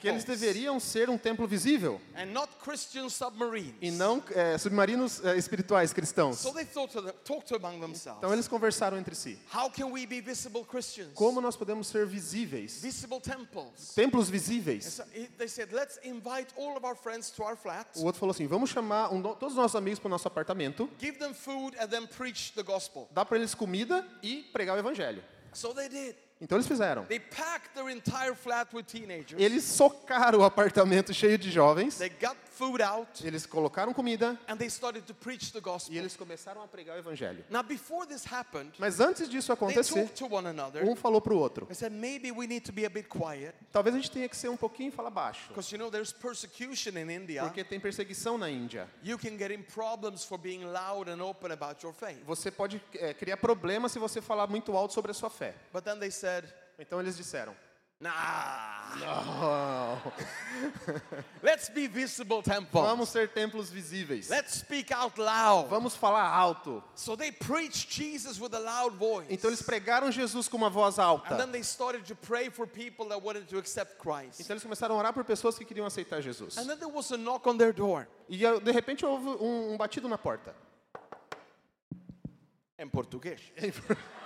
que 0.00 0.08
eles 0.08 0.24
deveriam 0.24 0.78
ser 0.78 1.08
um 1.08 1.16
templo 1.16 1.46
visível 1.46 2.00
and 2.14 2.26
not 2.26 2.52
Christian 2.62 3.08
submarines. 3.08 3.74
e 3.80 3.90
não 3.90 4.22
é, 4.34 4.58
submarinos 4.58 5.24
é, 5.24 5.36
espirituais 5.36 5.92
cristãos. 5.92 6.38
So 6.38 6.52
they 6.52 6.64
thought 6.64 6.92
to 6.92 7.00
them, 7.02 7.12
talked 7.24 7.54
among 7.54 7.80
themselves. 7.80 8.18
Então 8.18 8.32
eles 8.32 8.46
conversaram 8.48 8.98
entre 8.98 9.14
si. 9.14 9.38
How 9.54 9.70
can 9.70 9.86
we 9.90 10.06
be 10.06 10.20
visible 10.20 10.64
Christians? 10.64 11.12
Como 11.14 11.40
nós 11.40 11.56
podemos 11.56 11.86
ser 11.86 12.06
visíveis? 12.06 12.80
Visible 12.82 13.20
temples. 13.20 13.94
Templos 13.94 14.28
visíveis. 14.28 14.84
so 14.84 15.02
it- 15.14 15.30
they 15.38 15.48
said, 15.48 15.72
let's 15.72 15.98
invite 16.04 16.52
all 16.56 16.76
of 16.76 16.84
our 16.84 16.94
friends 16.96 17.30
to 17.30 17.42
our 17.42 17.56
flat, 17.56 17.86
O 17.96 18.04
outro 18.04 18.20
falou 18.20 18.32
assim: 18.32 18.46
vamos 18.46 18.70
chamar 18.70 19.12
um 19.12 19.20
do- 19.20 19.34
todos 19.34 19.54
os 19.54 19.56
nossos 19.58 19.76
amigos 19.76 19.98
para 19.98 20.08
o 20.08 20.10
nosso 20.10 20.28
apartamento, 20.28 20.88
give 21.00 21.18
them 21.18 21.32
food, 21.32 21.76
and 21.78 21.88
then 21.88 22.06
preach 22.06 22.52
the 22.54 22.62
gospel. 22.62 23.08
dar 23.10 23.24
para 23.24 23.38
eles 23.38 23.54
comida 23.54 24.06
e 24.22 24.42
pregar 24.52 24.76
o 24.76 24.78
evangelho. 24.78 25.22
So 25.54 25.74
they 25.74 25.88
did. 25.88 26.14
Então 26.42 26.58
eles 26.58 26.66
fizeram. 26.66 27.04
They 27.04 27.20
packed 27.20 27.72
their 27.72 27.88
entire 27.88 28.34
flat 28.34 28.74
with 28.74 28.84
teenagers. 28.84 29.40
Eles 29.40 29.62
socaram 29.62 30.40
o 30.40 30.44
apartamento 30.44 31.14
cheio 31.14 31.38
de 31.38 31.52
jovens, 31.52 31.98
They 31.98 32.10
got 32.20 32.36
food 32.52 32.82
out, 32.82 33.26
eles 33.26 33.46
colocaram 33.46 33.92
comida 33.92 34.38
and 34.46 34.56
they 34.56 34.68
started 34.68 35.04
to 35.06 35.14
preach 35.14 35.52
the 35.52 35.58
e 35.58 35.60
gospel. 35.60 35.96
eles 35.96 36.16
começaram 36.16 36.62
a 36.62 36.68
pregar 36.68 36.96
o 36.96 36.98
evangelho. 36.98 37.44
Now, 37.50 37.62
before 37.62 38.06
this 38.06 38.24
happened, 38.30 38.72
Mas 38.78 39.00
antes 39.00 39.28
disso 39.28 39.48
they 39.48 39.54
acontecer, 39.54 39.94
talked 40.02 40.16
to 40.16 40.26
one 40.26 40.46
another. 40.46 40.84
um 40.84 40.94
falou 40.94 41.20
para 41.20 41.32
o 41.32 41.38
outro: 41.38 41.66
They 41.66 41.74
said, 41.74 41.92
maybe 41.92 42.30
we 42.30 42.46
need 42.46 42.64
to 42.66 42.72
be 42.72 42.84
a 42.84 42.90
bit 42.90 43.08
quiet, 43.08 43.54
talvez 43.72 43.94
a 43.94 43.98
gente 43.98 44.10
tenha 44.10 44.28
que 44.28 44.36
ser 44.36 44.48
um 44.48 44.56
pouquinho 44.56 44.88
e 44.88 44.92
falar 44.92 45.10
baixo, 45.10 45.48
because 45.48 45.72
you 45.74 45.78
know 45.78 45.90
there's 45.90 46.12
persecution 46.12 46.96
in 46.98 47.10
India. 47.10 47.42
porque 47.42 47.64
tem 47.64 47.80
perseguição 47.80 48.36
na 48.36 48.50
Índia. 48.50 48.88
You 49.02 49.18
can 49.18 49.36
get 49.38 49.50
in 49.50 49.62
problems 49.62 50.24
for 50.24 50.38
being 50.38 50.64
loud 50.64 51.10
and 51.10 51.22
open 51.22 51.52
about 51.52 51.82
your 51.84 51.94
faith. 51.94 52.22
Você 52.26 52.50
pode 52.50 52.82
é, 52.94 53.14
criar 53.14 53.36
problemas 53.36 53.92
se 53.92 53.98
você 53.98 54.20
falar 54.20 54.46
muito 54.46 54.76
alto 54.76 54.94
sobre 54.94 55.10
a 55.10 55.14
sua 55.14 55.30
fé. 55.30 55.54
But 55.72 55.84
then 55.84 55.98
they 55.98 56.10
said, 56.10 56.44
Então 56.78 57.00
eles 57.00 57.16
disseram: 57.16 57.54
nah, 58.02 58.82
"Oh, 59.00 60.12
let's 61.42 61.68
be 61.68 61.86
visible 61.86 62.42
temples. 62.42 62.84
vamos 62.84 63.08
ser 63.08 63.28
templos 63.28 63.70
visíveis. 63.70 64.28
Let's 64.28 64.54
speak 64.54 64.92
out 64.92 65.18
loud. 65.18 65.68
Vamos 65.68 65.96
falar 65.96 66.28
alto. 66.28 66.82
So 66.94 67.16
they 67.16 67.30
preached 67.30 67.88
Jesus 67.88 68.40
with 68.40 68.54
a 68.54 68.58
loud 68.58 68.94
voice. 68.94 69.26
Então 69.30 69.48
eles 69.48 69.62
pregaram 69.62 70.10
Jesus 70.10 70.48
com 70.48 70.56
uma 70.56 70.68
voz 70.68 70.98
alta. 70.98 71.34
And 71.34 71.38
then 71.38 71.52
they 71.52 71.62
started 71.62 72.04
to 72.06 72.14
pray 72.14 72.50
for 72.50 72.66
people 72.66 73.06
that 73.08 73.22
wanted 73.22 73.48
to 73.48 73.58
accept 73.58 73.98
Christ. 73.98 74.40
Então 74.40 74.54
eles 74.54 74.62
começaram 74.62 74.96
a 74.96 74.98
orar 74.98 75.12
por 75.12 75.24
pessoas 75.24 75.56
que 75.56 75.64
queriam 75.64 75.86
aceitar 75.86 76.20
Jesus. 76.20 76.58
And 76.58 76.66
then 76.66 76.78
there 76.78 76.92
was 76.92 77.10
a 77.12 77.16
knock 77.16 77.46
on 77.48 77.56
their 77.56 77.72
door. 77.72 78.08
E 78.28 78.44
eh, 78.44 78.60
de 78.60 78.72
repente 78.72 79.04
houve 79.04 79.28
um, 79.28 79.74
um 79.74 79.76
batido 79.76 80.08
na 80.08 80.18
porta. 80.18 80.54
In 82.78 82.88
Portuguese. 82.88 83.52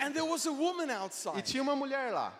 And 0.00 0.12
there 0.12 0.24
was 0.24 0.46
a 0.46 0.52
woman 0.52 0.88
E 0.88 0.92
outside. 0.92 1.42
tinha 1.42 1.62
uma 1.62 1.76
mulher 1.76 2.12
lá. 2.12 2.32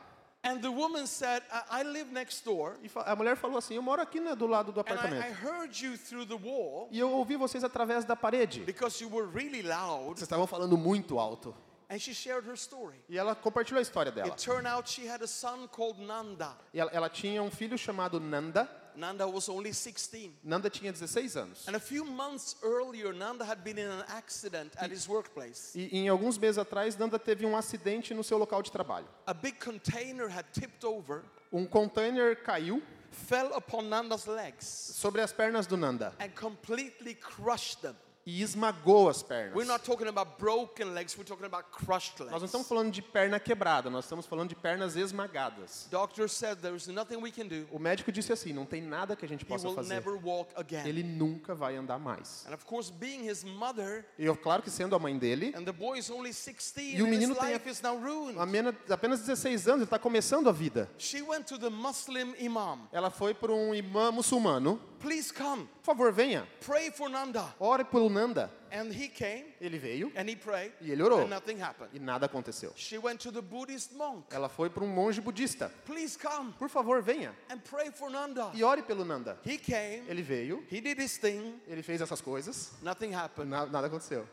And 0.43 0.61
the 0.63 0.71
woman 0.71 1.07
said, 1.07 1.43
I, 1.71 1.83
live 1.83 2.11
next 2.13 2.43
door. 2.47 2.75
E 2.83 2.91
a 3.05 3.15
mulher 3.15 3.37
falou 3.37 3.59
assim: 3.59 3.75
Eu 3.75 3.83
moro 3.83 4.01
aqui 4.01 4.19
né, 4.21 4.35
do 4.35 4.47
lado 4.47 4.73
do 4.73 4.81
And 4.81 4.85
I, 4.85 4.89
I 4.89 4.95
apartamento. 4.95 5.45
heard 5.45 5.85
you 5.85 5.99
through 5.99 6.25
the 6.27 6.35
wall 6.43 6.89
E 6.91 6.99
eu 6.99 7.11
ouvi 7.11 7.37
vocês 7.37 7.63
através 7.63 8.07
da 8.07 8.17
parede. 8.17 8.61
because 8.65 9.03
you 9.05 9.11
were 9.15 9.29
really 9.29 9.61
loud. 9.63 10.19
Vocês 10.19 10.23
estavam 10.23 10.47
falando 10.47 10.79
muito 10.79 11.19
alto. 11.19 11.55
And 11.91 11.99
she 11.99 12.15
shared 12.15 12.47
her 12.49 12.55
story. 12.57 12.97
E 13.09 13.19
ela 13.19 13.35
compartilhou 13.35 13.81
a 13.81 13.83
história 13.83 14.11
dela. 14.13 14.29
It 14.29 14.43
turned 14.43 14.67
out 14.67 14.89
she 14.89 15.07
had 15.07 15.21
a 15.23 15.27
son 15.27 15.67
called 15.69 16.01
Nanda. 16.01 16.57
E 16.73 16.81
ela, 16.81 16.91
ela 16.93 17.09
tinha 17.11 17.43
um 17.43 17.51
filho 17.51 17.77
chamado 17.77 18.19
Nanda. 18.19 18.67
Nanda 18.97 19.27
was 19.27 19.49
only 19.49 19.73
16. 19.73 20.33
Nanda 20.43 20.71
tinha 20.71 20.95
16 20.95 21.37
anos. 21.37 21.67
And 21.67 21.77
a 21.77 21.81
few 21.81 22.05
months 22.05 22.57
earlier, 22.63 23.13
Nanda 23.13 23.45
had 23.45 23.63
been 23.63 23.79
in 23.79 23.89
an 23.89 24.05
accident 24.09 24.73
at 24.77 24.91
his 24.91 25.09
workplace. 25.09 25.73
E 25.75 25.89
em 25.93 26.09
alguns 26.09 26.39
meses 26.39 26.59
atrás, 26.59 26.97
Nanda 26.97 27.19
teve 27.19 27.45
um 27.47 27.57
acidente 27.57 28.15
no 28.15 28.23
seu 28.23 28.39
local 28.39 28.63
de 28.63 28.71
trabalho. 28.71 29.07
A 29.27 29.35
big 29.35 29.59
container 29.59 30.29
had 30.29 30.47
tipped 30.53 30.85
over, 30.85 31.25
Um 31.53 31.67
container 31.67 32.35
caiu 32.37 32.83
fell 33.11 33.53
upon 33.55 33.89
Nanda's 33.89 34.27
legs, 34.27 34.65
sobre 34.67 35.21
as 35.21 35.33
pernas 35.33 35.67
do 35.67 35.77
Nanda 35.77 36.13
and 36.21 36.35
completely 36.35 37.15
crushed 37.15 37.83
them. 37.83 37.97
E 38.27 38.43
esmagou 38.43 39.09
as 39.09 39.23
pernas. 39.23 39.55
We're 39.55 39.67
not 39.71 39.85
talking 39.85 40.07
about 40.07 40.33
broken 40.39 40.93
legs, 40.93 41.17
we're 41.17 41.25
talking 41.27 41.47
about 41.47 41.71
crushed 41.71 42.21
Nós 42.21 42.41
não 42.43 42.45
estamos 42.47 42.69
falando 42.69 42.91
de 42.93 43.01
perna 43.03 43.41
quebrada, 43.41 43.89
nós 43.89 44.05
estamos 44.05 44.27
falando 44.27 44.51
de 44.51 44.55
pernas 44.55 44.95
esmagadas. 44.95 45.89
Doctor 45.91 46.29
said 46.29 46.59
there 46.61 46.77
is 46.77 46.87
nothing 46.87 47.17
we 47.17 47.31
can 47.31 47.47
do. 47.47 47.67
O 47.73 47.79
médico 47.79 48.13
disse 48.13 48.33
assim: 48.33 48.53
não 48.53 48.67
tem 48.67 48.83
nada 48.83 49.17
que 49.17 49.25
a 49.25 49.29
gente 49.29 49.45
possa 49.45 49.71
fazer. 49.71 49.95
never 49.95 50.15
walk 50.23 50.53
again. 50.57 50.87
Ele 50.87 51.03
nunca 51.03 51.55
vai 51.55 51.77
andar 51.77 51.99
mais. 51.99 52.45
And 52.47 52.55
of 52.55 52.65
course, 52.67 52.93
being 52.93 53.29
his 53.29 53.43
mother, 53.43 54.05
E 54.19 54.27
eu, 54.27 54.37
claro 54.37 54.63
que 54.63 54.71
sendo 54.71 54.95
a 54.95 54.99
mãe 54.99 55.17
dele, 55.19 55.55
and 55.57 55.65
the 55.65 55.73
boy 55.73 55.99
is 55.99 56.11
only 56.11 56.31
16, 56.33 56.99
E 56.99 57.03
o 57.03 57.07
menino 57.07 57.35
tem 57.35 57.53
life 57.53 57.69
is 57.69 57.81
now 57.81 57.97
ruined. 57.99 58.39
amena- 58.39 58.77
apenas 58.91 59.21
16 59.21 59.67
anos, 59.67 59.79
ele 59.81 59.85
está 59.85 59.99
começando 59.99 60.49
a 60.49 60.53
vida. 60.53 60.91
She 60.99 61.23
went 61.23 61.45
to 61.47 61.59
the 61.59 61.71
Muslim 61.71 62.35
imam. 62.39 62.89
Ela 62.93 63.11
foi 63.11 63.33
para 63.35 63.53
um 63.53 63.75
imã 63.75 64.13
muçulmano. 64.13 64.81
Please 65.01 65.33
come, 65.33 65.67
Por 65.83 65.95
favor, 65.97 66.13
venha. 66.13 66.47
pray 66.61 66.91
for 66.91 67.09
Nanda. 67.09 67.55
Ore 67.59 67.85
pelo 67.85 68.09
Nanda. 68.11 68.51
And 68.71 68.93
he 68.93 69.09
came 69.09 69.47
Ele 69.61 69.79
veio 69.79 70.13
and 70.15 70.29
he 70.29 70.37
prayed, 70.37 70.73
e 70.81 70.93
ele 70.93 71.03
orou. 71.03 71.23
and 71.23 71.31
nothing 71.31 71.59
happened. 71.61 71.89
E 71.95 71.99
nada 71.99 72.27
aconteceu. 72.27 72.73
She 72.77 72.99
went 72.99 73.19
to 73.21 73.33
the 73.33 73.41
Buddhist 73.43 73.95
monk. 73.97 74.27
Ela 74.31 74.49
foi 74.49 74.69
para 74.69 74.85
um 74.85 74.89
monge 74.89 75.21
budista. 75.21 75.71
Please 75.87 76.17
come 76.17 76.53
Por 76.59 76.69
favor, 76.69 77.01
venha. 77.03 77.33
and 77.51 77.59
pray 77.65 77.91
for 77.91 78.11
Nanda. 78.11 78.51
E 78.55 78.63
ore 78.63 78.83
pelo 78.83 79.05
Nanda. 79.05 79.39
He 79.45 79.57
came, 79.57 80.05
Ele 80.09 80.23
veio, 80.23 80.63
he 80.71 80.81
did 80.81 80.99
his 81.01 81.17
thing, 81.17 81.55
ele 81.67 81.83
fez 81.83 82.01
essas 82.01 82.21
coisas, 82.21 82.71
nothing 82.83 83.13
happened. 83.15 83.49
na- 83.51 83.67
nada 83.67 83.87
aconteceu. 83.89 84.25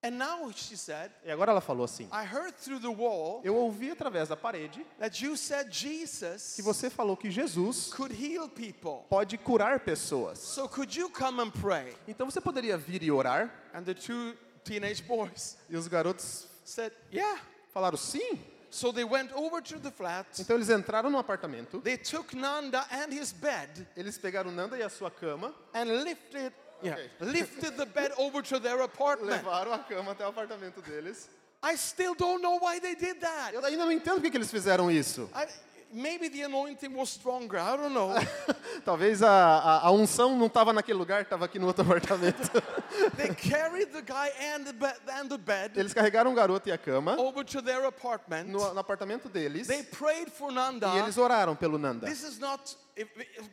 And 0.00 0.12
now 0.12 0.48
she 0.54 0.76
said, 0.76 1.10
E 1.24 1.30
agora 1.30 1.50
ela 1.50 1.60
falou 1.60 1.84
assim: 1.84 2.08
I 2.12 2.24
heard 2.24 2.54
through 2.56 2.80
the 2.80 2.88
wall 2.88 3.40
Eu 3.44 3.56
ouvi 3.56 3.90
através 3.90 4.28
da 4.28 4.36
parede 4.36 4.86
that 5.00 5.24
you 5.24 5.36
said 5.36 5.72
Jesus 5.72 6.54
que 6.54 6.62
você 6.62 6.88
falou 6.88 7.16
que 7.16 7.30
Jesus 7.32 7.92
could 7.92 8.14
heal 8.14 8.48
people. 8.48 9.04
pode 9.08 9.36
curar 9.38 9.80
pessoas. 9.80 10.38
So 10.38 10.68
could 10.68 10.96
you 10.96 11.10
come 11.10 11.40
and 11.42 11.50
pray? 11.50 11.96
Então 12.06 12.30
você 12.30 12.40
poderia 12.40 12.78
vir 12.78 13.02
e 13.02 13.10
orar? 13.10 13.52
And 13.74 13.82
the 13.82 13.94
two 13.94 14.36
teenage 14.62 15.02
boys 15.02 15.56
E 15.68 15.76
os 15.76 15.88
garotos 15.88 16.46
said, 16.64 16.92
Yeah. 17.12 17.40
falaram 17.74 17.96
sim. 17.96 18.38
So 18.70 18.92
they 18.92 19.02
went 19.04 19.32
over 19.34 19.60
to 19.62 19.80
the 19.80 19.90
flat. 19.90 20.28
Então 20.38 20.54
eles 20.54 20.68
entraram 20.68 21.10
no 21.10 21.18
apartamento, 21.18 21.80
They 21.80 21.96
took 21.96 22.36
Nanda 22.36 22.86
and 22.92 23.12
his 23.12 23.32
bed 23.32 23.84
eles 23.96 24.16
pegaram 24.16 24.52
Nanda 24.52 24.78
e 24.78 24.82
a 24.82 24.88
sua 24.90 25.10
cama, 25.10 25.52
and 25.74 25.84
lifted, 26.04 26.52
yeah, 26.82 26.94
Okay. 26.94 27.10
lifted 27.32 27.76
the 27.76 27.86
bed 27.86 28.12
over 28.18 28.42
to 28.42 28.58
their 28.60 28.80
apartment. 28.82 29.30
levaram 29.42 29.72
a 29.72 29.78
cama 29.78 30.12
até 30.12 30.24
o 30.24 30.28
apartamento 30.28 30.80
deles. 30.82 31.28
I 31.62 31.76
still 31.76 32.14
don't 32.14 32.40
know 32.40 32.58
why 32.60 32.78
they 32.80 32.94
did 32.94 33.20
that. 33.20 33.52
Eu 33.54 33.64
ainda 33.64 33.84
não 33.84 33.92
entendo 33.92 34.20
por 34.20 34.30
que 34.30 34.36
eles 34.36 34.50
fizeram 34.50 34.88
isso. 34.90 35.28
I, 35.34 35.46
maybe 35.92 36.28
the 36.30 36.44
anointing 36.44 36.94
was 36.94 37.08
stronger. 37.10 37.58
I 37.58 37.76
don't 37.76 37.92
know. 37.92 38.10
Talvez 38.84 39.22
a, 39.24 39.28
a, 39.28 39.86
a 39.88 39.90
unção 39.90 40.36
não 40.36 40.46
estava 40.46 40.72
naquele 40.72 40.98
lugar, 40.98 41.22
estava 41.22 41.46
aqui 41.46 41.58
no 41.58 41.66
outro 41.66 41.82
apartamento. 41.82 42.38
they 43.16 43.34
carried 43.34 43.90
the 43.90 44.02
guy 44.02 44.30
and 44.54 44.64
the, 44.66 44.72
bed, 44.72 44.94
and 45.08 45.28
the 45.28 45.36
bed 45.38 45.72
Eles 45.76 45.92
carregaram 45.92 46.30
o 46.30 46.34
garoto 46.34 46.68
e 46.68 46.72
a 46.72 46.78
cama 46.78 47.16
over 47.18 47.44
to 47.44 47.60
their 47.60 47.84
apartment. 47.86 48.44
no, 48.48 48.72
no 48.72 48.78
apartamento 48.80 49.28
deles 49.28 49.66
They 49.66 49.82
prayed 49.82 50.30
for 50.30 50.52
Nanda. 50.52 50.94
e 50.94 50.98
eles 50.98 51.16
oraram 51.18 51.56
pelo 51.56 51.76
Nanda. 51.76 52.06
This 52.06 52.22
is 52.22 52.38
not 52.38 52.76
if- 52.96 53.08
if- 53.18 53.50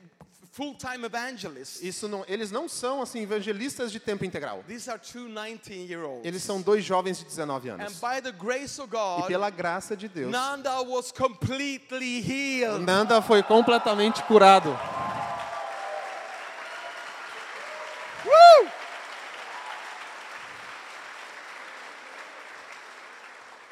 full-time 0.55 1.05
evangelists. 1.05 1.81
Isso 1.81 2.07
não, 2.07 2.23
eles 2.29 2.49
não 2.49 2.69
são 2.69 3.01
assim 3.01 3.21
evangelistas 3.21 3.91
de 3.91 3.99
tempo 3.99 4.23
integral. 4.23 4.63
These 4.65 4.89
are 4.89 4.97
two 4.97 5.27
19-year-olds. 5.27 6.25
Eles 6.25 6.41
são 6.43 6.61
dois 6.61 6.83
jovens 6.85 7.17
de 7.19 7.25
19 7.25 7.69
And 7.69 7.73
anos. 7.73 7.99
by 7.99 8.21
the 8.23 8.31
grace 8.31 8.79
of 8.81 8.87
E 8.89 8.97
God, 8.97 9.27
pela 9.27 9.49
graça 9.49 9.97
de 9.97 10.07
Deus, 10.07 10.31
Nanda 10.31 10.81
was 10.83 11.11
completely 11.11 12.21
healed. 12.21 12.85
Nanda 12.85 13.21
foi 13.21 13.43
completamente 13.43 14.23
curado. 14.23 14.69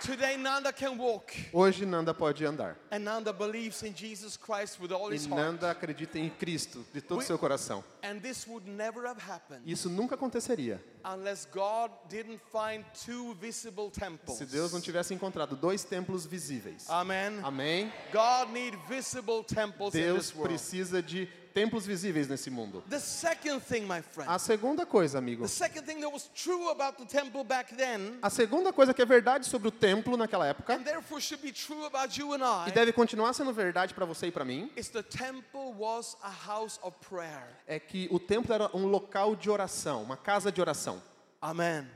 Today, 0.04 0.36
Nanda 0.36 0.74
can 0.74 0.98
walk. 0.98 1.34
Hoje 1.54 1.86
Nanda 1.86 2.14
pode 2.14 2.44
andar. 2.46 2.76
And 2.92 3.06
Nanda 3.06 3.32
believes 3.32 3.82
in 3.84 3.94
Jesus 3.96 4.36
Christ 4.36 4.78
with 4.82 4.92
all 4.92 5.10
E 5.12 5.16
his 5.16 5.26
heart. 5.26 5.42
Nanda 5.42 5.72
acredita 5.72 6.20
em 6.20 6.30
Cristo 6.30 6.86
de 6.94 7.00
todo 7.00 7.20
o 7.20 7.24
seu 7.24 7.38
coração. 7.38 7.82
And 8.04 8.20
this 8.20 8.46
would 8.46 8.68
never 8.68 9.08
have 9.08 9.18
happened 9.22 9.62
Isso 9.66 9.90
nunca 9.90 10.16
aconteceria 10.16 10.84
unless 11.06 11.46
God 11.46 11.90
didn't 12.10 12.42
find 12.52 12.84
two 13.06 13.34
visible 13.36 13.90
temples. 13.90 14.38
se 14.38 14.46
Deus 14.46 14.74
não 14.74 14.82
tivesse 14.82 15.14
encontrado 15.14 15.56
dois 15.56 15.86
templos 15.86 16.26
visíveis. 16.26 16.90
Amen. 16.90 17.40
Amém? 17.42 17.90
God 18.12 18.52
need 18.52 18.78
visible 18.90 19.42
temples 19.42 19.96
in 19.96 20.02
Deus 20.02 20.18
this 20.28 20.36
world. 20.36 20.50
precisa 20.50 21.02
de 21.02 21.30
templos 21.54 21.86
visíveis 21.86 22.28
nesse 22.28 22.50
mundo. 22.50 22.84
The 22.90 23.00
second 23.00 23.62
thing, 23.62 23.82
my 23.82 24.02
friend, 24.02 24.30
A 24.30 24.40
segunda 24.40 24.86
coisa, 24.86 25.18
amigo. 25.20 25.44
the 25.44 25.48
second 25.50 25.86
thing 25.86 26.00
that 26.02 26.12
was 26.12 26.30
true 26.34 26.70
about 26.70 26.98
the 26.98 27.06
temple 27.06 27.44
back 27.44 27.76
then, 27.76 28.18
A 28.22 28.30
segunda 28.30 28.74
coisa 28.74 28.94
que 28.94 29.02
é 29.02 29.06
verdade 29.06 29.46
sobre 29.46 29.68
o 29.68 29.72
templo 29.72 30.18
naquela 30.18 30.48
época 30.48 30.74
and 30.74 30.84
therefore 30.84 31.22
should 31.22 31.42
be 31.42 31.52
true 31.52 31.86
about 31.86 32.20
you 32.20 32.34
and 32.34 32.40
e 32.68 32.70
I, 32.70 32.72
deve 32.74 32.92
continuar 32.94 33.34
sendo 33.34 33.54
verdade 33.54 33.94
para 33.94 34.06
você 34.06 34.28
e 34.28 34.32
para 34.32 34.44
mim, 34.44 34.72
is 34.76 34.90
the 34.90 35.04
temple 35.04 35.74
was 35.78 36.18
a 36.24 36.30
house 36.30 36.80
of 36.82 36.98
prayer. 37.08 37.44
é 37.68 37.80
que 37.80 38.08
o 38.12 38.20
templo 38.20 38.54
era 38.54 38.70
um 38.76 38.88
local 38.88 39.36
de 39.36 39.50
oração, 39.50 40.02
uma 40.04 40.18
casa 40.18 40.52
de 40.52 40.60
oração. 40.60 41.02
Amen. 41.42 41.88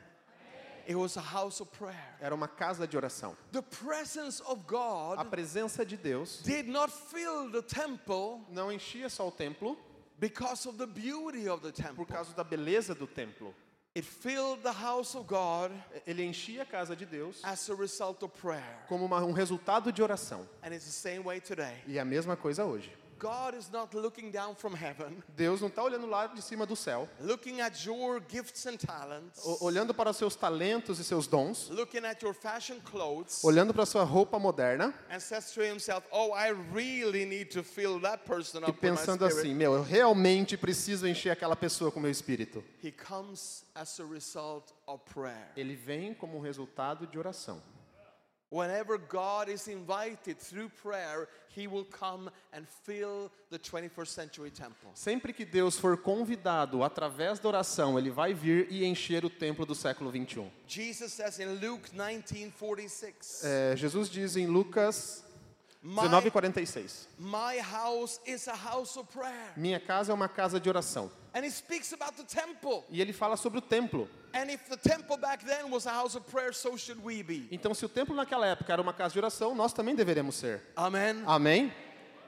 Era 2.19 2.34
uma 2.34 2.47
casa 2.47 2.88
de 2.88 2.95
oração. 2.97 3.36
The 3.52 3.62
presence 3.62 4.41
of 4.43 4.62
A 4.62 5.17
God 5.17 5.30
presença 5.30 5.86
de 5.86 5.97
Deus 5.97 6.41
did 6.43 6.67
not 6.67 6.91
fill 6.91 7.52
the 7.52 7.62
temple 7.62 8.41
não 8.50 8.71
enchia 8.71 9.10
só 9.10 9.28
o 9.28 9.32
templo 9.32 9.78
because 10.19 10.67
of 10.67 10.78
the 10.78 10.86
beauty 10.88 11.47
of 11.50 11.62
the 11.62 11.71
temple. 11.71 11.95
por 11.95 12.08
causa 12.08 12.34
da 12.34 12.43
beleza 12.43 12.95
do 12.95 13.06
templo. 13.08 13.54
It 13.95 14.06
filled 14.08 14.62
the 14.62 14.71
house 14.71 15.15
of 15.15 15.28
God 15.28 15.71
Ele 16.06 16.23
enchia 16.23 16.62
a 16.62 16.65
casa 16.65 16.95
de 16.95 17.06
Deus 17.06 17.39
as 17.43 17.67
a 17.69 17.73
result 17.76 18.21
of 18.23 18.32
prayer. 18.39 18.86
como 18.88 19.06
uma- 19.06 19.23
um 19.23 19.32
resultado 19.34 19.91
de 19.91 20.02
oração. 20.04 20.47
And 20.63 20.73
it's 20.73 20.86
the 20.86 20.91
same 20.91 21.19
way 21.23 21.41
today. 21.41 21.82
E 21.88 21.97
é 21.97 22.02
a 22.02 22.06
mesma 22.06 22.36
coisa 22.38 22.63
hoje. 22.63 22.91
God 23.17 23.56
is 23.58 23.69
not 23.71 23.95
looking 23.95 24.32
down 24.32 24.56
from 24.56 24.75
heaven, 24.75 25.23
Deus 25.36 25.62
não 25.62 25.67
está 25.67 25.84
olhando 25.84 26.08
lá 26.08 26.27
de 26.27 26.41
cima 26.41 26.65
do 26.65 26.75
céu, 26.75 27.08
looking 27.19 27.62
at 27.62 27.86
your 27.86 28.21
gifts 28.27 28.65
and 28.65 28.77
talents, 28.77 29.41
olhando 29.62 29.93
para 29.93 30.10
os 30.10 30.17
seus 30.17 30.36
talentos 30.36 30.99
e 30.99 31.03
seus 31.03 31.27
dons, 31.27 31.69
looking 31.69 32.06
at 32.06 32.21
your 32.21 32.34
fashion 32.34 32.80
clothes, 32.82 33.43
olhando 33.43 33.73
para 33.73 33.84
a 33.84 33.86
sua 33.86 34.03
roupa 34.03 34.38
moderna 34.39 34.93
and 35.10 35.19
says 35.19 35.51
to 35.51 35.62
himself, 35.62 36.06
Oh, 36.12 36.34
I 36.34 36.51
really 36.73 37.25
need 37.25 37.51
to 37.51 37.63
fill 37.63 37.99
that 38.01 38.23
person 38.25 38.62
e 38.67 38.73
pensando 38.73 39.25
assim: 39.25 39.53
meu, 39.53 39.73
eu 39.73 39.84
realmente 39.84 40.58
preciso 40.58 41.08
encher 41.08 41.32
aquela 41.32 41.56
pessoa 41.56 41.91
com 41.91 41.99
meu 41.99 42.12
espírito. 42.12 42.63
He 42.84 42.91
comes 42.91 43.65
as 43.75 43.99
a 43.99 44.06
result 44.06 44.71
of 44.86 45.03
prayer. 45.13 45.51
Ele 45.56 45.75
vem 45.75 46.13
como 46.13 46.39
resultado 46.39 47.08
de 47.08 47.17
oração. 47.17 47.62
Whenever 48.49 48.97
God 48.97 49.49
is 49.49 49.67
invited 49.67 50.38
through 50.39 50.69
prayer, 50.81 51.27
He 51.53 51.67
will 51.67 51.83
come 51.83 52.29
and 52.53 52.65
fill 52.86 53.29
the 53.49 53.60
21st 53.60 54.07
century 54.07 54.49
temple. 54.51 54.91
Sempre 54.93 55.33
que 55.33 55.43
Deus 55.43 55.77
for 55.77 55.97
convidado 55.97 56.81
através 56.81 57.39
da 57.39 57.49
oração, 57.49 57.99
ele 57.99 58.10
vai 58.10 58.33
vir 58.33 58.67
e 58.71 58.86
encher 58.86 59.25
o 59.25 59.29
templo 59.29 59.65
do 59.65 59.75
século 59.75 60.10
21. 60.10 60.49
Jesus 60.65 61.12
says 61.12 61.39
in 61.39 61.60
Luke 61.60 61.89
19:46, 61.93 63.43
É, 63.43 63.75
Jesus 63.75 64.10
diz 64.10 64.38
em 64.38 64.47
Lucas 64.47 65.25
my, 65.81 66.03
19:46, 66.07 67.07
my 67.19 67.60
house 67.60 68.21
is 68.25 68.47
a 68.47 68.55
house 68.55 68.95
of 68.97 69.12
prayer. 69.12 69.51
minha 69.57 69.79
casa 69.79 70.13
é 70.13 70.15
uma 70.15 70.29
casa 70.29 70.57
de 70.60 70.69
oração. 70.69 71.12
And 71.38 71.45
he 71.45 71.52
speaks 71.52 71.93
about 71.93 72.13
the 72.17 72.23
temple. 72.23 72.84
E 72.89 73.00
ele 73.00 73.13
fala 73.13 73.38
sobre 73.38 73.60
o 73.60 73.62
templo. 73.62 74.08
And 74.34 74.50
if 74.50 74.67
the 74.69 74.78
temple 74.78 75.17
back 75.17 75.45
then 75.45 75.69
was 75.69 75.86
a 75.86 75.91
house 75.91 76.15
of 76.15 76.26
prayer, 76.32 76.52
so 76.54 76.76
should 76.78 77.00
we 77.04 77.21
be. 77.21 77.47
Então, 77.52 77.73
se 77.76 77.86
o 77.86 77.89
templo 77.89 78.15
naquela 78.15 78.47
época 78.47 78.73
era 78.73 78.82
uma 78.82 78.93
casa 78.93 79.13
de 79.13 79.19
oração, 79.19 79.54
nós 79.54 79.71
também 79.71 79.93
deveremos 79.95 80.36
ser. 80.36 80.62
Amen. 80.76 81.23
Amém? 81.28 81.71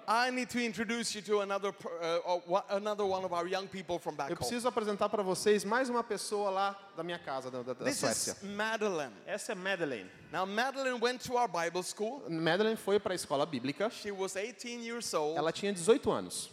I 0.08 0.32
need 0.32 0.50
to 0.52 0.60
introduce 0.60 1.14
you 1.16 1.22
to 1.24 1.42
another 1.42 1.72
per- 1.72 1.88
uh, 1.90 2.36
uh, 2.38 2.42
one- 2.48 2.64
another 2.70 3.04
one 3.06 3.24
of 3.24 3.32
our 3.34 3.48
young 3.48 3.68
people 3.68 4.00
from 4.00 4.16
back 4.16 4.30
Eu 4.32 4.36
home. 4.36 4.40
preciso 4.40 4.68
apresentar 4.68 5.08
para 5.08 5.22
vocês 5.24 5.64
mais 5.64 5.88
uma 5.88 6.04
pessoa 6.04 6.50
lá 6.50 6.76
da 6.98 7.04
minha 7.04 7.20
casa, 7.20 7.50
da, 7.52 7.62
da, 7.62 7.74
da 7.74 7.86
This 7.86 7.98
Suécia. 8.00 8.32
is 8.32 8.42
Madeline. 8.44 9.14
Essa 9.28 9.52
é 9.52 9.56
Madeleine. 9.56 10.10
Now 10.32 10.46
Madeline 10.48 11.00
went 11.00 11.20
to 11.26 11.34
our 11.38 11.48
Bible 11.48 11.84
school. 11.84 12.24
Madeleine 12.28 12.76
foi 12.78 13.00
para 13.00 13.14
a 13.14 13.16
escola 13.16 13.46
bíblica. 13.46 13.90
She 13.92 14.12
was 14.12 14.34
18 14.36 14.82
years 14.84 15.14
old. 15.14 15.38
Ela 15.38 15.52
tinha 15.52 15.72
18 15.72 16.10
anos. 16.12 16.50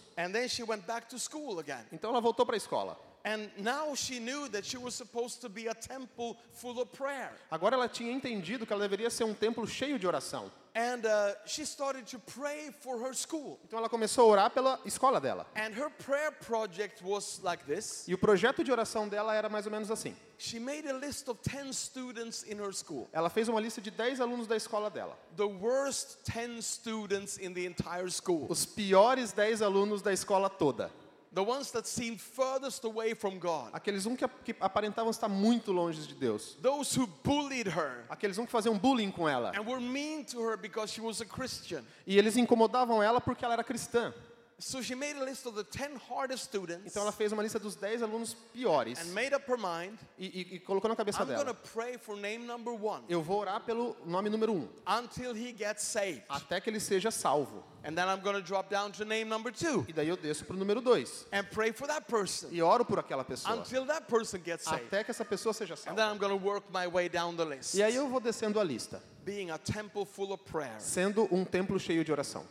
Então 1.92 2.11
ela 2.11 2.20
voltou 2.20 2.46
para 2.46 2.57
a 2.57 2.59
escola. 2.59 2.98
And 3.26 3.50
now 3.58 3.92
she 3.96 4.20
knew 4.20 4.48
that 4.50 4.64
she 4.64 4.78
was 4.78 4.94
supposed 4.94 5.40
to 5.40 5.48
be 5.48 5.66
a 5.66 5.74
temple 5.74 6.36
full 6.52 6.78
of 6.80 6.92
prayer. 6.96 7.32
Agora 7.50 7.74
ela 7.74 7.88
tinha 7.88 8.12
entendido 8.12 8.64
que 8.64 8.72
ela 8.72 8.82
deveria 8.82 9.10
ser 9.10 9.24
um 9.24 9.34
templo 9.34 9.66
cheio 9.66 9.98
de 9.98 10.06
oração. 10.06 10.48
And 10.76 11.06
uh, 11.06 11.34
she 11.46 11.64
started 11.64 12.06
to 12.08 12.18
pray 12.20 12.70
for 12.82 12.98
her 13.00 13.14
school. 13.14 13.58
Então 13.66 13.78
ela 13.80 13.88
começou 13.88 14.26
a 14.28 14.32
orar 14.32 14.50
pela 14.50 14.78
escola 14.84 15.20
dela. 15.20 15.44
And 15.56 15.72
her 15.74 15.90
prayer 15.90 16.30
project 16.30 17.02
was 17.02 17.40
like 17.42 17.64
this 17.64 18.06
E 18.06 18.14
o 18.14 18.18
projeto 18.18 18.62
de 18.62 18.70
oração 18.70 19.08
dela 19.08 19.34
era 19.34 19.48
mais 19.48 19.66
ou 19.66 19.72
menos 19.72 19.90
assim. 19.90 20.14
She 20.38 20.60
made 20.60 20.86
a 20.86 20.92
list 20.92 21.28
of 21.28 21.40
10 21.42 21.74
students 21.74 22.44
in 22.44 22.58
her 22.60 22.72
school, 22.72 23.08
Ela 23.12 23.28
fez 23.30 23.48
uma 23.48 23.58
lista 23.60 23.80
de 23.80 23.90
10 23.90 24.20
alunos 24.20 24.46
da 24.46 24.54
escola 24.54 24.88
dela. 24.88 25.18
the 25.36 25.48
worst 25.48 26.18
10 26.30 26.62
students 26.64 27.38
in 27.38 27.52
the 27.54 27.64
entire 27.66 28.08
school. 28.10 28.46
Os 28.48 28.64
piores 28.64 29.32
10 29.32 29.62
alunos 29.62 30.00
da 30.00 30.12
escola 30.12 30.48
toda. 30.48 30.92
The 31.37 31.42
ones 31.42 31.70
that 31.70 31.87
seemed 31.87 32.18
furthest 32.18 32.83
away 32.87 33.12
from 33.14 33.38
God, 33.38 33.68
Aqueles 33.75 34.07
um 34.07 34.16
que, 34.16 34.27
que 34.42 34.57
aparentavam 34.59 35.11
estar 35.11 35.29
muito 35.29 35.70
longe 35.70 36.07
de 36.07 36.14
Deus. 36.14 36.57
those 36.62 36.99
who 36.99 37.07
bullied 37.22 37.68
her 37.68 38.07
Aqueles 38.09 38.38
um 38.38 38.46
que 38.46 38.51
faziam 38.51 38.77
bullying 38.79 39.11
com 39.12 39.29
ela. 39.29 39.53
and 39.55 39.66
were 39.66 39.79
mean 39.79 40.25
to 40.25 40.40
her 40.40 40.57
because 40.57 40.90
she 40.90 41.03
was 41.03 41.20
a 41.20 41.27
Christian. 41.27 41.85
E 42.07 42.16
eles 42.16 42.38
incomodavam 42.38 43.03
ela 43.03 43.20
porque 43.20 43.44
ela 43.44 43.53
era 43.53 43.62
cristã. 43.62 44.14
So 44.59 44.81
she 44.83 44.95
made 44.95 45.19
a 45.21 45.23
list 45.25 45.45
of 45.47 45.55
the 45.55 45.64
10 45.64 45.97
hardest 46.09 46.45
students 46.45 46.87
Então 46.90 47.03
ela 47.03 47.12
fez 47.12 47.31
uma 47.31 47.42
lista 47.42 47.59
dos 47.59 47.77
10 47.77 48.03
alunos 48.03 48.35
piores. 48.55 48.99
and 48.99 49.12
made 49.12 49.35
up 49.35 49.45
her 49.51 49.59
mind 49.59 49.99
E, 50.19 50.25
e- 50.27 50.55
e 50.57 50.61
colocou 50.61 50.88
na 50.88 50.97
cabeça 50.97 51.23
I'm 51.23 51.27
going 51.27 51.38
to 51.40 51.45
dela. 51.45 51.55
pray 51.75 51.99
for 51.99 52.16
name 52.16 52.47
number 52.47 52.73
one 52.73 53.05
Eu 53.07 53.21
vou 53.23 53.40
orar 53.40 53.61
pelo 53.66 53.95
nome 54.07 54.31
número 54.31 54.55
um. 54.55 54.66
until 54.87 55.35
he 55.37 55.53
gets 55.53 55.83
saved. 55.83 56.23
Até 56.27 56.59
que 56.61 56.71
ele 56.71 56.81
seja 56.81 57.11
salvo. 57.11 57.62
And 57.85 57.95
then 57.95 58.09
I'm 58.09 58.21
going 58.23 58.35
to 58.35 58.40
drop 58.42 58.71
down 58.71 58.90
to 58.92 59.05
name 59.05 59.25
number 59.29 59.53
two 59.53 59.85
E 59.88 59.92
daí 59.92 60.09
eu 60.09 60.16
desço 60.16 60.47
para 60.47 60.57
o 60.57 60.59
número 60.59 60.81
dois. 60.81 61.27
and 61.33 61.45
pray 61.53 61.71
for 61.71 61.87
that 61.87 62.07
person 62.07 62.49
E 62.51 62.62
oro 62.62 62.83
por 62.83 62.99
aquela 62.99 63.25
pessoa. 63.25 63.55
until 63.59 63.85
that 63.85 64.07
person 64.07 64.38
gets 64.42 64.64
saved. 64.64 64.87
Até 64.87 65.05
que 65.05 65.11
essa 65.11 65.25
pessoa 65.25 65.53
seja 65.53 65.75
And 65.75 65.77
salva. 65.77 65.97
then 66.01 66.11
I'm 66.11 66.19
going 66.19 66.33
to 66.37 66.42
work 66.42 66.64
my 66.73 66.87
way 66.87 67.11
down 67.11 67.37
the 67.37 67.45
list, 67.45 67.75
E 67.75 67.83
aí 67.83 67.95
eu 67.95 68.09
vou 68.09 68.21
descendo 68.21 68.59
a 68.59 68.64
lista. 68.64 69.03
being 69.23 69.51
a 69.51 69.59
temple 69.59 70.07
full 70.07 70.33
of 70.33 70.42
prayer. 70.45 70.81
Sendo 70.81 71.29
um 71.31 71.45
templo 71.45 71.79
cheio 71.79 72.03
de 72.03 72.11
oração. 72.11 72.42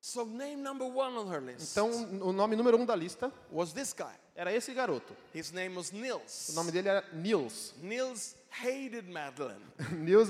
So 0.00 0.24
name 0.24 0.62
number 0.62 0.86
one 0.86 1.14
on 1.18 1.28
her 1.28 1.40
list 1.40 1.72
Então, 1.72 1.90
o 2.22 2.32
nome 2.32 2.56
número 2.56 2.78
um 2.78 2.86
da 2.86 2.94
lista 2.94 3.30
was 3.52 3.72
this 3.72 3.92
guy. 3.92 4.14
era 4.34 4.50
esse 4.52 4.72
garoto. 4.72 5.14
His 5.34 5.52
name 5.52 5.76
was 5.76 5.90
Nils. 5.92 6.48
O 6.50 6.52
nome 6.54 6.72
dele 6.72 6.88
era 6.88 7.04
Nils. 7.12 7.74
Nils 7.82 8.34
hated 8.50 9.08
Madeline. 9.08 9.60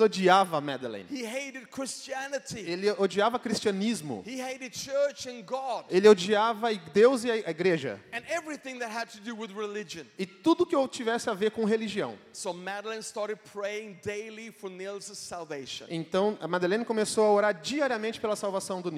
Odiava 0.01 0.61
Madeleine. 0.63 1.07
He 1.11 1.25
hated 1.25 1.71
Christianity. 1.71 2.61
Ele 2.61 2.91
odiava 2.93 3.39
cristianismo. 3.39 4.23
He 4.27 4.41
hated 4.41 4.73
church 4.73 5.29
and 5.29 5.43
God 5.45 5.85
Ele 5.91 6.09
odiava 6.09 6.69
Deus 6.93 7.25
e 7.25 7.31
a 7.31 7.51
igreja. 7.51 7.99
and 8.13 8.23
everything 8.29 8.79
that 8.79 8.91
had 8.91 9.09
to 9.09 9.21
do 9.21 9.35
with 9.35 9.51
religion. 9.53 10.07
E 10.19 10.27
tudo 10.27 10.67
que 10.67 10.77
tivesse 10.89 11.29
a 11.29 11.35
ver 11.35 11.51
com 11.51 11.65
religião. 11.65 12.17
So 12.33 12.53
Madeline 12.53 13.03
started 13.03 13.39
praying 13.53 13.99
daily 14.03 14.51
for 14.51 14.71
salvation. 15.15 15.87
Então, 15.89 16.37
a 16.41 16.47
Madeleine 16.47 16.85
começou 16.85 17.25
a 17.25 17.33
orar 17.33 17.55
diariamente 17.55 18.21
pela 18.21 18.37
salvação 18.37 18.81
do 18.81 18.91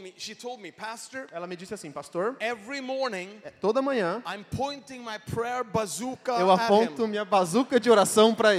me, 0.00 0.14
she 0.16 0.34
told 0.34 0.62
me, 0.62 0.72
Pastor, 0.72 1.26
Ela 1.32 1.46
me 1.46 1.56
disse 1.56 1.74
assim, 1.74 1.90
pastor, 1.90 2.36
every 2.40 2.80
morning 2.80 3.40
toda 3.60 3.80
manhã 3.80 4.22
I'm 4.26 4.44
pointing 4.56 5.00
my 5.00 5.18
prayer 5.18 5.64
bazooka 5.64 6.32
eu 6.32 6.50
aponto 6.50 7.06
minha 7.06 7.24
bazuca 7.24 7.80
de 7.80 7.90
oração 7.90 8.34
para 8.34 8.54
ele. 8.54 8.57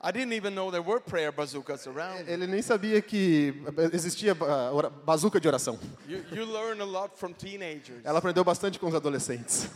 I 0.00 0.12
didn't 0.12 0.34
even 0.34 0.54
know 0.54 0.70
there 0.70 0.82
were 0.82 1.00
prayer 1.00 1.32
bazookas 1.32 1.86
around. 1.86 2.28
Ele 2.28 2.46
nem 2.46 2.62
sabia 2.62 3.00
que 3.00 3.54
existia 3.92 4.36
ah, 4.40 4.90
bazuca 5.04 5.40
de 5.40 5.48
oração. 5.48 5.78
You, 6.08 6.24
you 6.32 6.44
learn 6.44 6.80
a 6.80 6.84
lot 6.84 7.16
from 7.16 7.32
teenagers. 7.32 8.04
Ela 8.04 8.18
aprendeu 8.18 8.44
bastante 8.44 8.78
com 8.78 8.86
os 8.86 8.94
adolescentes. 8.94 9.68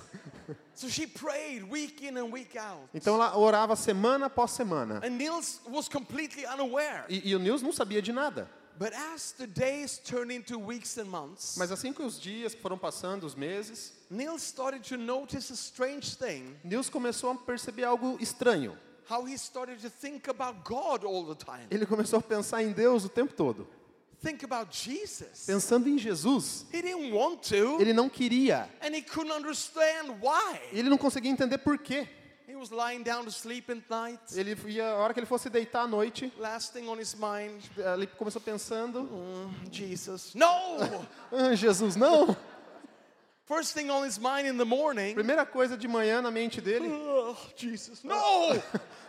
So 0.75 0.89
she 0.89 1.07
prayed 1.07 1.65
week 1.71 2.07
in 2.07 2.17
and 2.17 2.33
week 2.33 2.57
out. 2.57 2.89
Então 2.95 3.15
ela 3.15 3.37
orava 3.37 3.77
semana 3.77 4.27
após 4.27 4.51
semana. 4.53 5.01
And 5.05 5.11
Nils 5.11 5.61
was 5.69 5.89
completely 5.89 6.47
unaware. 6.47 7.05
E, 7.09 7.31
e 7.31 7.35
o 7.37 7.39
Nils 7.39 7.61
não 7.63 7.73
sabia 7.73 8.01
de 8.01 8.13
nada. 8.13 8.49
But 8.81 8.95
as 8.95 9.33
the 9.33 9.47
days 9.47 9.99
turned 9.99 10.33
into 10.33 10.59
weeks 10.59 10.97
and 10.97 11.05
months, 11.05 11.55
Mas 11.59 11.71
assim 11.71 11.93
que 11.93 12.03
os 12.03 12.19
dias 12.19 12.55
foram 12.55 12.79
passando, 12.79 13.25
os 13.27 13.35
meses, 13.35 13.93
Nils 14.11 14.43
started 14.43 14.83
to 14.89 14.97
notice 14.97 15.53
a 15.53 15.55
strange 15.55 16.17
thing 16.17 16.57
Nils 16.65 16.89
começou 16.89 17.31
a 17.31 17.35
perceber 17.35 17.85
algo 17.85 18.17
estranho. 18.21 18.75
how 19.11 19.27
he 19.27 19.37
started 19.37 19.81
to 19.83 19.91
think 19.91 20.29
about 20.31 20.65
God 20.65 21.05
all 21.05 21.25
the 21.27 21.35
time. 21.35 21.67
Ele 21.71 21.85
começou 21.85 22.21
a 22.21 22.23
pensar 22.23 22.63
em 22.63 22.73
Deus 22.73 23.05
o 23.05 23.11
tempo 23.11 23.35
todo. 23.35 23.69
Think 24.23 24.45
about 24.45 24.75
Jesus. 24.75 25.45
Pensando 25.47 25.87
em 25.89 25.99
Jesus. 25.99 26.65
He 26.73 26.81
didn't 26.81 27.13
want 27.13 27.43
to, 27.51 27.79
Ele 27.81 27.93
não 27.93 28.09
queria. 28.09 28.67
and 28.83 28.95
he 28.95 29.03
couldn't 29.03 29.33
understand 29.33 30.21
why. 30.23 30.59
Ele 30.73 30.89
não 30.89 30.97
conseguia 30.97 31.31
entender 31.31 31.59
por 31.59 31.77
quê. 31.77 32.09
He 32.61 32.63
was 32.63 32.73
lying 32.73 33.03
down 33.03 33.25
to 33.25 33.31
sleep 33.31 33.71
at 33.71 33.89
night, 33.89 34.21
Ele 34.37 34.55
ia, 34.69 34.85
a 34.85 34.97
hora 34.97 35.15
que 35.15 35.21
ele 35.21 35.27
fosse 35.27 35.49
deitar 35.49 35.85
à 35.85 35.89
noite, 35.89 36.31
last 36.39 36.75
thing 36.75 36.91
on 36.91 36.99
his 36.99 37.15
mind, 37.15 37.63
ele 37.75 38.07
começou 38.07 38.39
pensando: 38.39 39.01
"Mm, 39.01 39.73
Jesus. 39.73 40.35
No! 40.35 40.47
ah, 41.33 41.55
Jesus, 41.55 41.97
não! 41.97 42.37
First 43.47 43.73
thing 43.73 43.89
on 43.89 44.05
his 44.05 44.19
mind 44.19 44.47
in 44.47 44.59
the 44.59 44.65
morning, 44.67 45.15
Primeira 45.15 45.47
coisa 45.47 45.75
de 45.75 45.89
manhã 45.89 46.21
na 46.21 46.31
mente 46.31 46.61
dele: 46.61 46.87
oh, 46.87 47.35
Jesus. 47.57 48.05
No! 48.05 48.15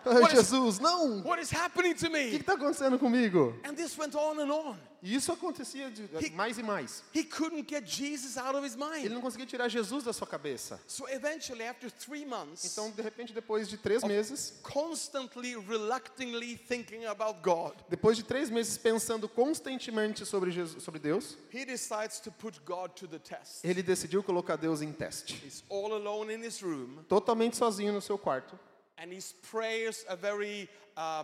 ah, 0.05 0.29
Jesus, 0.29 0.79
não! 0.79 1.19
O 1.19 1.27
What 1.27 1.41
is 1.41 1.51
happening 1.51 1.93
to 1.93 2.09
que 2.09 2.09
me? 2.09 2.37
está 2.37 2.53
acontecendo 2.53 2.97
comigo? 2.97 3.53
And 3.65 3.75
this 3.75 3.97
went 3.97 4.15
on 4.15 4.39
and 4.39 4.49
on. 4.49 4.77
E 5.03 5.15
isso 5.15 5.31
acontecia 5.31 5.89
de, 5.89 6.07
mais 6.33 6.57
e 6.59 6.63
mais. 6.63 7.03
He 7.15 7.23
couldn't 7.23 7.67
get 7.67 7.85
Jesus 7.87 8.37
out 8.37 8.55
of 8.55 8.63
his 8.65 8.75
Ele 8.75 8.85
mind. 8.85 9.11
não 9.11 9.21
conseguia 9.21 9.45
tirar 9.47 9.67
Jesus 9.67 10.03
da 10.03 10.13
sua 10.13 10.27
cabeça. 10.27 10.79
So 10.85 11.07
eventually, 11.09 11.63
after 11.67 11.89
three 11.91 12.23
months, 12.25 12.65
Então, 12.65 12.91
de 12.91 13.01
repente, 13.01 13.33
depois 13.33 13.67
de 13.67 13.77
três 13.77 14.03
meses, 14.03 14.59
constantly, 14.61 15.55
reluctantly 15.55 16.55
thinking 16.55 17.05
about 17.05 17.39
God, 17.41 17.73
depois 17.89 18.15
de 18.17 18.23
três 18.23 18.49
meses 18.49 18.77
pensando 18.77 19.27
constantemente 19.27 20.25
sobre, 20.25 20.51
Jesus, 20.51 20.83
sobre 20.83 20.99
Deus, 20.99 21.37
he 21.51 21.65
decides 21.65 22.19
to 22.19 22.31
put 22.31 22.59
God 22.65 22.91
to 22.95 23.07
the 23.07 23.19
test. 23.19 23.63
ele 23.65 23.81
decidiu 23.81 24.21
colocar 24.23 24.55
Deus 24.55 24.81
em 24.81 24.91
teste. 24.91 25.33
He's 25.45 25.63
all 25.69 25.93
alone 25.93 26.31
in 26.33 26.43
his 26.45 26.61
room, 26.61 27.03
Totalmente 27.09 27.57
sozinho 27.57 27.91
no 27.91 28.01
seu 28.01 28.17
quarto. 28.17 28.57
and 28.97 29.11
he 29.11 29.19
prays 29.49 30.05
a 30.07 30.15
very 30.15 30.69
uh, 30.95 31.23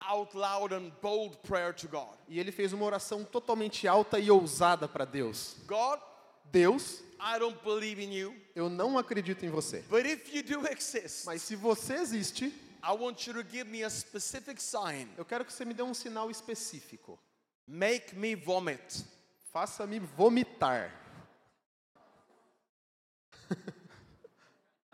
out 0.00 0.34
loud 0.36 0.72
and 0.74 0.90
bold 1.02 1.36
prayer 1.42 1.72
to 1.74 1.88
God. 1.88 2.16
E 2.28 2.38
ele 2.40 2.50
fez 2.52 2.72
uma 2.72 2.84
oração 2.84 3.24
totalmente 3.24 3.86
alta 3.86 4.18
e 4.18 4.30
ousada 4.30 4.88
para 4.88 5.04
Deus. 5.04 5.56
God, 5.66 6.00
Deus, 6.50 7.00
I 7.20 7.38
don't 7.38 7.58
believe 7.64 8.02
in 8.02 8.12
you, 8.12 8.34
eu 8.54 8.68
não 8.70 8.96
acredito 8.98 9.44
em 9.44 9.50
você. 9.50 9.84
but 9.90 10.06
if 10.06 10.32
you 10.34 10.42
do 10.42 10.66
exist, 10.66 11.26
Mas 11.26 11.42
se 11.42 11.54
você 11.54 11.94
existe, 11.94 12.46
I 12.82 12.92
want 12.98 13.26
you 13.26 13.34
to 13.34 13.42
give 13.48 13.64
me 13.70 13.84
a 13.84 13.90
specific 13.90 14.60
sign. 14.60 15.08
eu 15.18 15.24
quero 15.24 15.44
que 15.44 15.52
você 15.52 15.64
me 15.64 15.74
dê 15.74 15.82
um 15.82 15.92
sinal 15.94 16.30
específico. 16.30 17.18
Make 17.68 18.16
me 18.16 18.34
vomit. 18.34 19.04
Faça-me 19.52 19.98
vomitar. 19.98 20.92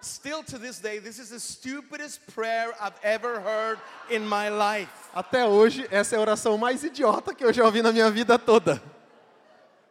Still 0.01 0.43
to 0.45 0.59
this 0.59 0.79
day, 0.79 0.99
this 0.99 1.19
is 1.19 1.31
the 1.31 1.41
stupidest 1.41 2.21
prayer 2.29 2.73
I've 2.81 2.99
ever 3.03 3.41
heard 3.41 3.79
in 4.11 4.27
my 4.27 4.51
life. 4.51 4.91
Até 5.15 5.47
hoje, 5.47 5.87
essa 5.91 6.15
é 6.15 6.19
a 6.19 6.21
oração 6.21 6.59
mais 6.59 6.85
idiota 6.85 7.35
que 7.35 7.45
eu 7.45 7.53
já 7.53 7.65
ouvi 7.65 7.83
na 7.83 7.93
minha 7.93 8.11
vida 8.11 8.39
toda. 8.39 8.81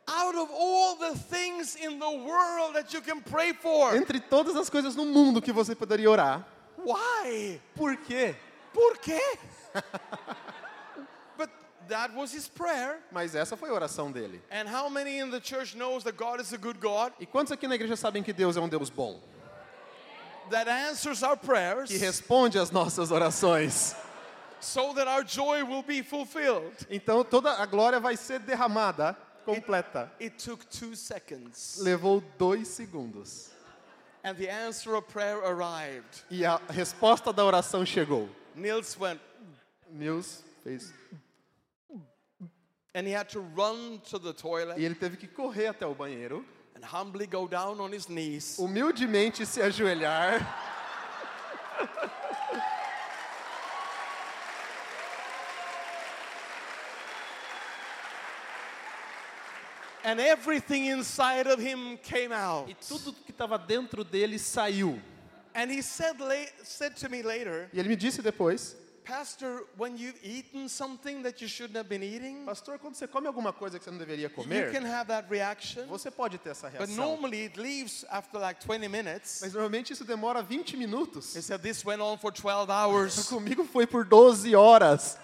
Out 0.07 0.37
of 0.37 0.51
all 0.53 0.95
the 0.97 1.17
things 1.17 1.75
in 1.75 1.97
the 1.97 2.05
world 2.05 2.75
that 2.75 2.93
you 2.93 3.01
can 3.01 3.19
pray 3.19 3.53
for, 3.53 3.95
Entre 3.95 4.19
todas 4.19 4.55
as 4.55 4.69
coisas 4.69 4.95
no 4.95 5.03
mundo 5.05 5.41
que 5.41 5.51
você 5.51 5.73
poderia 5.73 6.09
orar, 6.09 6.45
why? 6.77 7.59
por 7.75 7.97
quê? 7.97 8.35
Por 8.71 8.97
quê? 8.99 9.19
but 11.35 11.49
that 11.89 12.13
was 12.13 12.31
his 12.31 12.47
prayer. 12.47 12.99
Mas 13.11 13.33
essa 13.33 13.57
foi 13.57 13.69
a 13.69 13.73
oração 13.73 14.11
dele. 14.11 14.39
And 14.51 14.67
how 14.69 14.87
many 14.87 15.17
in 15.17 15.31
the 15.31 15.41
church 15.41 15.75
knows 15.75 16.03
that 16.03 16.15
God 16.15 16.39
is 16.39 16.53
a 16.53 16.57
good 16.57 16.79
God 16.79 17.11
E 17.19 17.25
quantos 17.25 17.51
aqui 17.51 17.67
na 17.67 17.73
igreja 17.73 17.95
sabem 17.95 18.21
que 18.21 18.31
Deus 18.31 18.55
é 18.55 18.61
um 18.61 18.69
Deus 18.69 18.91
bom? 18.91 19.19
That 20.51 20.67
answers 20.67 21.23
our 21.23 21.35
prayers 21.37 21.89
Que 21.89 21.97
responde 21.97 22.57
às 22.57 22.71
nossas 22.71 23.11
orações. 23.11 23.95
so 24.59 24.93
that 24.93 25.07
our 25.07 25.23
joy 25.23 25.63
will 25.63 25.83
be 25.83 26.01
fulfilled? 26.01 26.73
Então 26.89 27.23
toda 27.23 27.51
a 27.61 27.65
glória 27.65 27.99
vai 27.99 28.15
ser 28.17 28.39
derramada 28.39 29.15
completa. 29.45 30.11
It 30.19 30.37
took 30.43 30.65
two 30.67 30.95
seconds, 30.95 31.77
Levou 31.81 32.23
dois 32.37 32.67
segundos. 32.67 33.49
and 34.23 34.35
the 34.37 34.49
answer 34.49 34.95
of 34.95 35.07
prayer 35.07 35.37
arrived. 35.45 36.23
E 36.31 36.43
a 36.45 36.59
resposta 36.69 37.31
da 37.31 37.43
oração 37.45 37.85
chegou. 37.85 38.27
Nils 38.55 38.97
went, 38.97 39.19
Nils 39.91 40.41
fez. 40.63 40.91
and 42.95 43.05
he 43.05 43.11
had 43.11 43.27
to 43.29 43.41
run 43.41 43.99
to 44.09 44.17
the 44.17 44.33
toilet 44.33 44.79
E 44.79 44.85
ele 44.85 44.95
teve 44.95 45.17
que 45.17 45.27
correr 45.27 45.67
até 45.67 45.85
o 45.85 45.93
banheiro, 45.93 46.43
and 46.75 46.83
humbly 46.83 47.25
go 47.25 47.47
down 47.47 47.79
on 47.79 47.91
his 47.91 48.07
knees 48.07 48.57
humildemente 48.59 49.45
se 49.45 49.61
ajoelhar. 49.61 50.45
and 60.05 60.19
everything 60.19 60.85
inside 60.85 61.47
of 61.47 61.59
him 61.59 61.97
came 61.97 62.31
out. 62.31 62.69
E 62.69 62.75
tudo 62.75 63.11
que 63.11 63.31
estava 63.33 63.57
dentro 63.57 64.03
dele 64.03 64.37
saiu. 64.37 65.01
And 65.53 65.71
he 65.71 65.81
said, 65.81 66.17
said 66.63 66.95
to 66.97 67.09
me 67.09 67.23
later, 67.23 67.69
E 67.73 67.79
ele 67.79 67.89
me 67.89 67.95
disse 67.95 68.21
depois: 68.21 68.75
Pastor, 69.05 69.63
when 69.77 69.95
you've 69.97 70.17
eaten 70.23 70.67
something 70.67 71.21
that 71.23 71.41
you 71.41 71.47
shouldn't 71.47 71.77
have 71.77 71.87
been 71.87 72.01
eating, 72.03 72.45
Pastor, 72.45 72.77
quando 72.79 72.95
você 72.95 73.07
come 73.07 73.27
alguma 73.27 73.53
coisa 73.53 73.77
que 73.77 73.85
você 73.85 73.91
não 73.91 73.97
deveria 73.99 74.27
you 74.27 74.29
comer, 74.31 74.71
can 74.71 74.85
have 74.85 75.07
that 75.07 75.27
reaction. 75.29 75.85
você 75.87 76.09
pode 76.09 76.37
ter 76.39 76.49
essa 76.49 76.69
But 76.69 76.87
reação. 76.89 76.95
normally 76.95 77.43
it 77.45 77.59
leaves 77.59 78.03
after 78.09 78.39
like 78.39 78.59
20 78.65 78.87
minutes. 78.87 79.39
Mas 79.41 79.53
normalmente 79.53 79.93
isso 79.93 80.03
demora 80.03 80.41
20 80.41 80.75
minutos. 80.75 81.35
He 81.35 81.41
said, 81.41 81.61
This 81.61 81.85
went 81.85 82.01
on 82.01 82.17
for 82.17 82.31
12 82.31 82.69
hours. 82.71 83.27
Comigo 83.29 83.63
foi 83.65 83.85
por 83.85 84.03
12 84.05 84.55
horas. 84.55 85.17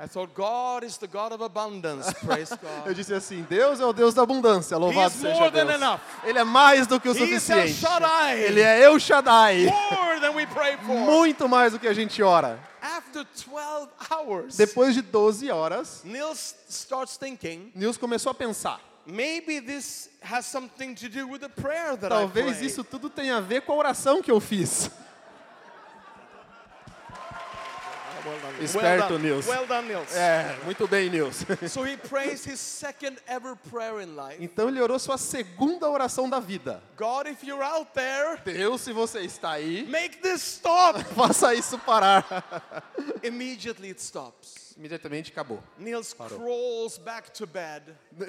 I 0.00 0.06
thought, 0.06 0.32
God 0.34 0.84
is 0.84 0.96
the 0.96 1.06
God 1.08 1.32
of 1.32 1.42
abundance. 1.42 2.10
Praise 2.24 2.52
Eu 2.62 2.84
God. 2.84 2.94
disse 2.94 3.12
assim: 3.12 3.42
Deus 3.50 3.80
é 3.80 3.84
o 3.84 3.92
Deus 3.92 4.14
da 4.14 4.22
abundância, 4.22 4.78
louvado 4.78 5.12
seja 5.12 5.34
more 5.34 5.50
than 5.50 5.66
Deus. 5.66 5.76
enough. 5.82 6.00
Ele 6.24 6.38
é 6.38 6.44
mais 6.44 6.86
do 6.86 6.98
que 6.98 7.08
o 7.08 7.12
El 7.12 7.16
suficiente. 7.18 7.74
Shaddai. 7.74 8.40
Ele 8.40 8.60
é 8.62 8.82
El 8.84 8.98
Shaddai. 8.98 9.64
More 9.66 10.09
than 10.20 10.34
we 10.34 10.46
pray 10.46 10.76
for. 10.76 10.94
Muito 10.94 11.48
mais 11.48 11.72
do 11.72 11.78
que 11.78 11.88
a 11.88 11.94
gente 11.94 12.22
ora. 12.22 12.58
After 12.80 13.24
12 13.24 13.88
hours, 14.10 14.56
Depois 14.56 14.94
de 14.94 15.02
12 15.02 15.50
horas, 15.50 16.02
Nils 16.04 16.54
starts 16.68 17.16
thinking, 17.16 17.72
Nils 17.74 17.96
começou 17.96 18.30
a 18.30 18.34
pensar: 18.34 18.80
maybe 19.06 19.60
this 19.60 20.08
has 20.22 20.46
something 20.46 20.94
to 20.94 21.08
do 21.08 21.26
with 21.26 21.40
the 21.40 21.48
prayer 21.48 21.96
that 21.96 22.06
I 22.06 22.08
talvez 22.08 22.60
isso 22.60 22.84
tudo 22.84 23.10
tenha 23.10 23.36
a 23.36 23.40
ver 23.40 23.62
com 23.62 23.72
a 23.72 23.76
oração 23.76 24.22
que 24.22 24.30
eu 24.30 24.40
fiz. 24.40 24.90
Esperto, 28.60 28.78
well 28.78 29.08
done. 29.08 29.22
Nils. 29.22 29.46
Well 29.46 29.66
done, 29.66 29.88
Nils. 29.88 30.14
É, 30.14 30.56
muito 30.64 30.86
bem, 30.88 31.10
Nils. 31.10 31.44
So 31.68 31.84
he 31.84 31.96
prays 31.96 32.44
his 32.44 32.58
second 32.58 33.18
ever 33.26 33.56
prayer 33.70 34.00
in 34.00 34.16
life. 34.16 34.36
Então 34.40 34.68
ele 34.68 34.80
orou 34.80 34.98
sua 34.98 35.18
segunda 35.18 35.88
oração 35.88 36.28
da 36.28 36.40
vida. 36.40 36.82
God, 36.96 37.26
if 37.26 37.42
you're 37.44 37.62
out 37.62 37.92
there, 37.94 38.38
Deus, 38.44 38.80
se 38.80 38.92
você 38.92 39.20
está 39.20 39.52
aí, 39.52 39.86
make 39.88 40.18
this 40.18 40.42
stop. 40.42 41.02
faça 41.14 41.54
isso 41.54 41.78
parar. 41.78 42.24
Immediately 43.22 43.90
it 43.90 44.00
stops. 44.00 44.69
Imediatamente 44.80 45.30
acabou. 45.30 45.62
Nils 45.78 46.14
crawls 46.14 46.96
back 46.96 47.30
to 47.32 47.46
bed, 47.46 47.82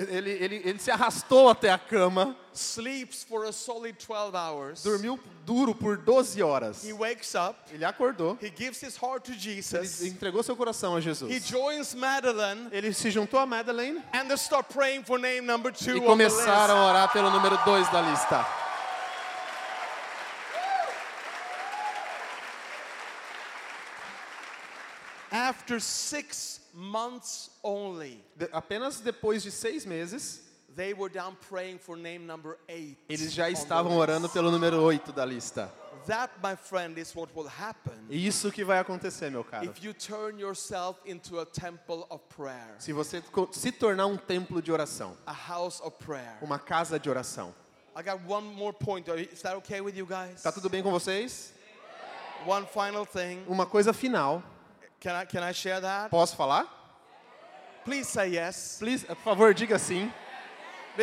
Ele, 0.10 0.32
ele, 0.32 0.62
ele 0.66 0.80
se 0.80 0.92
arrastou 0.92 1.48
até 1.48 1.72
a 1.72 1.78
cama, 1.78 2.36
sleeps 2.54 3.24
for 3.24 3.46
a 3.46 3.54
solid 3.54 3.98
12 4.06 4.36
hours. 4.36 4.84
dormiu 4.84 5.18
duro 5.46 5.74
por 5.74 5.96
12 5.96 6.44
horas. 6.44 6.84
He 6.84 6.92
wakes 6.92 7.36
up, 7.36 7.56
Ele 7.74 7.86
acordou, 7.86 8.38
he 8.42 8.50
gives 8.54 8.82
his 8.84 8.98
heart 9.02 9.24
to 9.24 9.32
ele 9.32 9.40
Jesus. 9.40 10.02
entregou 10.02 10.44
seu 10.44 10.58
coração 10.58 10.94
a 10.98 11.00
He 11.00 11.04
Jesus. 11.04 11.48
joins 11.48 11.94
Madeline 11.94 12.68
Ele 12.74 12.92
se 12.94 13.10
juntou 13.10 13.40
a 13.40 13.46
Madeleine 13.46 14.04
and 14.14 14.28
they 14.28 14.36
start 14.36 14.68
praying 14.74 15.06
for 15.06 15.18
name 15.18 15.48
number 15.48 15.72
two 15.72 15.96
e 15.96 16.02
começaram 16.02 16.76
a 16.76 16.90
orar 16.90 17.14
pelo 17.14 17.30
número 17.30 17.58
2 17.64 17.90
da 17.94 18.02
lista. 18.02 18.61
After 25.72 25.80
six 25.80 26.60
months 26.74 27.50
only, 27.64 28.22
De- 28.38 28.50
apenas 28.52 29.00
depois 29.00 29.42
de 29.42 29.50
seis 29.52 29.86
meses, 29.86 30.42
they 30.76 30.94
were 30.94 31.08
down 31.10 31.38
praying 31.50 31.80
for 31.80 31.96
name 31.96 32.26
number 32.28 32.58
eight. 32.68 32.98
eles 33.08 33.32
já 33.34 33.50
estavam 33.50 33.96
orando 33.96 34.28
pelo 34.28 34.52
número 34.52 34.82
8 34.84 35.14
da 35.14 35.24
lista. 35.26 35.72
That, 36.08 36.30
my 36.44 36.58
friend, 36.58 36.98
is 37.00 37.16
what 37.16 37.32
will 37.34 37.48
happen 37.48 37.94
isso 38.10 38.52
que 38.52 38.66
vai 38.66 38.80
acontecer, 38.80 39.32
meu 39.32 39.46
caro. 39.46 39.64
if 39.64 39.82
you 39.82 39.94
turn 39.94 40.38
yourself 40.40 41.00
into 41.06 41.40
a 41.40 41.46
temple 41.46 42.06
of 42.10 42.22
prayer, 42.36 42.76
Se 42.78 42.92
você 42.92 43.22
co- 43.22 43.48
se 43.54 43.72
tornar 43.72 44.08
um 44.08 44.18
templo 44.18 44.62
de 44.62 44.74
oração, 44.74 45.16
a 45.26 45.32
house 45.32 45.80
of 45.80 45.96
prayer. 46.04 46.38
uma 46.42 46.60
casa 46.60 47.00
de 47.00 47.10
oração. 47.10 47.56
I 47.96 48.04
got 48.04 48.20
one 48.28 48.46
more 48.56 48.74
point. 48.74 49.10
Are 49.10 49.22
you- 49.22 49.30
Is 49.32 49.42
that 49.44 49.56
okay 49.60 49.80
with 49.80 49.96
you 49.96 50.06
guys? 50.06 50.42
Tá 50.44 50.52
tudo 50.52 50.70
bem 50.70 50.84
com 50.84 50.92
vocês? 50.92 51.54
One 52.46 52.66
final 52.66 53.06
thing. 53.06 53.46
Uma 53.48 53.66
coisa 53.66 53.94
final. 53.94 54.44
Can 55.02 55.16
I 55.16 55.26
can 55.26 55.42
I 55.42 55.52
share 55.52 55.82
that? 55.82 56.12
Posso 56.12 56.36
falar? 56.36 56.68
Please 57.84 58.08
say 58.08 58.30
yes. 58.30 58.78
Please, 58.80 59.04
por 59.04 59.16
favor, 59.16 59.52
diga 59.52 59.80
sim. 59.80 60.12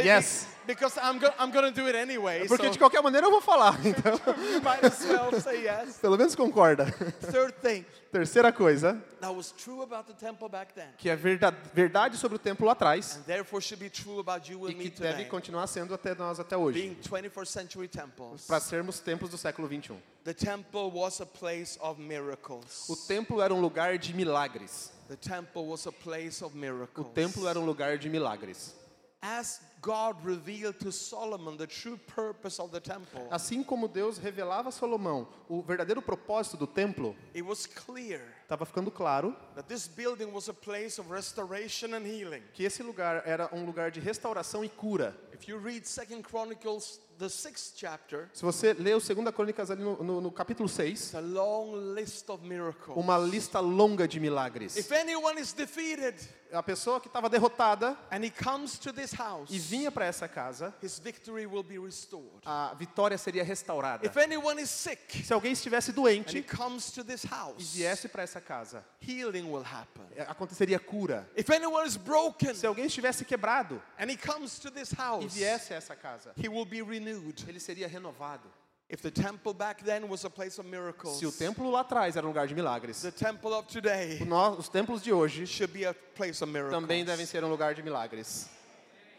Yes. 0.05 0.47
Because 0.67 0.99
I'm 1.03 1.19
go- 1.19 1.33
I'm 1.39 1.51
to 1.51 1.71
do 1.71 1.89
it 1.89 1.97
anyway. 1.97 2.47
Porque 2.47 2.67
so 2.67 2.71
de 2.73 2.79
qualquer 2.79 3.03
maneira 3.03 3.27
eu 3.27 3.31
vou 3.31 3.41
falar, 3.41 3.75
então 3.87 4.13
you 4.53 4.61
might 4.61 4.85
as 4.85 5.03
well 5.07 5.33
say 5.41 5.63
yes. 5.65 5.97
pelo 5.97 6.19
menos 6.19 6.35
concorda. 6.35 6.85
Third 7.33 7.55
thing 7.63 7.87
Terceira 8.13 8.53
coisa, 8.53 9.03
that 9.21 9.35
was 9.35 9.51
true 9.53 9.81
about 9.83 10.07
the 10.07 10.13
temple 10.15 10.47
back 10.49 10.75
then, 10.75 10.89
que 10.99 11.09
é 11.09 11.17
verda- 11.17 11.55
verdade 11.75 12.19
sobre 12.19 12.37
o 12.37 12.39
templo 12.39 12.67
lá 12.67 12.73
atrás 12.73 13.17
and 13.17 13.23
therefore 13.25 13.63
should 13.63 13.81
be 13.83 13.89
true 13.89 14.19
about 14.21 14.51
you 14.51 14.69
e 14.69 14.73
and 14.73 14.77
me 14.77 14.91
que 14.91 15.01
deve 15.01 15.13
today, 15.15 15.25
continuar 15.31 15.67
sendo 15.67 15.95
até 15.95 16.15
nós 16.15 16.39
até 16.39 16.55
hoje, 16.55 16.79
being 16.81 16.97
21st 17.03 17.47
century 17.47 17.89
temples. 17.89 18.47
para 18.47 18.61
sermos 18.61 19.01
templos 19.01 19.31
do 19.31 19.39
século 19.39 19.67
21. 19.69 19.97
The 20.25 20.35
temple 20.35 20.91
was 20.93 21.19
a 21.23 21.27
place 21.27 21.79
of 21.81 21.99
miracles. 21.99 22.87
O 22.91 22.97
templo 22.97 23.41
era 23.41 23.55
um 23.55 23.61
lugar 23.61 23.97
de 23.97 24.13
milagres. 24.13 24.93
The 25.09 25.17
temple 25.17 25.63
was 25.67 25.87
a 25.87 25.93
place 25.93 26.45
of 26.45 26.55
O 26.55 26.59
miracles. 26.59 27.09
templo 27.15 27.49
era 27.49 27.59
um 27.59 27.65
lugar 27.65 27.97
de 27.97 28.11
milagres. 28.11 28.75
As 29.23 29.61
God 29.81 30.17
revealed 30.25 30.79
to 30.81 30.91
Solomon 30.91 31.57
the 31.57 31.67
true 31.67 31.97
purpose 31.97 32.61
of 32.61 32.73
the 32.73 32.81
temple, 32.81 33.27
Assim 33.31 33.63
como 33.63 33.87
Deus 33.89 34.19
revelava 34.19 34.69
a 34.69 34.73
Salomão 34.73 35.29
o 35.49 35.63
verdadeiro 35.63 36.03
propósito 36.03 36.57
do 36.57 36.67
templo, 36.67 37.15
it 37.35 37.43
was 37.43 37.67
clear 37.67 38.21
estava 38.43 38.65
ficando 38.65 38.91
claro 38.91 39.37
that 39.55 39.69
this 39.69 39.87
building 39.87 40.33
was 40.33 40.49
a 40.49 40.55
place 40.55 40.99
of 41.01 41.11
restoration 41.11 41.95
and 41.95 42.07
healing. 42.07 42.43
que 42.53 42.65
esse 42.65 42.83
lugar 42.83 43.23
era 43.27 43.49
um 43.53 43.65
lugar 43.65 43.91
de 43.91 44.01
restauração 44.01 44.65
e 44.65 44.69
cura. 44.69 45.17
If 45.33 45.49
you 45.49 45.59
read 45.59 45.87
Second 45.87 46.25
Chronicles, 46.25 47.01
the 47.19 47.29
sixth 47.29 47.75
chapter, 47.77 48.29
Se 48.33 48.43
você 48.45 48.73
lê 48.73 48.95
o 48.95 49.01
2 49.01 49.33
Crônicas 49.35 49.71
ali 49.71 49.83
no, 49.83 50.03
no- 50.03 50.21
no 50.21 50.31
capítulo 50.31 50.69
6, 50.69 50.91
it's 51.01 51.15
a 51.15 51.21
long 51.21 51.75
list 51.95 52.29
of 52.31 52.45
miracles. 52.47 52.97
uma 52.97 53.19
lista 53.19 53.61
longa 53.61 54.07
de 54.07 54.21
milagres. 54.21 54.77
If 54.77 54.93
anyone 54.93 55.41
is 55.41 55.53
defeated 55.53 56.15
A 56.51 56.63
pessoa 56.63 56.99
que 56.99 57.09
estava 57.09 57.29
derrotada 57.29 57.95
and 58.11 58.25
he 58.25 58.31
comes 58.31 58.79
to 58.79 58.91
this 58.91 59.13
house, 59.13 59.51
e 59.51 59.59
vinha 59.59 59.91
para 59.93 60.07
essa 60.07 60.27
casa, 60.27 60.73
his 60.83 60.99
victory 60.99 61.45
will 61.47 61.63
be 61.63 61.79
restored. 61.79 62.41
a 62.47 62.73
vitória 62.75 63.19
seria 63.19 63.45
restaurada. 63.45 64.07
If 64.07 64.17
anyone 64.17 64.59
is 64.63 64.71
sick 64.71 65.25
Se 65.27 65.33
alguém 65.35 65.53
estivesse 65.53 65.91
and 65.91 65.93
he 65.93 66.01
doente 66.01 66.43
comes 66.45 66.91
to 66.93 67.05
this 67.05 67.25
e 67.25 67.27
house, 67.29 67.75
viesse 67.75 68.09
para 68.09 68.23
essa 68.23 68.41
casa, 68.41 68.83
healing 69.07 69.51
will 69.51 69.63
happen. 69.63 70.05
é, 70.17 70.23
aconteceria 70.23 70.79
cura. 70.81 71.29
If 71.37 71.51
anyone 71.51 71.87
is 71.87 71.99
broken 71.99 72.55
Se 72.55 72.67
alguém 72.67 72.87
estivesse 72.87 73.27
quebrado 73.27 73.83
and 73.99 74.09
he 74.11 74.17
comes 74.17 74.59
to 74.59 74.71
this 74.71 74.91
e 74.93 74.97
house, 74.97 75.35
viesse 75.35 75.75
a 75.75 75.77
essa 75.77 75.95
casa, 75.95 76.33
he 76.43 76.49
will 76.49 76.65
be 76.65 76.81
renewed. 76.81 77.08
Ele 77.49 77.61
seria 77.61 77.89
renovado. 77.89 78.49
If 78.91 79.03
the 79.03 79.11
temple 79.11 79.53
back 79.53 79.85
then 79.85 80.09
was 80.09 80.25
a 80.25 80.31
place 80.31 80.59
of 80.59 80.67
miracles, 80.69 81.19
Se 81.19 81.27
o 81.27 81.33
templo 81.33 81.71
lá 81.71 81.81
atrás 81.81 82.17
era 82.17 82.25
um 82.25 82.31
lugar 82.31 82.47
de 82.47 82.55
milagres, 82.55 83.03
the 83.03 83.11
temple 83.11 83.53
of 83.53 83.69
today 83.69 84.19
os 84.59 84.69
templos 84.71 85.03
de 85.03 85.13
hoje 85.13 85.47
should 85.47 85.73
be 85.73 85.85
a 85.85 85.93
place 85.93 86.43
of 86.43 86.51
miracles. 86.51 86.81
também 86.81 87.05
devem 87.05 87.27
ser 87.27 87.45
um 87.45 87.51
lugar 87.51 87.75
de 87.75 87.83
milagres. 87.83 88.49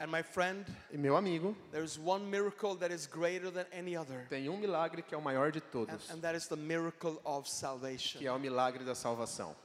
And 0.02 0.08
my 0.08 0.24
friend, 0.24 0.66
E 0.92 0.98
meu 0.98 1.16
amigo, 1.18 1.56
there's 1.72 2.00
one 2.00 2.26
miracle 2.26 2.74
that 2.78 2.92
is 2.92 3.06
greater 3.06 3.52
than 3.52 3.66
any 3.72 3.96
other, 3.98 4.26
tem 4.30 4.50
um 4.50 4.58
milagre 4.58 5.04
que 5.04 5.14
é 5.14 5.18
o 5.18 5.22
maior 5.22 5.52
de 5.52 5.60
and, 5.60 5.72
todos, 5.72 6.10
and 6.10 6.20
that 6.22 6.36
is 6.36 6.48
the 6.48 6.56
miracle 6.56 7.20
of 7.24 7.48
salvation. 7.48 8.18
que 8.18 8.26
é 8.26 8.32
o 8.32 8.40
milagre 8.40 8.84
da 8.84 8.96
salvação. 8.96 9.56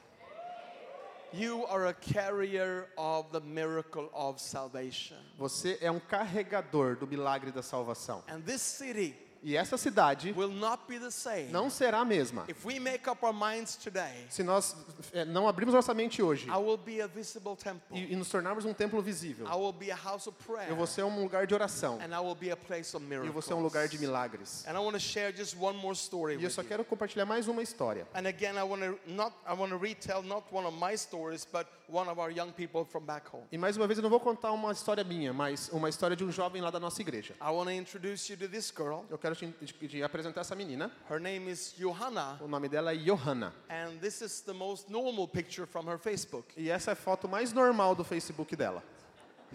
You 1.36 1.66
are 1.66 1.86
a 1.86 1.94
carrier 1.94 2.86
of 2.96 3.32
the 3.32 3.40
miracle 3.40 4.08
of 4.14 4.40
salvation. 4.40 5.16
Você 5.36 5.76
é 5.80 5.90
um 5.90 5.98
carregador 5.98 6.96
do 6.96 7.08
milagre 7.08 7.50
da 7.50 7.60
salvação. 7.60 8.22
And 8.28 8.40
this 8.42 8.62
city 8.62 9.16
E 9.44 9.56
essa 9.56 9.76
cidade 9.76 10.32
will 10.36 10.50
not 10.50 10.84
be 10.88 10.98
the 10.98 11.10
same 11.10 11.48
não 11.52 11.68
será 11.68 11.98
a 12.00 12.04
mesma. 12.04 12.44
if 12.48 12.64
we 12.64 12.80
make 12.80 13.08
up 13.08 13.22
our 13.24 13.34
minds 13.34 13.76
today. 13.76 14.26
Se 14.30 14.42
nós 14.42 14.74
é, 15.12 15.24
não 15.24 15.46
abrirmos 15.46 15.74
nossa 15.74 15.92
mente 15.92 16.22
hoje 16.22 16.48
I 16.48 16.56
will 16.56 16.78
be 16.78 17.02
a 17.02 17.06
visible 17.06 17.54
temple. 17.54 17.82
e, 17.92 18.12
e 18.12 18.16
nos 18.16 18.28
tornarmos 18.30 18.64
um 18.64 18.72
templo 18.72 19.02
visível, 19.02 19.46
I 19.46 19.54
will 19.56 19.72
be 19.72 19.90
a 19.92 19.96
house 19.96 20.26
of 20.26 20.36
prayer. 20.46 20.70
eu 20.70 20.76
vou 20.76 20.86
ser 20.86 21.02
um 21.04 21.22
lugar 21.22 21.46
de 21.46 21.52
oração 21.54 21.98
And 22.00 22.14
I 22.16 22.20
will 22.24 22.34
be 22.34 22.50
a 22.50 22.56
place 22.56 22.96
of 22.96 23.04
e 23.04 23.04
eu 23.04 23.08
miracles. 23.10 23.32
vou 23.34 23.42
ser 23.42 23.52
um 23.54 23.60
lugar 23.60 23.86
de 23.86 23.98
milagres. 23.98 24.64
And 24.66 24.72
I 24.72 24.78
want 24.78 24.94
to 24.94 25.00
share 25.00 25.30
just 25.36 25.54
one 25.60 25.76
more 25.78 25.94
story 25.94 26.34
E 26.34 26.36
eu 26.36 26.42
with 26.44 26.50
só 26.50 26.62
you. 26.62 26.68
quero 26.68 26.84
compartilhar 26.84 27.26
mais 27.26 27.46
uma 27.46 27.62
história. 27.62 28.06
And 28.14 28.26
again, 28.26 28.54
I 28.56 28.62
want 28.62 28.80
to 28.82 28.98
not 29.12 29.36
I 29.46 29.52
want 29.54 29.70
to 29.72 29.78
retell 29.78 30.22
not 30.22 30.46
one 30.50 30.66
of 30.66 30.74
my 30.78 30.96
stories, 30.96 31.46
but 31.52 31.66
one 31.86 32.08
of 32.10 32.18
our 32.18 32.30
young 32.32 32.50
people 32.52 32.82
from 32.86 33.04
back 33.04 33.26
home. 33.30 33.44
E 33.52 33.58
mais 33.58 33.76
uma 33.76 33.86
vez 33.86 33.98
eu 33.98 34.02
não 34.02 34.08
vou 34.08 34.20
contar 34.20 34.52
uma 34.52 34.72
história 34.72 35.04
minha, 35.04 35.34
mas 35.34 35.68
uma 35.70 35.90
história 35.90 36.16
de 36.16 36.24
um 36.24 36.32
jovem 36.32 36.62
lá 36.62 36.70
da 36.70 36.80
nossa 36.80 37.02
igreja. 37.02 37.34
I 37.42 37.50
want 37.50 37.66
to 37.66 37.72
introduce 37.72 38.32
you 38.32 38.38
to 38.38 38.48
this 38.48 38.72
girl. 38.74 39.02
Eu 39.10 39.18
quero 39.18 39.33
te, 39.36 39.46
te- 39.48 39.88
te 39.88 40.02
apresentar 40.02 40.40
essa 40.42 40.54
menina. 40.54 40.90
Her 41.10 41.18
name 41.20 41.48
is 41.50 41.74
Johanna, 41.78 42.38
O 42.42 42.46
nome 42.48 42.68
dela 42.68 42.92
é 42.94 42.96
Johanna. 42.96 43.52
and 43.68 43.98
this 44.00 44.20
is 44.22 44.40
the 44.42 44.52
most 44.54 44.88
normal 44.90 45.26
picture 45.28 45.66
from 45.66 45.86
her 45.88 45.98
Facebook. 45.98 46.52
E 46.56 46.70
essa 46.70 46.90
é 46.90 46.92
a 46.92 46.96
foto 46.96 47.28
mais 47.28 47.52
normal 47.52 47.94
do 47.94 48.04
Facebook 48.04 48.54
dela. 48.56 48.82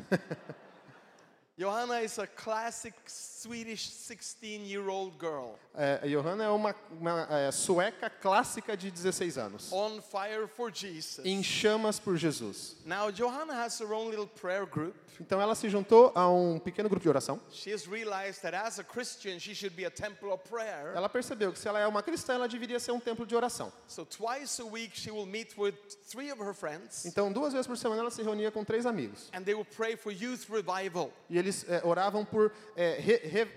Johanna 1.59 1.99
is 1.99 2.17
a 2.17 2.25
classic 2.25 2.93
Swedish 3.05 3.89
16-year-old 3.89 5.17
girl, 5.19 5.55
É, 5.75 6.07
Johanna 6.07 6.43
é 6.45 6.49
uma, 6.49 6.75
uma, 6.91 7.27
é, 7.29 7.51
sueca 7.51 8.09
clássica 8.09 8.75
de 8.77 8.89
16 8.89 9.37
anos. 9.37 9.71
on 9.73 10.01
fire 10.01 10.47
for 10.47 10.71
Jesus. 10.73 11.25
Em 11.25 11.43
chamas 11.43 11.99
por 11.99 12.15
Jesus. 12.17 12.77
Now, 12.85 13.11
Johanna 13.11 13.53
has 13.53 13.77
her 13.81 13.91
own 13.93 14.09
little 14.09 14.27
prayer 14.27 14.65
group. 14.65 14.95
Então 15.21 15.41
ela 15.41 15.53
se 15.53 15.67
juntou 15.69 16.13
a 16.15 16.29
um 16.29 16.59
pequeno 16.59 16.87
grupo 16.87 17.03
de 17.03 17.09
oração. 17.09 17.41
She 17.51 17.73
has 17.73 17.85
realized 17.85 18.41
that 18.41 18.55
as 18.55 18.79
a 18.79 18.83
Christian, 18.85 19.37
she 19.37 19.53
should 19.53 19.75
be 19.75 19.85
a 19.85 19.91
temple 19.91 20.31
of 20.31 20.41
prayer. 20.49 20.93
Ela 20.95 21.09
percebeu 21.09 21.51
que 21.51 21.59
se 21.59 21.67
ela 21.67 21.77
é 21.77 21.85
uma 21.85 22.01
cristã, 22.01 22.35
ela 22.35 22.47
deveria 22.47 22.79
ser 22.79 22.93
um 22.93 23.01
templo 23.01 23.25
de 23.25 23.35
oração. 23.35 23.69
So 23.87 24.05
twice 24.05 24.61
a 24.61 24.65
week, 24.65 24.97
she 24.97 25.11
will 25.11 25.25
meet 25.25 25.57
with 25.57 25.73
three 26.09 26.31
of 26.31 26.41
her 26.41 26.53
friends, 26.53 27.05
Então, 27.05 27.31
duas 27.33 27.51
vezes 27.51 27.67
por 27.67 27.75
semana, 27.77 28.01
ela 28.01 28.11
se 28.11 28.23
reunia 28.23 28.49
com 28.49 28.63
três 28.63 28.85
amigos. 28.85 29.29
and 29.33 29.43
they 29.43 29.53
will 29.53 29.65
pray 29.75 29.97
for 29.97 30.09
youth 30.11 30.45
revival. 30.49 31.11
E 31.29 31.37
eles 31.37 31.48
é, 31.67 31.81
oravam 31.83 32.23
por 32.25 32.51
é, 32.75 32.97
re- 32.99 33.21
re- 33.27 33.47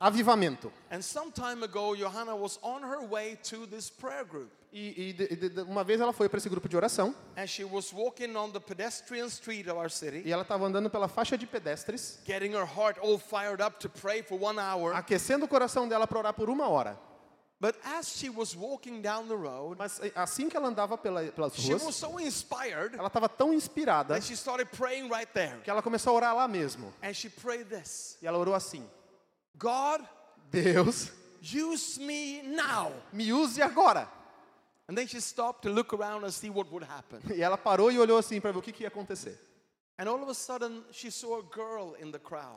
avivamento. 0.00 0.72
And 0.90 1.02
some 1.02 1.30
time 1.32 1.62
ago, 1.64 1.94
Johanna 1.96 2.34
was 2.36 2.58
on 2.62 2.82
her 2.82 3.00
way 3.06 3.36
to 3.50 3.66
this 3.66 3.90
prayer 3.90 4.24
group. 4.24 4.50
E, 4.70 5.08
e 5.08 5.12
de- 5.14 5.48
de- 5.48 5.62
uma 5.62 5.82
vez 5.82 5.98
ela 5.98 6.12
foi 6.12 6.28
para 6.28 6.36
esse 6.36 6.48
grupo 6.48 6.68
de 6.68 6.76
oração 6.76 7.14
and 7.38 7.46
she 7.46 7.64
was 7.64 7.90
walking 7.90 8.36
on 8.36 8.50
the 8.50 8.60
pedestrian 8.60 9.26
street 9.28 9.66
of 9.66 9.78
our 9.78 9.88
city, 9.90 10.22
e 10.26 10.30
ela 10.30 10.42
estava 10.42 10.66
andando 10.66 10.90
pela 10.90 11.08
faixa 11.08 11.38
de 11.38 11.46
pedestres, 11.46 12.18
getting 12.26 12.52
her 12.54 12.66
heart 12.66 12.98
all 13.00 13.18
fired 13.18 13.62
up 13.62 13.78
to 13.78 13.88
pray 13.88 14.22
for 14.22 14.38
one 14.38 14.58
hour. 14.60 14.94
aquecendo 14.94 15.46
o 15.46 15.48
coração 15.48 15.88
dela 15.88 16.06
para 16.06 16.18
orar 16.18 16.34
por 16.34 16.50
uma 16.50 16.68
hora. 16.68 16.98
But 17.60 17.74
as 17.84 18.16
she 18.16 18.30
was 18.30 18.54
walking 18.54 19.02
down 19.02 19.26
the 19.26 19.36
road, 19.36 19.78
Mas 19.78 19.98
eh, 20.00 20.12
assim 20.14 20.48
que 20.48 20.56
ela 20.56 20.68
andava 20.68 20.96
pela, 20.96 21.24
pelas 21.24 21.54
she 21.56 21.72
was 21.72 21.82
ruas, 21.82 21.96
so 21.96 22.18
inspired 22.20 22.94
ela 22.94 23.08
estava 23.08 23.28
tão 23.28 23.52
inspirada 23.52 24.14
that 24.14 24.24
she 24.24 24.36
started 24.36 24.66
praying 24.70 25.08
right 25.08 25.28
there. 25.32 25.58
que 25.64 25.70
ela 25.70 25.82
começou 25.82 26.12
a 26.12 26.14
orar 26.14 26.36
lá 26.36 26.46
mesmo. 26.46 26.92
And 27.02 27.12
she 27.12 27.28
prayed 27.28 27.68
this 27.68 28.16
E 28.22 28.26
ela 28.28 28.38
orou 28.38 28.54
assim: 28.54 28.88
God, 29.58 30.02
Deus, 30.52 31.10
use 31.42 31.98
me 32.00 32.42
now. 32.42 32.92
me 33.12 33.24
use 33.32 33.60
agora. 33.60 34.08
And 34.88 34.96
then 34.96 35.06
she 35.06 35.20
stopped 35.20 35.62
to 35.62 35.70
look 35.70 35.92
around 35.92 36.24
and 36.24 36.32
see 36.32 36.48
what 36.48 36.70
would 36.70 36.86
happen. 36.86 37.20
E 37.34 37.42
ela 37.42 37.58
parou 37.58 37.90
e 37.90 37.98
olhou 37.98 38.18
assim 38.18 38.40
para 38.40 38.52
ver 38.52 38.58
o 38.58 38.62
que, 38.62 38.72
que 38.72 38.84
ia 38.84 38.88
acontecer. 38.88 39.36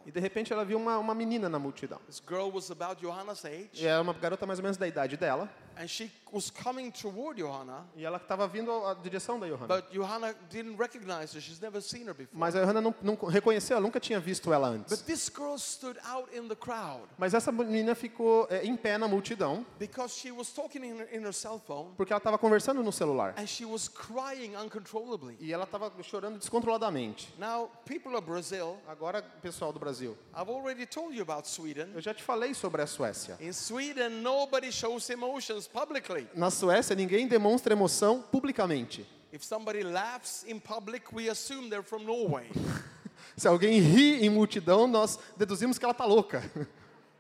E 0.06 0.12
de 0.12 0.20
repente 0.20 0.54
ela 0.54 0.64
viu 0.64 0.78
uma, 0.78 1.00
uma 1.00 1.16
menina 1.16 1.50
na 1.50 1.58
multidão. 1.58 2.00
This 2.06 2.22
girl 2.28 2.52
was 2.54 2.70
about 2.70 3.02
Johanna's 3.02 3.44
age, 3.44 3.70
E 3.84 3.88
era 3.88 4.00
uma 4.02 4.14
garota 4.14 4.46
mais 4.46 4.60
ou 4.60 4.64
menos 4.64 4.78
da 4.78 4.88
idade 4.88 5.18
dela. 5.18 5.50
And 5.82 5.90
she 5.90 6.10
was 6.32 6.50
coming 6.50 6.92
toward 6.92 7.38
Johanna, 7.42 7.86
E 7.96 8.06
ela 8.06 8.16
estava 8.18 8.48
vindo 8.48 8.72
à 8.86 8.94
direção 8.94 9.38
da 9.40 9.48
Johanna. 9.48 9.68
but 9.68 9.92
Johanna 9.92 10.34
didn't 10.50 10.78
recognize 10.78 11.34
her. 11.36 11.42
She's 11.42 11.60
never 11.60 11.82
seen 11.82 12.04
her 12.08 12.14
before. 12.14 12.38
Mas 12.40 12.56
a 12.56 12.62
Johanna 12.62 12.80
não, 12.80 12.96
não 13.02 13.16
reconheceu, 13.28 13.76
ela 13.76 13.84
nunca 13.86 14.00
tinha 14.00 14.20
visto 14.20 14.54
ela 14.54 14.70
But 14.70 14.80
antes. 14.92 15.02
this 15.02 15.30
girl 15.30 15.58
stood 15.58 15.98
out 16.06 16.30
in 16.34 16.48
the 16.48 16.56
crowd 16.56 17.02
Mas 17.18 17.34
essa 17.34 17.52
menina 17.52 17.94
ficou 17.96 18.48
é, 18.50 18.64
em 18.64 18.78
pé 18.78 18.98
na 18.98 19.08
multidão 19.10 19.66
because 19.80 20.16
she 20.18 20.32
was 20.32 20.54
talking 20.54 20.84
in 20.86 20.98
her, 21.00 21.10
in 21.14 21.22
her 21.24 21.34
cell 21.34 21.60
phone 21.60 21.92
porque 21.98 22.14
ela 22.14 22.20
estava 22.20 22.38
conversando 22.38 22.82
no 22.84 22.92
celular. 22.94 23.34
and 23.38 23.48
she 23.48 23.66
was 23.66 23.90
crying 23.90 24.56
uncontrollably. 24.56 25.36
E 25.42 25.52
ela 25.52 25.64
estava 25.66 25.92
chorando 26.04 26.38
descontroladamente. 26.40 27.28
Now, 27.38 27.70
people 27.86 28.16
of 28.16 28.26
Brazil, 28.26 28.78
Agora, 28.88 29.22
pessoal 29.42 29.74
do 29.74 29.80
Brasil, 29.80 30.16
I've 30.34 30.50
already 30.50 30.86
told 30.86 31.14
you 31.16 31.22
about 31.24 31.48
Sweden. 31.48 31.90
eu 31.94 32.02
já 32.02 32.14
te 32.14 32.24
falei 32.24 32.54
sobre 32.54 32.82
a 32.82 32.88
Suécia. 32.88 33.38
In 33.42 33.52
Sweden, 33.54 34.22
nobody 34.22 34.72
shows 34.72 35.10
emotions 35.10 35.68
publicly. 35.72 36.28
Na 36.36 36.50
Suécia, 36.50 36.96
ninguém 36.96 37.28
demonstra 37.28 37.74
emoção 37.74 38.22
publicamente. 38.22 39.06
If 39.34 39.46
somebody 39.46 39.82
laughs 39.84 40.44
in 40.48 40.60
public, 40.60 41.06
we 41.14 41.30
assume 41.30 41.70
they're 41.70 41.84
from 41.84 42.04
Norway. 42.04 42.50
Se 43.38 43.48
alguém 43.48 43.80
ri 43.80 44.26
em 44.26 44.30
multidão, 44.30 44.88
nós 44.88 45.18
deduzimos 45.38 45.78
que 45.78 45.86
ela 45.86 45.94
está 45.94 46.06
louca. 46.06 46.44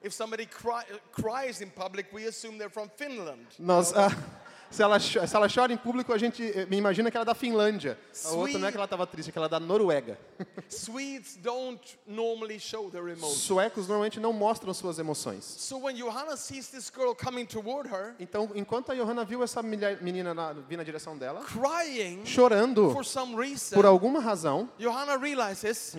If 0.03 0.13
somebody 0.13 0.45
cry, 0.45 0.83
uh, 0.91 0.99
cries 1.11 1.61
in 1.61 1.69
public, 1.69 2.13
we 2.13 2.27
assume 2.27 2.57
they're 2.57 2.71
from 2.71 2.89
Finland. 2.89 3.45
Nós, 3.59 3.93
ah, 3.95 4.09
se, 4.71 4.81
ela, 4.81 4.99
se 4.99 5.17
ela 5.35 5.47
chora 5.53 5.71
em 5.73 5.77
público, 5.77 6.11
a 6.13 6.17
gente 6.17 6.41
eh, 6.43 6.65
me 6.65 6.77
imagina 6.77 7.11
que 7.11 7.17
ela 7.17 7.23
é 7.23 7.25
da 7.25 7.35
Finlândia. 7.35 7.97
A 8.25 8.31
outra 8.31 8.57
não 8.57 8.67
é 8.67 8.71
que 8.71 8.77
ela 8.77 8.85
estava 8.85 9.05
triste, 9.05 9.29
é 9.29 9.31
que 9.31 9.37
ela 9.37 9.47
é 9.47 9.49
da 9.49 9.59
Noruega. 9.59 10.17
Swedes 10.69 11.35
don't 11.37 11.81
normally 12.07 12.59
show 12.59 12.89
their 12.89 13.07
emotions. 13.09 13.41
Suecos 13.41 13.87
normalmente 13.87 14.19
não 14.19 14.33
mostram 14.33 14.73
suas 14.73 14.97
emoções. 14.99 15.43
So 15.43 15.77
when 15.79 15.95
Johanna 15.95 16.37
sees 16.37 16.69
this 16.69 16.89
girl 16.93 17.13
coming 17.13 17.45
toward 17.45 17.89
her, 17.89 18.15
Então, 18.19 18.49
enquanto 18.55 18.91
a 18.91 18.95
Johanna 18.95 19.25
viu 19.25 19.43
essa 19.43 19.61
menina 19.61 20.33
na, 20.33 20.53
vir 20.53 20.77
na 20.77 20.83
direção 20.83 21.17
dela, 21.17 21.41
crying 21.41 22.25
chorando 22.25 22.91
for 22.91 23.03
some 23.05 23.35
reason, 23.35 23.75
por 23.75 23.85
alguma 23.85 24.19
razão, 24.19 24.69
Johanna 24.79 25.17
realizes 25.17 25.93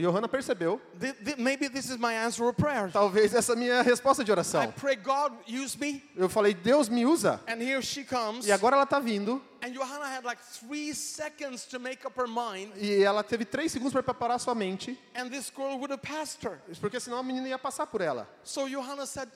Johanna 0.00 0.28
percebeu, 0.28 0.80
"Thi- 0.98 1.12
thi- 1.12 1.36
maybe 1.40 1.68
this 1.68 1.88
is 1.88 1.96
my 1.96 2.14
answer 2.16 2.44
of 2.48 2.56
prayer. 2.56 2.90
talvez 2.92 3.34
essa 3.34 3.52
a 3.52 3.56
minha 3.56 3.82
resposta 3.82 4.24
de 4.24 4.30
I 4.30 4.32
oração. 4.32 4.72
pray, 4.72 4.96
God, 4.96 5.32
use 5.48 5.78
me. 5.78 6.02
Eu 6.16 6.28
falei, 6.28 6.52
Deus 6.54 6.88
me 6.88 7.06
usa. 7.06 7.40
And 7.46 7.62
here 7.62 7.80
she 7.82 8.04
comes. 8.08 8.46
E 8.46 8.52
agora 8.52 8.74
ela 8.76 8.84
está 8.84 8.98
vindo, 8.98 9.42
And 9.62 9.72
Johanna 9.72 10.06
had 10.06 10.24
like 10.24 10.40
three 10.42 10.94
seconds 10.94 11.66
to 11.66 11.78
make 11.78 12.06
up 12.06 12.16
her 12.18 12.28
mind, 12.28 12.72
e 12.76 13.02
ela 13.02 13.22
teve 13.22 13.44
três 13.44 13.70
segundos 13.72 13.92
para 13.92 14.02
preparar 14.02 14.38
sua 14.40 14.54
mente, 14.54 14.98
and 15.14 15.28
this 15.30 15.50
girl 15.54 15.76
would 15.78 15.90
have 15.92 16.02
passed 16.02 16.42
her. 16.46 16.60
porque 16.80 16.98
senão 17.00 17.18
a 17.18 17.22
menina 17.22 17.48
ia 17.48 17.58
passar 17.58 17.86
por 17.86 18.00
ela. 18.00 18.26
So 18.44 18.68
Johanna 18.68 19.06
said 19.06 19.28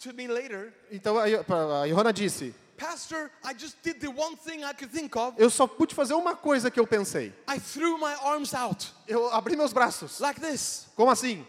to 0.00 0.12
me 0.14 0.26
later, 0.28 0.72
Então 0.90 1.18
a 1.18 1.28
Jo- 1.28 1.44
a 1.82 1.86
Johanna 1.88 2.12
disse, 2.12 2.54
Pastor, 2.76 3.30
I 3.44 3.52
just 3.52 3.76
did 3.82 4.00
the 4.00 4.08
one 4.08 4.34
thing 4.36 4.64
I 4.64 4.72
could 4.72 4.90
think 4.90 5.14
of. 5.16 5.34
eu 5.38 5.50
só 5.50 5.66
pude 5.66 5.94
fazer 5.94 6.14
uma 6.14 6.34
coisa 6.34 6.70
que 6.70 6.80
eu 6.80 6.86
pensei. 6.86 7.34
I 7.46 7.58
threw 7.60 7.98
my 7.98 8.14
arms 8.22 8.54
out 8.54 8.90
Eu 9.06 9.30
abri 9.32 9.54
meus 9.56 9.72
braços. 9.74 10.18
like 10.20 10.40
this. 10.40 10.86
Como 10.96 11.10
assim? 11.10 11.46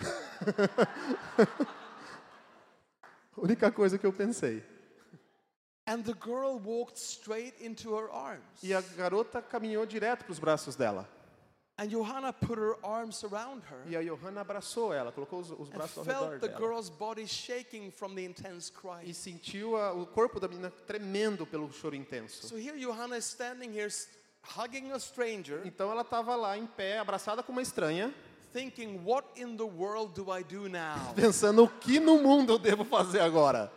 Única 3.36 3.70
coisa 3.70 3.98
que 3.98 4.06
eu 4.06 4.12
pensei. 4.12 4.62
And 4.62 4.64
the 4.64 4.64
girl 4.64 4.66
walked 4.66 4.66
straight 4.66 4.66
into 4.66 4.66
her 4.66 5.46
arms. 5.46 5.48
E 8.62 8.74
a 8.74 8.80
garota 8.80 9.40
caminhou 9.42 9.86
direto 9.86 10.24
para 10.24 10.32
os 10.32 10.38
braços 10.38 10.76
dela. 10.76 11.08
And 11.78 11.88
Johanna 11.88 12.30
put 12.34 12.60
her 12.60 12.76
arms 12.82 13.24
around 13.24 13.62
her 13.70 13.80
E 13.90 13.96
a 13.96 14.02
Johanna 14.02 14.42
abraçou 14.42 14.92
ela, 14.92 15.10
colocou 15.10 15.40
os, 15.40 15.50
os 15.50 15.70
braços 15.70 15.96
ao 15.96 16.04
redor 16.04 16.18
felt 16.28 16.40
the 16.42 16.48
dela. 16.48 16.60
girl's 16.60 16.90
body 16.90 17.26
shaking 17.26 17.90
from 17.90 18.14
the 18.14 18.22
intense 18.22 18.70
E 18.70 18.74
crying. 18.74 19.12
sentiu 19.14 19.76
a- 19.78 19.92
o 19.94 20.04
corpo 20.06 20.38
da 20.38 20.46
menina 20.46 20.70
tremendo 20.86 21.46
pelo 21.46 21.72
choro 21.72 21.96
intenso. 21.96 22.46
So 22.46 22.56
here 22.58 22.78
Johanna 22.78 23.16
is 23.16 23.24
standing 23.24 23.70
here 23.74 23.88
hugging 24.58 24.92
a 24.92 24.98
stranger, 25.00 25.62
Então 25.64 25.90
ela 25.90 26.02
estava 26.02 26.36
lá 26.36 26.58
em 26.58 26.66
pé, 26.66 26.98
abraçada 26.98 27.42
com 27.42 27.50
uma 27.52 27.62
estranha, 27.62 28.12
thinking, 28.52 29.00
what 29.02 29.26
in 29.40 29.56
the 29.56 29.62
world 29.64 30.12
do 30.12 30.26
I 30.36 30.44
do 30.44 30.68
now? 30.68 31.12
pensando 31.16 31.64
o 31.64 31.68
que 31.68 31.98
no 31.98 32.18
mundo 32.20 32.52
eu 32.52 32.58
devo 32.58 32.84
fazer 32.84 33.20
agora. 33.20 33.72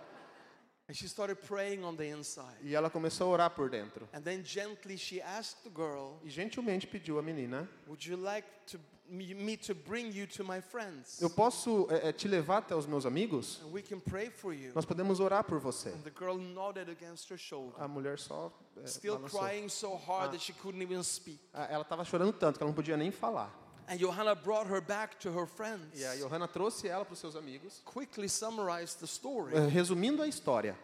And 0.94 0.98
she 1.00 1.08
started 1.08 1.38
praying 1.48 1.84
on 1.84 1.96
the 1.96 2.06
inside. 2.08 2.56
E 2.62 2.76
ela 2.76 2.88
começou 2.88 3.26
a 3.26 3.30
orar 3.32 3.50
por 3.50 3.68
dentro. 3.68 4.08
And 4.14 4.22
then 4.22 4.44
gently 4.46 4.96
she 4.96 5.20
asked 5.20 5.64
the 5.64 5.72
girl, 5.72 6.20
E 6.24 6.30
gentilmente 6.30 6.86
pediu 6.86 7.18
à 7.18 7.22
menina: 7.24 7.68
would 7.88 8.08
you 8.08 8.16
like 8.16 8.48
to 8.68 8.80
me, 9.10 9.58
to 9.58 9.74
bring 9.74 10.12
you 10.16 10.28
to 10.28 10.44
my 10.44 10.62
friends? 10.62 11.20
Eu 11.20 11.32
posso 11.32 11.88
eh, 11.90 12.10
eh, 12.10 12.14
te 12.14 12.28
levar 12.28 12.60
até 12.60 12.76
os 12.76 12.86
meus 12.86 13.08
amigos? 13.08 13.60
And 13.64 13.72
we 13.72 13.82
can 13.82 14.00
pray 14.00 14.30
for 14.30 14.54
you. 14.54 14.72
Nós 14.76 14.86
podemos 14.86 15.20
orar 15.20 15.44
por 15.44 15.58
você. 15.60 15.90
And 15.90 16.04
the 16.04 16.14
girl 16.16 16.38
nodded 16.38 16.92
against 16.92 17.28
her 17.32 17.40
shoulder, 17.40 17.74
A 17.82 17.88
mulher 17.88 18.20
só 18.20 18.54
eh, 18.78 18.86
still 18.86 19.16
balançou. 19.18 19.40
crying 19.40 19.70
so 19.70 19.96
hard 19.96 20.30
that 20.32 20.44
she 20.44 20.54
couldn't 20.54 20.84
even 20.84 21.02
speak. 21.02 21.40
Ah, 21.52 21.66
Ela 21.72 21.82
estava 21.82 22.06
chorando 22.06 22.34
tanto 22.34 22.60
que 22.60 22.64
ela 22.64 22.70
não 22.70 22.76
podia 22.76 22.96
nem 22.96 23.10
falar. 23.10 23.52
And 23.88 24.00
Johanna 24.00 24.34
brought 24.36 24.68
her 24.68 24.80
back 24.82 25.20
to 25.20 25.32
her 25.32 25.46
friends. 25.46 26.00
E 26.00 26.04
a 26.06 26.16
Johanna 26.18 26.48
trouxe 26.48 26.88
ela 26.88 27.04
para 27.04 27.14
os 27.14 27.20
seus 27.20 27.36
amigos, 27.36 27.82
Quickly 27.86 28.28
summarized 28.30 29.00
the 29.00 29.08
story. 29.08 29.54
eh, 29.56 29.68
resumindo 29.70 30.22
a 30.24 30.28
história. 30.28 30.76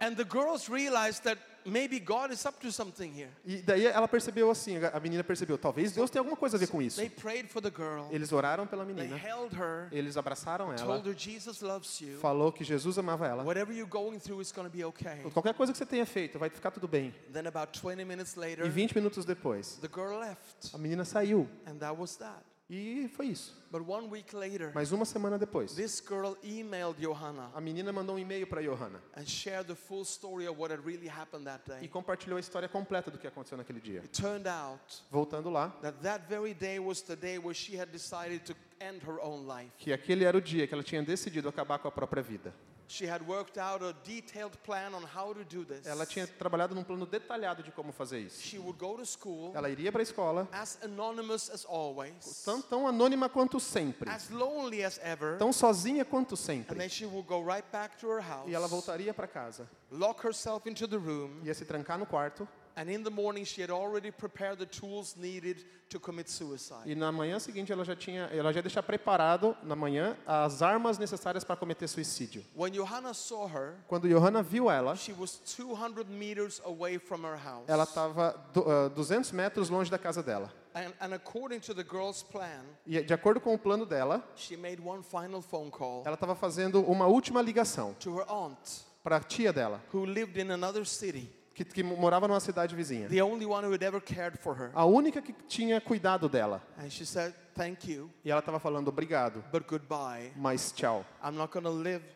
And 0.00 0.16
the 0.16 0.24
girls 0.24 0.68
realized 0.68 1.24
that 1.24 1.38
maybe 1.64 1.98
God 1.98 2.32
is 2.32 2.44
up 2.44 2.58
to 2.60 2.70
something 2.72 3.12
here. 3.12 3.30
E 3.44 3.62
daí 3.62 3.86
ela 3.86 4.06
percebeu 4.08 4.50
assim, 4.50 4.76
a 4.76 5.00
menina 5.00 5.22
percebeu, 5.24 5.56
talvez 5.58 5.92
Deus 5.92 6.10
tenha 6.10 6.20
alguma 6.20 6.36
coisa 6.36 6.56
a 6.56 6.60
ver 6.60 6.66
com 6.68 6.80
isso. 6.82 6.96
They 6.96 7.08
prayed 7.10 7.48
for 7.50 7.60
the 7.62 7.70
girl. 7.70 8.06
Eles 8.10 8.32
oraram 8.32 8.66
pela 8.66 8.84
They 8.84 8.94
menina, 8.94 9.16
held 9.16 9.54
her, 9.56 9.88
eles 9.92 10.16
abraçaram 10.16 10.72
ela, 10.72 10.84
told 10.84 11.06
her 11.08 11.14
Jesus 11.16 11.60
loves 11.60 12.00
you. 12.00 12.18
falou 12.20 12.52
que 12.52 12.64
Jesus 12.64 12.98
amava 12.98 13.26
ela. 13.26 13.42
Whatever 13.44 13.72
you're 13.72 13.88
going 13.90 14.18
through 14.18 14.40
is 14.40 14.52
going 14.52 14.68
to 14.68 14.76
be 14.76 14.84
okay. 14.84 15.22
Qualquer 15.32 15.54
coisa 15.54 15.72
que 15.72 15.78
você 15.78 15.86
tenha 15.86 16.06
feito, 16.06 16.38
vai 16.38 16.50
ficar 16.50 16.70
tudo 16.70 16.86
bem. 16.88 17.14
Then 17.32 17.46
about 17.46 17.72
20 17.78 18.04
minutes 18.04 18.34
E 18.36 18.40
later, 18.40 18.70
20 18.70 18.94
minutos 18.94 19.24
depois, 19.24 19.78
the 19.80 19.88
girl 19.88 20.18
left. 20.20 20.74
a 20.74 20.78
menina 20.78 21.04
saiu. 21.04 21.48
And 21.66 21.78
that 21.78 21.96
was 21.98 22.16
that. 22.16 22.42
E 22.68 23.08
foi 23.14 23.26
isso. 23.26 23.54
But 23.70 23.82
one 23.86 24.08
week 24.08 24.34
later, 24.34 24.72
Mas 24.74 24.90
uma 24.92 25.04
semana 25.04 25.38
depois, 25.38 25.74
this 25.74 26.00
girl 26.00 26.36
emailed 26.42 26.98
Johanna 26.98 27.50
a 27.54 27.60
menina 27.60 27.92
mandou 27.92 28.14
um 28.16 28.18
e-mail 28.18 28.46
para 28.46 28.62
Johanna 28.62 29.00
and 29.16 29.26
shared 29.26 29.66
the 29.66 29.74
full 29.74 30.04
story 30.04 30.46
of 30.46 30.58
what 30.58 30.72
had 30.72 30.82
really 30.84 31.08
happened 31.08 31.44
that 31.44 31.62
e 31.66 31.80
day. 31.80 31.88
compartilhou 31.88 32.36
a 32.36 32.40
história 32.40 32.68
completa 32.68 33.10
do 33.10 33.18
que 33.18 33.26
aconteceu 33.26 33.58
naquele 33.58 33.80
dia. 33.80 34.00
It 34.00 34.10
turned 34.12 34.46
out 34.46 35.02
Voltando 35.10 35.50
lá, 35.50 35.70
that 35.82 36.00
that 36.02 36.28
very 36.28 36.54
day 36.54 36.78
was 36.78 37.02
the 37.02 37.16
day 37.16 37.38
where 37.38 37.54
she 37.54 37.76
had 37.76 37.90
decided 37.90 38.44
to 38.46 38.54
end 38.84 39.02
her 39.06 39.18
own 39.22 39.46
life. 39.46 39.70
que 39.78 39.92
aquele 39.92 40.24
era 40.24 40.36
o 40.36 40.40
dia 40.40 40.66
que 40.66 40.74
ela 40.74 40.82
tinha 40.82 41.02
decidido 41.02 41.48
acabar 41.48 41.78
com 41.78 41.88
a 41.88 41.92
própria 41.92 42.22
vida. 42.22 42.52
She 42.86 43.06
had 43.06 43.22
worked 43.26 43.58
out 43.58 43.82
a 43.82 43.94
detailed 44.06 44.58
plan 44.58 44.92
on 44.94 45.02
how 45.04 45.32
to 45.32 45.42
do 45.42 45.64
this. 45.64 45.86
Ela 45.86 46.04
tinha 46.04 46.26
trabalhado 46.26 46.74
num 46.74 46.84
plano 46.84 47.06
detalhado 47.06 47.62
de 47.62 47.72
como 47.72 47.92
fazer 47.92 48.20
isso. 48.20 48.42
She 48.42 48.58
would 48.58 48.78
go 48.78 48.98
to 48.98 49.06
school 49.06 49.52
Ela 49.54 49.70
iria 49.70 49.90
para 49.90 50.02
a 50.02 50.04
escola, 50.04 50.46
as 50.52 50.78
anonymous 50.84 51.48
as 51.48 51.64
always, 51.64 52.42
tão, 52.44 52.60
tão 52.60 52.86
anônima 52.86 53.26
quanto 53.30 53.58
sempre, 53.58 54.10
as 54.10 54.28
lonely 54.28 54.84
as 54.84 54.98
ever, 55.02 55.38
tão 55.38 55.50
sozinha 55.50 56.04
quanto 56.04 56.34
and 56.34 56.36
sempre. 56.36 56.76
then 56.78 56.90
she 56.90 57.06
would 57.06 57.26
go 57.26 57.40
right 57.42 57.66
back 57.72 57.96
to 57.96 58.06
her 58.06 58.20
house, 58.20 58.46
E 58.50 58.54
ela 58.54 58.68
voltaria 58.68 59.14
para 59.14 59.26
casa, 59.26 59.66
lock 59.90 60.22
herself 60.22 60.68
into 60.68 60.86
the 60.86 60.98
room, 60.98 61.40
ia 61.42 61.54
se 61.54 61.64
trancar 61.64 61.98
no 61.98 62.04
quarto, 62.04 62.46
And 62.76 62.90
in 62.90 63.04
the 63.04 63.10
morning, 63.10 63.44
she 63.44 63.62
had 63.62 63.70
already 63.70 64.10
prepared 64.10 64.58
the 64.58 64.66
tools 64.66 65.14
needed 65.16 65.64
to 65.90 66.00
commit 66.00 66.28
suicide. 66.28 66.82
E 66.90 66.94
na 66.96 67.12
manhã 67.12 67.38
seguinte 67.38 67.70
ela 67.70 67.84
já 67.84 67.94
tinha, 67.94 68.24
ela 68.32 68.52
já 68.52 68.58
ia 68.58 68.62
deixar 68.62 68.82
preparado 68.82 69.56
na 69.62 69.76
manhã 69.76 70.16
as 70.26 70.60
armas 70.60 70.98
necessárias 70.98 71.44
para 71.44 71.54
cometer 71.56 71.86
suicídio. 71.86 72.44
When 72.56 72.72
Johanna 72.72 73.14
saw 73.14 73.46
her, 73.46 73.76
Quando 73.86 74.08
Johanna 74.08 74.42
viu 74.42 74.68
ela, 74.68 74.96
she 74.96 75.12
was 75.12 75.38
200 75.56 76.08
meters 76.10 76.60
away 76.64 76.98
from 76.98 77.22
her 77.24 77.36
house. 77.36 77.64
ela 77.68 77.84
estava 77.84 78.32
200 78.52 79.30
metros 79.32 79.70
longe 79.70 79.88
da 79.88 79.98
casa 79.98 80.20
dela. 80.22 80.52
And, 80.74 80.92
and 81.00 81.14
according 81.14 81.60
to 81.60 81.74
the 81.74 81.84
girl's 81.84 82.24
plan, 82.24 82.64
E 82.84 83.00
de 83.00 83.14
acordo 83.14 83.40
com 83.40 83.54
o 83.54 83.58
plano 83.58 83.86
dela, 83.86 84.20
she 84.34 84.56
made 84.56 84.82
one 84.82 85.04
final 85.04 85.40
phone 85.40 85.70
call 85.70 86.02
ela 86.04 86.14
estava 86.14 86.34
fazendo 86.34 86.82
uma 86.82 87.06
última 87.06 87.40
ligação 87.40 87.94
to 88.00 88.18
her 88.18 88.24
aunt, 88.28 88.58
para 89.04 89.18
a 89.18 89.20
tia 89.20 89.52
dela, 89.52 89.80
who 89.92 90.04
lived 90.04 90.36
in 90.40 90.50
another 90.50 90.84
city, 90.84 91.30
que, 91.54 91.64
que 91.64 91.82
morava 91.82 92.26
numa 92.28 92.40
cidade 92.40 92.74
vizinha. 92.74 93.08
the 93.08 93.22
only 93.22 93.46
one 93.46 93.64
who 93.64 93.72
had 93.72 93.82
ever 93.84 94.00
cared 94.00 94.38
for 94.38 94.54
her. 94.54 94.70
A 94.74 94.84
única 94.84 95.22
que 95.22 95.32
tinha 95.48 95.80
cuidado 95.80 96.28
dela. 96.28 96.62
And 96.78 96.90
she 96.90 97.04
said, 97.06 97.32
Thank 97.54 97.88
you, 97.88 98.10
E 98.24 98.30
ela 98.30 98.40
estava 98.40 98.58
falando 98.58 98.88
obrigado, 98.88 99.44
but 99.52 99.64
goodbye. 99.68 100.32
mas 100.36 100.72
tchau. 100.72 101.04
I'm 101.22 101.36
not 101.36 101.52
to 101.64 101.70
live 101.70 102.02
in 102.02 102.02
15 102.02 102.02
minutes, 102.02 102.13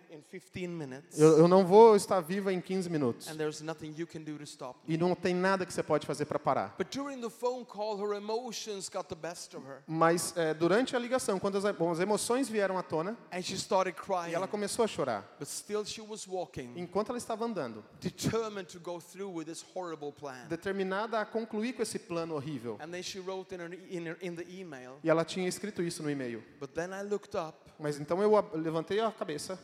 Eu, 1.16 1.38
eu 1.38 1.48
não 1.48 1.64
vou 1.64 1.94
estar 1.96 2.20
viva 2.20 2.52
em 2.52 2.60
15 2.60 2.88
minutos. 2.90 3.28
and 3.28 3.36
there's 3.36 3.60
nothing 3.60 3.94
you 3.96 4.06
can 4.06 4.20
do 4.22 4.36
to 4.38 4.44
stop 4.44 4.78
me. 4.86 4.94
E 4.94 4.98
não 4.98 5.14
tem 5.14 5.34
nada 5.34 5.66
que 5.66 5.72
você 5.72 5.82
pode 5.82 6.06
fazer 6.06 6.24
para 6.24 6.38
parar. 6.38 6.74
But 6.78 6.88
during 6.94 7.20
the 7.20 7.30
phone 7.30 7.64
call, 7.64 7.98
her 7.98 8.14
emotions 8.16 8.88
got 8.88 9.04
the 9.08 9.14
best 9.14 9.54
of 9.56 9.66
her. 9.66 9.82
Mas 9.86 10.36
é, 10.36 10.54
durante 10.54 10.94
a 10.96 10.98
ligação, 10.98 11.38
quando 11.38 11.56
as, 11.58 11.64
as 11.64 12.00
emoções 12.00 12.48
vieram 12.48 12.78
à 12.78 12.82
tona, 12.82 13.16
And 13.32 13.42
she 13.42 13.54
started 13.54 13.96
e 13.98 14.00
crying. 14.00 14.32
ela 14.32 14.48
começou 14.48 14.84
a 14.84 14.88
chorar. 14.88 15.24
But 15.38 15.48
still, 15.48 15.84
she 15.84 16.00
was 16.00 16.26
walking, 16.26 16.72
Enquanto 16.76 17.10
ela 17.10 17.18
estava 17.18 17.44
andando, 17.44 17.84
determined 18.00 18.66
to 18.72 18.80
go 18.80 19.00
through 19.00 19.32
with 19.36 19.44
this 19.46 19.64
horrible 19.74 20.12
plan. 20.12 20.46
determinada 20.48 21.20
a 21.20 21.26
concluir 21.26 21.72
com 21.74 21.82
esse 21.82 21.98
plano 21.98 22.34
horrível. 22.34 22.76
And 22.80 22.90
then 22.90 23.02
she 23.02 23.18
wrote 23.20 23.54
in, 23.54 23.58
her, 23.60 23.74
in, 23.90 24.06
her, 24.06 24.16
in 24.22 24.34
the 24.34 24.46
email, 24.48 24.98
E 25.02 25.10
ela 25.10 25.24
tinha 25.24 25.48
escrito 25.48 25.82
isso 25.82 26.02
no 26.02 26.10
e-mail. 26.10 26.42
But 26.60 26.70
then 26.72 26.90
I 26.92 27.02
looked 27.02 27.36
up 27.36 27.56
Mas 27.78 27.98
então 28.00 28.20
eu 28.20 28.32
levantei 28.54 29.00
a 29.00 29.10
cabeça 29.10 29.58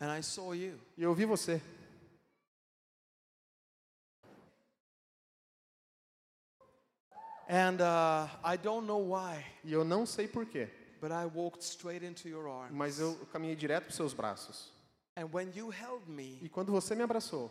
and 0.00 0.10
I 0.10 0.22
saw 0.22 0.52
you. 0.54 0.78
e 0.96 1.02
eu 1.02 1.14
vi 1.14 1.24
você. 1.24 1.60
And 7.48 7.80
uh, 7.80 8.28
I 8.44 8.56
don't 8.56 8.86
know 8.86 8.98
why, 8.98 9.42
E 9.64 9.72
eu 9.72 9.84
não 9.84 10.04
sei 10.04 10.28
porquê, 10.28 10.68
but 11.00 11.10
I 11.10 11.24
walked 11.24 11.62
straight 11.64 12.04
into 12.04 12.28
your 12.28 12.46
arms. 12.46 12.72
mas 12.76 13.00
eu 13.00 13.14
caminhei 13.32 13.56
direto 13.56 13.84
para 13.84 13.90
os 13.90 13.96
seus 13.96 14.12
braços. 14.12 14.70
And 15.16 15.28
when 15.32 15.50
you 15.54 15.70
held 15.72 16.08
me, 16.08 16.38
E 16.42 16.48
quando 16.48 16.70
você 16.70 16.94
me 16.94 17.02
abraçou, 17.02 17.50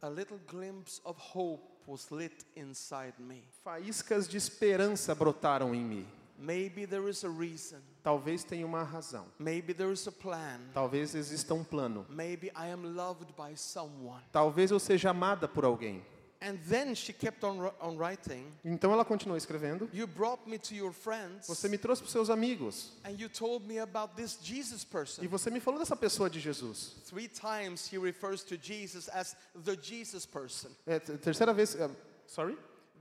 a 0.00 0.08
little 0.08 0.38
glimpse 0.48 1.00
of 1.04 1.20
hope 1.34 1.62
was 1.86 2.10
lit 2.10 2.44
inside 2.56 3.14
me. 3.18 3.44
faíscas 3.62 4.26
de 4.26 4.38
esperança 4.38 5.14
brotaram 5.14 5.74
em 5.74 5.84
mim. 5.84 6.08
Maybe 6.38 6.86
there 6.86 7.08
is 7.08 7.24
a 7.24 7.28
reason. 7.30 7.78
Talvez 8.02 8.44
tenha 8.44 8.66
uma 8.66 8.82
razão. 8.82 9.24
Maybe 9.38 9.72
there 9.72 9.92
is 9.92 10.06
a 10.06 10.12
plan. 10.12 10.60
Talvez 10.74 11.14
exista 11.14 11.54
um 11.54 11.64
plano. 11.64 12.04
Maybe 12.10 12.48
I 12.54 12.70
am 12.72 12.96
loved 12.96 13.32
by 13.36 13.54
someone. 13.56 14.22
Talvez 14.32 14.70
eu 14.70 14.78
seja 14.80 15.10
amada 15.10 15.46
por 15.48 15.64
alguém. 15.64 16.02
And 16.42 16.58
then 16.68 16.94
she 16.94 17.14
kept 17.14 17.42
on, 17.42 17.72
on 17.80 17.96
writing. 17.96 18.44
Então 18.62 18.92
ela 18.92 19.02
continuou 19.02 19.38
escrevendo. 19.38 19.88
You 19.94 20.06
brought 20.06 20.46
me 20.46 20.58
to 20.58 20.74
your 20.74 20.92
friends 20.92 21.46
Você 21.46 21.68
me 21.70 21.78
trouxe 21.78 22.02
para 22.02 22.06
os 22.08 22.12
seus 22.12 22.28
amigos. 22.28 22.92
and 23.04 23.12
you 23.18 23.30
told 23.30 23.66
me 23.66 23.78
about 23.78 24.14
this 24.14 24.38
Jesus 24.42 24.82
E 24.82 24.86
person. 24.86 25.26
você 25.28 25.50
me 25.50 25.58
falou 25.60 25.78
dessa 25.80 25.96
pessoa 25.96 26.28
de 26.28 26.40
Jesus. 26.40 26.96
Three 27.08 27.28
times 27.28 27.90
he 27.90 27.96
refers 27.96 28.42
to 28.44 28.56
Jesus 28.60 29.08
as 29.08 29.34
the 29.64 29.74
Jesus 29.80 30.26
person. 30.26 30.68
É, 30.86 30.98
terceira 30.98 31.54
vez. 31.54 31.74
é, 31.76 31.88
sorry? 32.26 32.58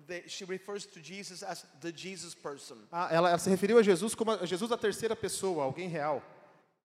They, 0.07 0.23
she 0.27 0.45
refers 0.45 0.85
to 0.87 0.99
Jesus 0.99 1.43
as 1.43 1.65
the 1.81 1.91
Jesus 1.91 2.35
person. 2.35 2.77
Ah, 2.91 3.09
ela, 3.11 3.29
ela 3.29 3.37
se 3.37 3.49
referiu 3.49 3.77
a 3.77 3.83
Jesus 3.83 4.15
como 4.15 4.31
a 4.31 4.45
Jesus 4.45 4.69
da 4.69 4.77
terceira 4.77 5.15
pessoa, 5.15 5.63
alguém 5.63 5.87
real. 5.87 6.21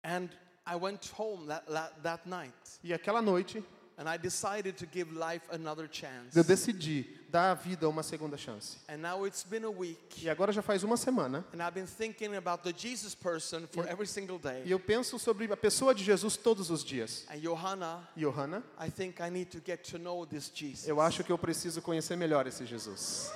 And 0.04 0.30
I 0.66 0.76
went 0.76 1.10
home 1.16 1.46
that, 1.46 1.66
that, 1.66 2.02
that 2.02 2.28
night 2.28 2.54
E 2.82 2.92
aquela 2.92 3.20
noite 3.20 3.62
and 4.00 4.08
I 4.08 4.16
decided 4.16 4.78
to 4.78 4.86
give 4.86 5.12
life 5.12 5.42
another 5.52 5.86
chance. 5.86 6.34
eu 6.34 6.42
decidi 6.42 7.06
dar 7.28 7.50
à 7.50 7.54
vida 7.54 7.86
uma 7.86 8.02
segunda 8.02 8.36
chance. 8.38 8.78
And 8.88 8.96
now 8.96 9.26
it's 9.26 9.44
been 9.44 9.64
a 9.64 9.70
week 9.70 10.24
E 10.24 10.30
agora 10.30 10.50
já 10.52 10.62
faz 10.62 10.82
uma 10.82 10.96
semana 10.96 11.44
and 11.52 11.62
I've 11.62 11.74
been 11.74 11.86
thinking 11.86 12.34
about 12.36 12.62
the 12.64 12.72
Jesus 12.72 13.14
person 13.14 13.68
for 13.70 13.86
every 13.86 14.06
single 14.06 14.36
e 14.36 14.38
day. 14.38 14.62
eu 14.64 14.80
penso 14.80 15.18
sobre 15.18 15.52
a 15.52 15.56
pessoa 15.56 15.94
de 15.94 16.02
Jesus 16.02 16.38
todos 16.38 16.70
os 16.70 16.82
dias. 16.82 17.26
And 17.30 17.40
Johanna, 17.40 18.08
Johanna, 18.16 18.62
I 18.78 18.90
think 18.90 19.20
I 19.20 19.28
need 19.28 19.50
to 19.50 19.60
get 19.64 19.84
to 19.90 19.98
know 19.98 20.24
this 20.24 20.50
Jesus. 20.50 20.88
eu 20.88 20.98
acho 20.98 21.22
que 21.22 21.30
eu 21.30 21.36
preciso 21.36 21.82
conhecer 21.82 22.16
melhor 22.16 22.46
esse 22.46 22.64
Jesus. 22.64 23.30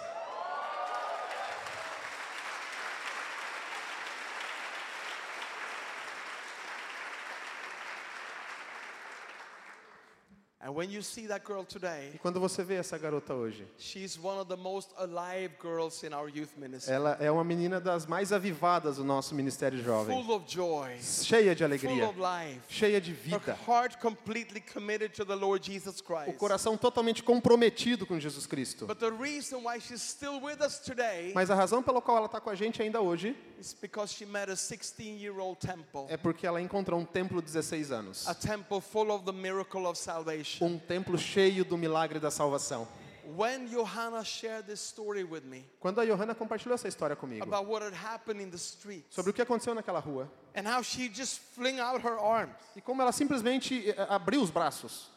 And 10.64 10.64
when 10.64 10.64
you 10.64 10.64
see 10.64 10.64
that 10.64 10.64
girl 10.64 10.64
E 10.83 11.65
today, 11.69 12.19
quando 12.21 12.41
você 12.41 12.65
vê 12.65 12.75
essa 12.75 12.99
garota 12.99 13.33
hoje, 13.33 13.67
ela 16.89 17.17
é 17.21 17.31
uma 17.31 17.45
menina 17.45 17.81
das 17.81 18.07
mais 18.07 18.33
avivadas 18.33 18.97
do 18.97 19.05
nosso 19.05 19.35
ministério 19.35 19.81
jovem, 19.83 20.21
Full 20.23 20.35
of 20.35 20.53
joy, 20.53 20.99
cheia 21.01 21.55
de 21.55 21.59
full 21.63 21.67
alegria, 21.67 22.09
of 22.09 22.19
life. 22.19 22.61
cheia 22.69 23.01
de 23.01 23.13
vida, 23.13 23.57
heart 23.69 23.99
completely 24.01 24.61
committed 24.61 25.13
to 25.15 25.25
the 25.25 25.35
Lord 25.35 25.65
Jesus 25.65 26.03
o 26.27 26.33
coração 26.33 26.77
totalmente 26.77 27.23
comprometido 27.23 28.05
com 28.05 28.19
Jesus 28.19 28.47
Cristo. 28.47 28.87
But 28.87 28.99
the 28.99 29.11
reason 29.11 29.59
why 29.59 29.81
she's 29.81 30.03
still 30.03 30.41
with 30.43 30.61
us 30.61 30.79
today 30.81 31.33
Mas 31.35 31.51
a 31.51 31.55
razão 31.55 31.83
pela 31.83 32.03
qual 32.03 32.17
ela 32.17 32.27
está 32.27 32.41
com 32.41 32.51
a 32.51 32.55
gente 32.55 32.83
ainda 32.83 33.01
hoje 33.01 33.37
is 33.59 33.75
because 33.75 34.13
she 34.13 34.25
met 34.27 34.49
a 34.49 34.55
16-year-old 34.55 35.59
temple, 35.59 36.07
é 36.09 36.17
porque 36.17 36.47
ela 36.47 36.61
encontrou 36.61 36.99
um 36.99 37.05
templo 37.05 37.41
de 37.41 37.47
16 37.51 37.91
anos. 37.91 38.29
a 38.29 38.35
temple 38.35 38.81
full 38.81 39.11
of 39.11 39.25
the 39.25 39.33
miracle 39.33 39.87
of 39.87 39.99
salvation. 39.99 40.67
Um 40.67 40.79
templo 40.79 41.17
cheio 41.19 41.65
do 41.65 41.77
milagre 41.77 42.19
da 42.19 42.31
salvação. 42.31 42.87
When 43.27 43.67
Johanna 43.69 44.23
shared 44.23 44.67
this 44.67 44.81
story 44.81 45.25
with 45.25 45.45
me 45.45 45.65
Quando 45.81 45.99
a 45.99 46.05
Johanna 46.05 46.35
compartilhou 46.35 46.75
essa 46.75 46.89
história 46.89 47.17
comigo, 47.17 47.43
about 47.43 47.67
what 47.67 47.83
had 47.83 47.95
happened 47.95 48.43
in 48.43 48.51
the 48.51 48.59
streets 48.59 49.15
sobre 49.15 49.31
o 49.31 49.35
que 49.35 49.41
aconteceu 49.41 49.75
naquela 49.75 49.99
rua, 49.99 50.31
and 50.55 50.69
how 50.69 50.83
she 50.83 51.09
just 51.09 51.41
fling 51.55 51.81
out 51.81 52.05
her 52.05 52.19
arms, 52.19 52.55
e 52.77 52.83
como 52.83 53.01
ela 53.01 53.13
simplesmente 53.13 53.89
eh, 53.91 54.07
abriu 54.11 54.43
os 54.43 54.51
braços, 54.51 55.09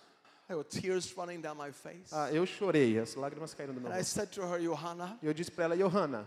tears 0.69 1.13
running 1.17 1.41
down 1.41 1.55
my 1.55 1.71
face. 1.71 2.13
ah, 2.13 2.31
eu 2.31 2.45
chorei, 2.45 2.97
as 2.97 3.15
lágrimas 3.15 3.53
caíram 3.53 3.73
do 3.73 3.81
meu 3.81 3.91
rosto. 3.91 4.05
said 4.05 4.29
to 4.31 4.41
her, 4.41 4.59
Johanna, 4.59 5.17
E 5.21 5.25
eu 5.25 5.33
disse 5.33 5.51
para 5.51 5.65
ela, 5.65 5.75
Johanna, 5.77 6.25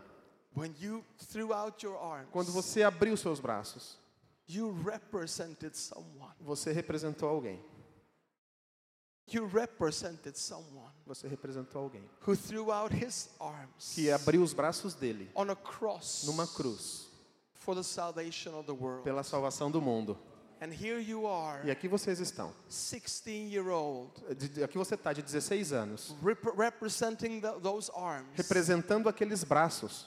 when 0.54 0.74
you 0.80 1.04
threw 1.30 1.52
out 1.52 1.84
your 1.84 1.96
arms, 1.96 2.28
quando 2.32 2.50
você 2.52 2.82
abriu 2.82 3.16
seus 3.16 3.40
braços, 3.40 3.98
you 4.48 4.72
represented 4.84 5.76
someone. 5.76 6.34
você 6.40 6.72
representou 6.72 7.28
alguém. 7.28 7.60
You 9.32 9.46
represented 9.46 10.36
someone 10.36 10.90
Você 11.06 11.28
representou 11.28 11.82
alguém 11.82 12.02
who 12.26 12.34
threw 12.36 12.72
out 12.72 12.92
his 12.92 13.30
arms 13.38 13.92
que 13.94 14.10
abriu 14.10 14.42
os 14.42 14.52
braços 14.52 14.94
dele 14.94 15.30
on 15.36 15.48
a 15.50 15.54
cross 15.56 16.24
numa 16.26 16.46
cruz 16.48 17.06
for 17.54 17.76
the 17.76 17.82
salvation 17.84 18.54
of 18.58 18.66
the 18.66 18.72
world. 18.72 19.04
pela 19.04 19.22
salvação 19.22 19.70
do 19.70 19.80
mundo. 19.80 20.18
And 20.60 20.72
here 20.74 21.00
you 21.00 21.26
are, 21.28 21.64
E 21.66 21.70
aqui 21.70 21.86
vocês 21.88 22.18
estão. 22.18 22.52
16 22.68 23.52
year 23.52 23.68
old, 23.68 24.10
De- 24.36 24.48
de- 24.48 24.62
Aqui 24.64 24.76
você 24.76 24.94
está 24.96 25.12
de 25.12 25.22
16 25.22 25.72
anos, 25.72 26.14
rep- 26.22 26.44
representing 26.58 27.40
the, 27.40 27.52
those 27.62 27.90
arms 27.94 28.28
representando 28.34 29.08
aqueles 29.08 29.44
braços 29.44 30.06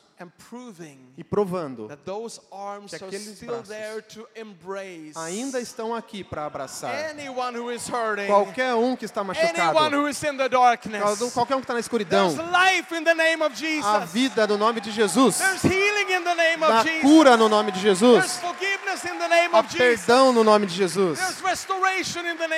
e 1.17 1.23
provando 1.23 1.87
that 1.87 2.01
those 2.05 2.39
arms 2.51 2.91
que 2.91 2.95
aqueles 2.95 3.35
still 3.35 3.47
braços 3.47 3.67
there 3.69 4.01
to 4.01 4.27
embrace 4.35 5.13
ainda 5.15 5.59
estão 5.59 5.93
aqui 5.93 6.23
para 6.23 6.45
abraçar 6.45 7.09
anyone 7.09 7.57
who 7.57 7.71
is 7.71 7.87
hurting, 7.87 8.27
qualquer 8.27 8.73
um 8.75 8.95
que 8.95 9.05
está 9.05 9.21
anyone 9.21 9.39
machucado, 9.39 9.97
who 9.97 10.07
is 10.07 10.23
in 10.23 10.37
the 10.37 10.49
darkness. 10.49 11.33
qualquer 11.33 11.55
um 11.55 11.59
que 11.59 11.65
está 11.65 11.73
na 11.73 11.79
escuridão. 11.79 12.33
There's 12.33 12.51
life 12.51 12.95
in 12.95 13.03
the 13.03 13.13
name 13.13 13.43
of 13.43 13.53
A 13.53 13.55
Jesus. 13.55 14.11
vida 14.11 14.47
no 14.47 14.57
nome 14.57 14.81
de 14.81 14.91
Jesus, 14.91 15.37
Jesus. 15.37 17.01
cura 17.01 17.37
no 17.37 17.49
nome 17.49 17.71
de 17.71 17.79
Jesus, 17.79 18.39
Jesus. 18.41 19.75
perdão 19.77 20.33
no 20.33 20.43
nome 20.43 20.65
de 20.65 20.75
Jesus, 20.75 21.19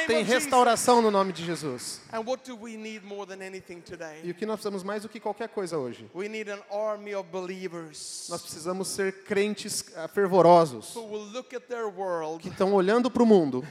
tem 0.08 0.24
restauração 0.24 1.02
no 1.02 1.12
nome 1.12 1.32
de 1.34 1.44
Jesus. 1.44 2.02
And 2.12 2.22
what 2.26 2.44
do 2.46 2.56
we 2.56 2.78
need 2.78 3.06
more 3.06 3.26
than 3.26 3.44
anything 3.46 3.80
E 3.80 3.82
today? 3.82 4.32
o 4.32 4.34
que 4.34 4.46
nós 4.46 4.56
precisamos 4.56 4.84
mais 4.84 5.04
do 5.04 5.10
que 5.10 5.20
qualquer 5.20 5.50
coisa 5.50 5.78
hoje? 5.78 6.10
We 6.14 6.30
need 6.30 6.50
an 6.50 6.62
army 6.72 7.14
of 7.14 7.30
believers 7.30 7.55
Nós 8.30 8.42
precisamos 8.42 8.88
ser 8.88 9.24
crentes 9.24 9.86
ah, 9.96 10.08
fervorosos, 10.08 10.94
que 12.40 12.50
estão 12.50 12.74
olhando 12.74 13.10
para 13.10 13.24
o 13.24 13.26
mundo 13.26 13.66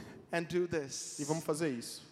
e 1.19 1.25
vamos 1.25 1.45
fazer 1.45 1.71
isso. 1.71 2.03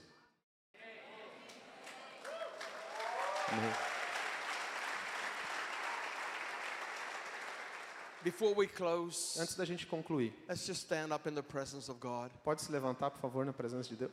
Before 8.22 8.54
we 8.54 8.68
close, 8.68 9.36
Antes 9.40 9.56
da 9.56 9.64
gente 9.64 9.84
concluir, 9.84 10.32
let's 10.48 10.64
just 10.64 10.82
stand 10.84 11.12
up 11.12 11.28
in 11.28 11.34
the 11.34 11.42
presence 11.42 11.90
of 11.90 11.98
God. 11.98 12.30
pode 12.44 12.62
se 12.62 12.70
levantar, 12.70 13.10
por 13.10 13.20
favor, 13.20 13.44
na 13.44 13.52
presença 13.52 13.88
de 13.88 13.96
Deus? 13.96 14.12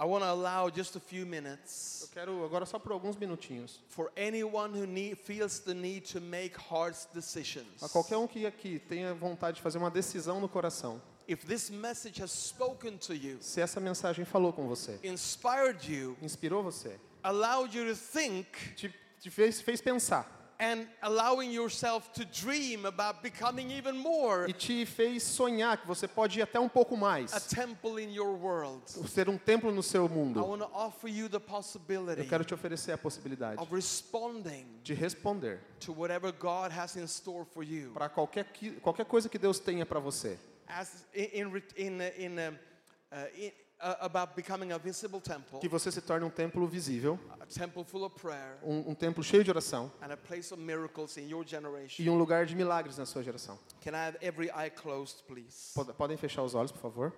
I 0.00 0.04
want 0.04 0.24
to 0.24 0.30
allow 0.30 0.70
just 0.74 0.96
a 0.96 1.00
few 1.00 1.24
Eu 1.24 1.26
minutes 1.26 2.08
quero 2.14 2.42
agora 2.42 2.64
só 2.64 2.78
por 2.78 2.90
alguns 2.92 3.16
minutinhos. 3.16 3.80
for 3.90 4.10
anyone 4.16 4.72
who 4.74 4.86
need, 4.86 5.16
feels 5.18 5.58
the 5.60 5.74
need 5.74 6.10
to 6.10 6.20
make 6.22 6.56
hard 6.56 6.96
decisions. 7.12 7.82
A 7.82 7.88
qualquer 7.88 8.16
um 8.16 8.26
que 8.26 8.46
aqui 8.46 8.78
tenha 8.78 9.12
vontade 9.12 9.56
de 9.56 9.62
fazer 9.62 9.76
uma 9.76 9.90
decisão 9.90 10.40
no 10.40 10.48
coração. 10.48 11.02
If 11.28 11.44
this 11.44 11.68
message 11.68 12.22
has 12.22 12.30
spoken 12.32 12.96
to 12.96 13.14
you, 13.14 13.36
Se 13.42 13.60
essa 13.60 13.78
mensagem 13.78 14.24
falou 14.24 14.52
com 14.54 14.66
você, 14.66 14.98
inspired 15.04 15.92
you, 15.92 16.16
inspirou 16.22 16.62
você, 16.62 16.98
allowed 17.22 17.76
you 17.76 17.94
to 17.94 18.00
think, 18.00 18.46
te, 18.74 18.92
te 19.20 19.30
fez, 19.30 19.60
fez 19.60 19.82
pensar 19.82 20.39
and 20.60 20.86
allowing 21.02 21.50
yourself 21.50 22.12
to 22.12 22.24
dream 22.26 22.84
about 22.86 23.22
becoming 23.22 23.70
even 23.70 23.96
more 23.96 24.46
e 24.48 24.52
te 24.52 24.84
fez 24.84 25.22
sonhar 25.22 25.78
que 25.78 25.86
você 25.86 26.06
pode 26.06 26.38
ir 26.38 26.42
até 26.42 26.60
um 26.60 26.68
pouco 26.68 26.94
a 26.94 26.98
mais, 26.98 27.30
temple 27.48 27.98
in 28.02 28.12
your 28.14 28.36
world, 28.36 28.82
ser 29.08 29.28
um 29.28 29.38
templo 29.38 29.72
no 29.72 29.82
seu 29.82 30.06
I 30.06 30.08
mundo. 30.08 30.44
want 30.44 30.60
to 30.62 30.68
offer 30.72 31.08
you 31.08 31.28
the 31.28 31.40
possibility 31.40 32.20
Eu 32.22 32.28
quero 32.28 32.44
te 32.44 32.52
oferecer 32.54 32.92
a 32.92 32.98
possibilidade 32.98 33.58
of 33.60 33.74
responding 33.74 34.66
de 34.82 34.92
responder 34.94 35.60
to 35.80 35.92
whatever 35.92 36.30
God 36.32 36.70
has 36.72 36.94
in 36.96 37.04
store 37.06 37.44
for 37.44 37.62
you. 37.64 37.90
para 37.94 38.08
qualquer, 38.08 38.44
que- 38.52 38.72
qualquer 38.80 39.06
coisa 39.06 39.28
que 39.28 39.38
Deus 39.38 39.58
tenha 39.58 39.86
para 39.86 39.98
você. 39.98 40.38
As 40.68 41.04
in, 41.14 41.40
in, 41.40 41.50
re- 41.50 41.62
in, 41.76 41.98
uh, 41.98 43.16
in, 43.36 43.52
in 43.82 43.96
about 44.00 44.34
becoming 44.36 44.72
a 44.72 44.78
visible 44.78 45.20
temple, 45.20 45.58
Que 45.60 45.68
você 45.68 45.90
se 45.90 46.00
torne 46.00 46.24
um 46.24 46.30
templo 46.30 46.66
visível, 46.66 47.18
a 47.40 47.46
temple 47.46 47.84
full 47.84 48.04
of 48.04 48.14
prayer, 48.20 48.58
um, 48.62 48.90
um 48.90 48.94
templo 48.94 49.22
cheio 49.24 49.42
de 49.44 49.50
oração 49.50 49.90
and 50.02 50.12
a 50.12 50.16
place 50.16 50.52
of 50.52 50.60
miracles 50.62 51.16
in 51.16 51.28
your 51.28 51.44
generation. 51.46 52.02
e 52.02 52.10
um 52.10 52.16
lugar 52.18 52.44
de 52.46 52.54
milagres 52.54 52.98
na 52.98 53.06
sua 53.06 53.22
geração. 53.22 53.58
Can 53.82 53.92
I 53.92 54.08
have 54.08 54.18
every 54.20 54.50
eye 54.50 54.70
closed, 54.70 55.22
please? 55.26 55.72
Pod- 55.74 55.92
Podem 55.94 56.16
fechar 56.16 56.42
os 56.42 56.54
olhos, 56.54 56.70
por 56.72 56.80
favor? 56.80 57.12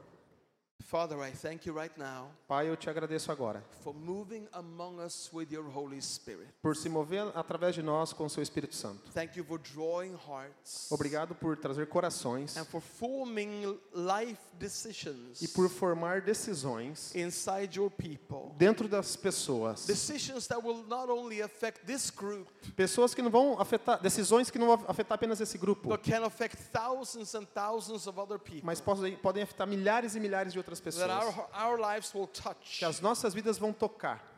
Father, 0.83 1.17
I 1.27 1.31
thank 1.33 1.67
you 1.67 1.75
right 1.79 1.93
now 1.99 2.31
Pai, 2.47 2.69
eu 2.69 2.77
te 2.77 2.89
agradeço 2.91 3.31
agora 3.33 3.63
for 3.83 3.95
moving 3.95 4.47
among 4.53 5.01
us 5.01 5.31
with 5.33 5.49
your 5.51 5.65
Holy 5.75 6.01
Spirit. 6.03 6.49
por 6.61 6.77
se 6.77 6.89
mover 6.89 7.31
através 7.35 7.75
de 7.75 7.83
nós 7.83 8.13
com 8.13 8.25
o 8.27 8.31
seu 8.31 8.43
Espírito 8.43 8.75
Santo. 8.75 9.11
Thank 9.13 9.39
you 9.39 9.45
for 9.45 9.59
drawing 9.59 10.15
hearts 10.29 10.91
Obrigado 10.91 11.35
por 11.35 11.57
trazer 11.57 11.87
corações 11.89 12.57
and 12.57 12.65
for 12.65 12.81
forming 12.81 13.79
life 13.95 14.39
decisions 14.59 15.41
e 15.41 15.49
por 15.49 15.69
formar 15.69 16.21
decisões 16.21 17.15
inside 17.15 17.79
your 17.79 17.91
people. 17.91 18.53
dentro 18.57 18.89
das 18.89 19.17
pessoas. 19.17 19.87
Decisions 19.87 20.47
that 20.47 20.63
will 20.65 20.85
not 20.87 21.11
only 21.11 21.43
affect 21.43 21.85
this 21.87 22.11
group, 22.11 22.49
Pessoas 22.77 23.15
que 23.15 23.23
não 23.23 23.31
vão 23.31 23.61
afetar, 23.61 24.01
decisões 24.01 24.51
que 24.51 24.59
não 24.59 24.67
vão 24.77 24.85
afetar 24.89 25.15
apenas 25.17 25.41
esse 25.41 25.57
grupo, 25.59 25.89
but 25.89 26.03
can 26.03 26.25
affect 26.25 26.57
thousands 26.73 27.35
and 27.35 27.45
thousands 27.55 28.07
of 28.07 28.19
other 28.19 28.39
people. 28.39 28.63
mas 28.65 28.81
podem, 28.81 29.17
podem 29.17 29.43
afetar 29.43 29.67
milhares 29.67 30.15
e 30.15 30.21
milhares 30.21 30.53
de 30.53 30.59
outras 30.59 30.72
That 30.81 30.93
pessoas. 30.95 31.11
our, 31.11 31.49
our 31.53 31.79
lives 31.79 32.15
will 32.15 32.27
touch. 32.27 32.79
Que 32.79 32.85
as 32.85 33.01
nossas 33.01 33.35
vidas 33.35 33.59
vão 33.59 33.73
tocar. 33.73 34.32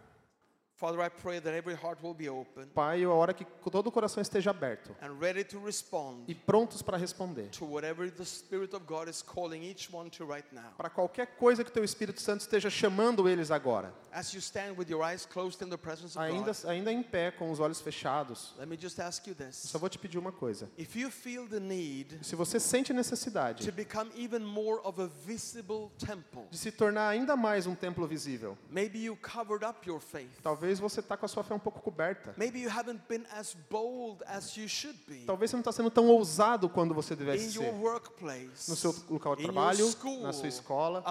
Father, 0.76 1.00
I 1.00 1.08
pray 1.08 1.38
that 1.38 1.54
every 1.54 1.74
heart 1.76 2.02
will 2.02 2.14
be 2.14 2.28
open 2.28 2.66
Pai, 2.74 3.04
a 3.04 3.08
hora 3.08 3.32
que 3.32 3.46
todo 3.70 3.86
o 3.86 3.92
coração 3.92 4.20
esteja 4.20 4.50
aberto 4.50 4.90
and 5.00 5.12
ready 5.20 5.44
to 5.44 5.58
respond 5.64 6.24
e 6.26 6.34
prontos 6.34 6.82
para 6.82 6.96
responder. 6.98 7.48
to 7.50 7.64
whatever 7.64 8.10
the 8.10 8.24
Spirit 8.24 8.74
of 8.74 8.84
God 8.84 9.08
is 9.08 9.22
calling 9.22 9.62
each 9.62 9.88
one 9.92 10.10
to 10.10 10.24
right 10.26 10.44
now. 10.52 10.72
Para 10.76 10.90
qualquer 10.90 11.26
coisa 11.38 11.62
que 11.62 11.70
o 11.70 11.72
teu 11.72 11.84
Espírito 11.84 12.20
Santo 12.20 12.40
esteja 12.40 12.68
chamando 12.70 13.28
eles 13.28 13.52
agora. 13.52 13.94
As 14.12 14.32
you 14.34 14.40
stand 14.40 14.76
with 14.76 14.88
your 14.90 15.04
eyes 15.04 15.24
closed 15.24 15.62
in 15.62 15.70
the 15.70 15.76
presence 15.78 16.16
of 16.18 16.24
Ainda, 16.24 16.52
God, 16.52 16.66
ainda 16.68 16.90
em 16.92 17.02
pé, 17.04 17.30
com 17.30 17.52
os 17.52 17.60
olhos 17.60 17.80
fechados. 17.80 18.52
let 18.58 18.66
me 18.68 18.76
just 18.76 18.98
ask 18.98 19.24
you 19.28 19.34
Eu 19.38 19.46
this. 19.46 19.56
só 19.56 19.78
vou 19.78 19.88
te 19.88 19.96
pedir 19.98 20.18
uma 20.18 20.32
coisa. 20.32 20.68
If 20.76 20.96
you 20.96 21.08
feel 21.08 21.46
the 21.46 21.60
need 21.60 22.18
Se 22.22 22.34
você 22.34 22.58
sente 22.58 22.92
necessidade 22.92 23.64
to 23.64 23.70
become 23.72 24.10
even 24.16 24.40
more 24.40 24.80
of 24.82 25.00
a 25.00 25.06
visible 25.24 25.92
temple, 25.98 26.48
de 26.50 26.58
se 26.58 26.72
tornar 26.72 27.08
ainda 27.10 27.36
mais 27.36 27.64
um 27.64 27.76
templo 27.76 28.08
visível, 28.08 28.58
maybe 28.68 28.98
you 28.98 29.16
covered 29.16 29.64
up 29.64 29.86
your 29.88 30.00
faith. 30.00 30.40
talvez 30.42 30.63
você 30.78 31.00
está 31.00 31.16
com 31.16 31.26
a 31.26 31.28
sua 31.28 31.42
fé 31.44 31.54
um 31.54 31.58
pouco 31.58 31.80
coberta. 31.80 32.34
Maybe 32.36 32.60
you 32.60 32.70
haven't 32.70 33.02
been 33.08 33.24
as 33.32 33.54
bold 33.70 34.22
as 34.26 34.56
you 34.56 34.68
should 34.68 34.98
be 35.06 35.24
Talvez 35.26 35.50
você 35.50 35.56
não 35.56 35.60
está 35.60 35.72
sendo 35.72 35.90
tão 35.90 36.08
ousado 36.08 36.68
quando 36.68 36.94
você 36.94 37.14
devesse 37.16 37.52
ser. 37.52 37.72
No 38.68 38.76
seu 38.76 38.94
local 39.10 39.36
de 39.36 39.44
trabalho, 39.44 39.90
school, 39.90 40.20
na 40.22 40.32
sua 40.32 40.48
escola, 40.48 41.02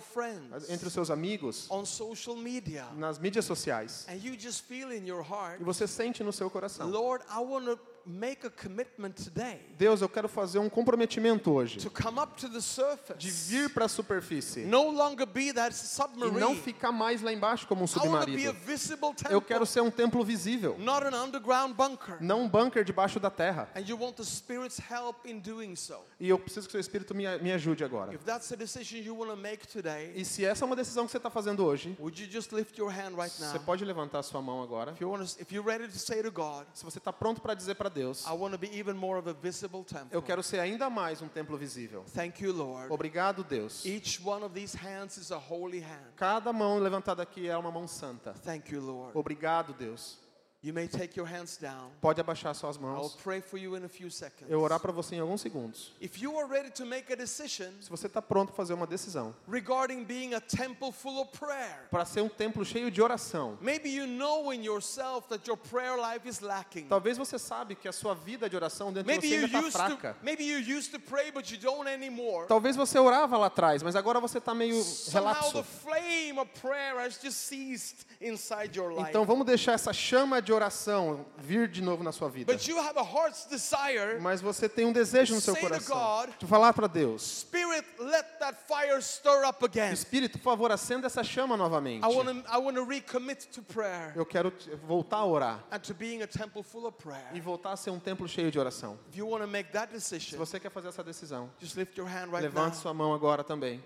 friends, 0.00 0.70
entre 0.70 0.86
os 0.86 0.92
seus 0.92 1.10
amigos, 1.10 1.70
on 1.70 1.84
social 1.84 2.36
media. 2.36 2.86
nas 2.96 3.18
mídias 3.18 3.44
sociais. 3.44 4.06
And 4.08 4.16
you 4.16 4.38
just 4.38 4.64
feel 4.64 4.92
in 4.92 5.06
your 5.06 5.22
heart, 5.22 5.60
E 5.60 5.64
você 5.64 5.86
sente 5.86 6.22
no 6.22 6.32
seu 6.32 6.50
coração. 6.50 6.88
Lord, 6.88 7.24
I 7.30 7.38
want 7.38 7.66
to 7.66 7.93
make 8.06 8.46
a 8.46 8.50
commitment 8.50 9.12
today 9.12 9.60
Deus, 9.78 10.00
eu 10.00 10.08
quero 10.08 10.28
fazer 10.28 10.58
um 10.58 10.68
comprometimento 10.68 11.50
hoje 11.50 11.78
to 11.78 11.90
come 11.90 12.18
up 12.18 12.34
to 12.34 12.48
the 12.48 12.54
de 12.54 12.62
surface, 12.62 13.50
vir 13.50 13.70
para 13.70 13.86
a 13.86 13.88
superfície 13.88 14.64
no 14.64 14.90
longer 14.90 15.26
be 15.26 15.52
that 15.52 15.74
e 15.74 16.30
não 16.38 16.54
ficar 16.54 16.92
mais 16.92 17.22
lá 17.22 17.32
embaixo 17.32 17.66
como 17.66 17.82
um 17.82 17.84
I 17.84 18.08
want 18.08 18.26
to 18.26 18.32
be 18.32 18.46
a 18.46 18.78
submarino. 18.78 19.30
Eu 19.30 19.40
quero 19.40 19.64
ser 19.66 19.80
um 19.80 19.90
templo 19.90 20.24
visível, 20.24 20.76
not 20.78 21.06
an 21.06 21.24
underground 21.24 21.74
bunker. 21.74 22.16
não 22.20 22.42
um 22.42 22.48
bunker 22.48 22.84
debaixo 22.84 23.18
da 23.20 23.30
terra. 23.30 23.68
And 23.74 23.80
you 23.80 23.98
want 23.98 24.16
the 24.16 24.24
Spirit's 24.24 24.78
help 24.78 25.26
in 25.26 25.38
doing 25.40 25.76
so. 25.76 25.98
E 26.18 26.28
eu 26.28 26.38
preciso 26.38 26.66
que 26.66 26.70
o 26.70 26.72
seu 26.72 26.80
Espírito 26.80 27.14
me, 27.14 27.24
me 27.38 27.52
ajude 27.52 27.84
agora. 27.84 28.14
If 28.14 28.24
that's 28.24 28.50
a 28.52 28.56
decision 28.56 29.02
you 29.02 29.16
want 29.16 29.30
to 29.30 29.36
make 29.36 29.66
today, 29.66 30.12
E 30.14 30.24
se 30.24 30.44
essa 30.44 30.64
é 30.64 30.66
uma 30.66 30.76
decisão 30.76 31.06
que 31.06 31.12
você 31.12 31.16
está 31.18 31.30
fazendo 31.30 31.64
hoje, 31.64 31.96
would 31.98 32.20
you 32.20 32.30
just 32.30 32.52
lift 32.52 32.78
your 32.78 32.90
hand 32.90 33.14
right 33.16 33.34
você 33.34 33.58
pode 33.58 33.84
levantar 33.84 34.20
a 34.20 34.22
sua 34.22 34.40
mão 34.40 34.62
agora. 34.62 34.92
If, 34.92 35.00
you 35.00 35.10
want 35.10 35.26
to, 35.26 35.42
if 35.42 35.52
you're 35.52 35.66
ready 35.66 35.90
to 35.90 35.98
say 35.98 36.22
to 36.22 36.30
God, 36.30 36.66
Se 36.74 36.84
você 36.84 36.98
está 36.98 37.12
pronto 37.12 37.40
para 37.40 37.54
dizer 37.54 37.74
para 37.74 37.88
Deus, 37.94 38.26
I 38.26 38.32
want 38.32 38.52
to 38.52 38.58
be 38.58 38.68
even 38.76 38.96
more 38.96 39.18
of 39.18 39.28
a 39.28 39.32
visible 39.32 39.84
temple. 39.84 40.08
eu 40.10 40.20
quero 40.20 40.42
ser 40.42 40.58
ainda 40.58 40.90
mais 40.90 41.22
um 41.22 41.28
templo 41.28 41.56
visível. 41.56 42.04
Thank 42.14 42.42
you, 42.42 42.52
Lord. 42.52 42.92
Obrigado, 42.92 43.44
Deus. 43.44 43.84
Each 43.86 44.20
one 44.22 44.44
of 44.44 44.52
these 44.54 44.76
hands 44.76 45.16
is 45.16 45.30
a 45.30 45.38
holy 45.38 45.80
hand. 45.80 46.12
Cada 46.16 46.52
mão 46.52 46.78
levantada 46.78 47.22
aqui 47.22 47.48
é 47.48 47.56
uma 47.56 47.70
mão 47.70 47.86
santa. 47.86 48.34
Thank 48.44 48.74
you, 48.74 48.80
Lord. 48.80 49.16
Obrigado, 49.16 49.72
Deus. 49.72 50.18
You 50.64 50.72
may 50.72 50.88
take 50.88 51.14
your 51.14 51.26
hands 51.26 51.58
down. 51.58 51.90
Pode 52.00 52.18
abaixar 52.22 52.54
suas 52.54 52.76
I'll 52.76 52.82
mãos. 52.82 53.16
pray 53.22 53.42
for 53.42 53.58
you 53.58 53.76
in 53.76 53.84
a 53.84 53.88
few 53.88 54.08
seconds. 54.10 54.50
Eu 54.50 54.62
orar 54.62 54.80
para 54.80 54.90
você 54.90 55.14
em 55.14 55.20
alguns 55.20 55.42
segundos. 55.42 55.92
If 56.00 56.22
you 56.22 56.38
are 56.38 56.48
ready 56.48 56.70
to 56.70 56.86
make 56.86 57.12
a 57.12 57.16
decision 57.16 57.70
Se 57.82 57.90
você 57.90 58.06
está 58.06 58.22
pronto 58.22 58.46
para 58.46 58.56
fazer 58.56 58.72
uma 58.72 58.86
decisão 58.86 59.34
regarding 59.46 60.04
being 60.04 60.32
a 60.32 60.40
temple 60.40 60.90
full 60.90 61.20
of 61.20 61.38
prayer, 61.38 61.86
para 61.90 62.06
ser 62.06 62.22
um 62.22 62.30
templo 62.30 62.64
cheio 62.64 62.90
de 62.90 63.02
oração, 63.02 63.58
maybe 63.60 63.90
you 63.90 64.06
know 64.06 64.54
in 64.54 64.64
yourself 64.64 65.28
that 65.28 65.46
your 65.46 65.58
prayer 65.58 65.98
life 65.98 66.26
is 66.26 66.40
lacking. 66.40 66.88
talvez 66.88 67.18
você 67.18 67.38
sabe 67.38 67.74
que 67.74 67.86
a 67.86 67.92
sua 67.92 68.14
vida 68.14 68.48
de 68.48 68.56
oração 68.56 68.90
dentro 68.90 69.12
de 69.12 69.20
você 69.20 69.34
ainda 69.34 69.46
está 69.46 69.58
used 69.58 69.72
to 69.72 69.78
fraca. 69.78 70.16
maybe 70.22 70.44
you 70.44 70.60
used 70.60 70.90
to 70.90 70.98
pray 70.98 71.30
but 71.30 71.50
you 71.50 71.58
don't 71.58 71.86
anymore. 71.86 72.46
Talvez 72.48 72.74
você 72.74 72.98
orava 72.98 73.36
lá 73.36 73.48
atrás, 73.48 73.82
mas 73.82 73.94
agora 73.94 74.18
você 74.18 74.38
está 74.38 74.54
meio 74.54 74.82
relapso. 75.12 75.62
flame 75.62 76.38
of 76.38 76.50
prayer 76.58 76.96
has 76.96 77.20
just 77.22 77.36
ceased 77.36 78.06
inside 78.18 78.74
your 78.74 78.94
life. 78.94 79.10
Então 79.10 79.26
vamos 79.26 79.44
deixar 79.44 79.72
essa 79.72 79.92
chama 79.92 80.40
de 80.40 80.53
oração 80.54 81.26
vir 81.38 81.68
de 81.68 81.82
novo 81.82 82.02
na 82.02 82.12
sua 82.12 82.28
vida. 82.28 82.52
But 82.52 82.66
you 82.66 82.78
have 82.78 82.98
a 82.98 83.02
heart's 83.02 83.46
desire. 83.46 84.20
Mas 84.20 84.40
você 84.40 84.68
tem 84.68 84.86
um 84.86 84.92
desejo 84.92 85.34
no 85.34 85.40
seu 85.40 85.56
coração 85.56 86.26
de 86.38 86.46
falar 86.46 86.72
para 86.72 86.86
Deus: 86.86 87.40
Spirit, 87.40 87.86
let 87.98 88.38
that 88.38 88.58
fire 88.66 89.00
stir 89.02 89.46
up 89.46 89.64
again. 89.64 89.92
Espírito, 89.92 90.38
por 90.38 90.44
favor, 90.44 90.72
acenda 90.72 91.06
essa 91.06 91.22
chama 91.22 91.56
novamente. 91.56 92.04
I 92.04 92.08
want 92.08 92.28
to 92.28 92.52
I 92.52 92.58
want 92.58 92.76
to 92.76 92.84
recommit 92.84 93.48
to 93.48 93.62
prayer 93.62 94.12
Eu 94.16 94.24
quero 94.24 94.52
voltar 94.86 95.18
a 95.18 95.26
orar 95.26 95.64
and 95.70 95.80
to 95.80 95.94
being 95.94 96.22
a 96.22 96.26
temple 96.26 96.62
full 96.62 96.86
of 96.86 96.96
e 96.98 97.02
prayer. 97.02 97.42
voltar 97.42 97.72
a 97.72 97.76
ser 97.76 97.90
um 97.90 97.98
templo 97.98 98.28
cheio 98.28 98.50
de 98.50 98.58
oração. 98.58 98.98
If 99.10 99.16
you 99.18 99.28
want 99.28 99.42
to 99.42 99.48
make 99.48 99.70
that 99.72 99.94
Se 100.00 100.36
você 100.36 100.58
quer 100.60 100.70
fazer 100.70 100.88
essa 100.88 101.02
decisão, 101.02 101.50
just 101.60 101.76
lift 101.76 101.98
your 101.98 102.08
hand 102.08 102.26
right 102.26 102.42
levante 102.42 102.74
now. 102.74 102.82
sua 102.82 102.94
mão 102.94 103.12
agora 103.12 103.42
também. 103.42 103.82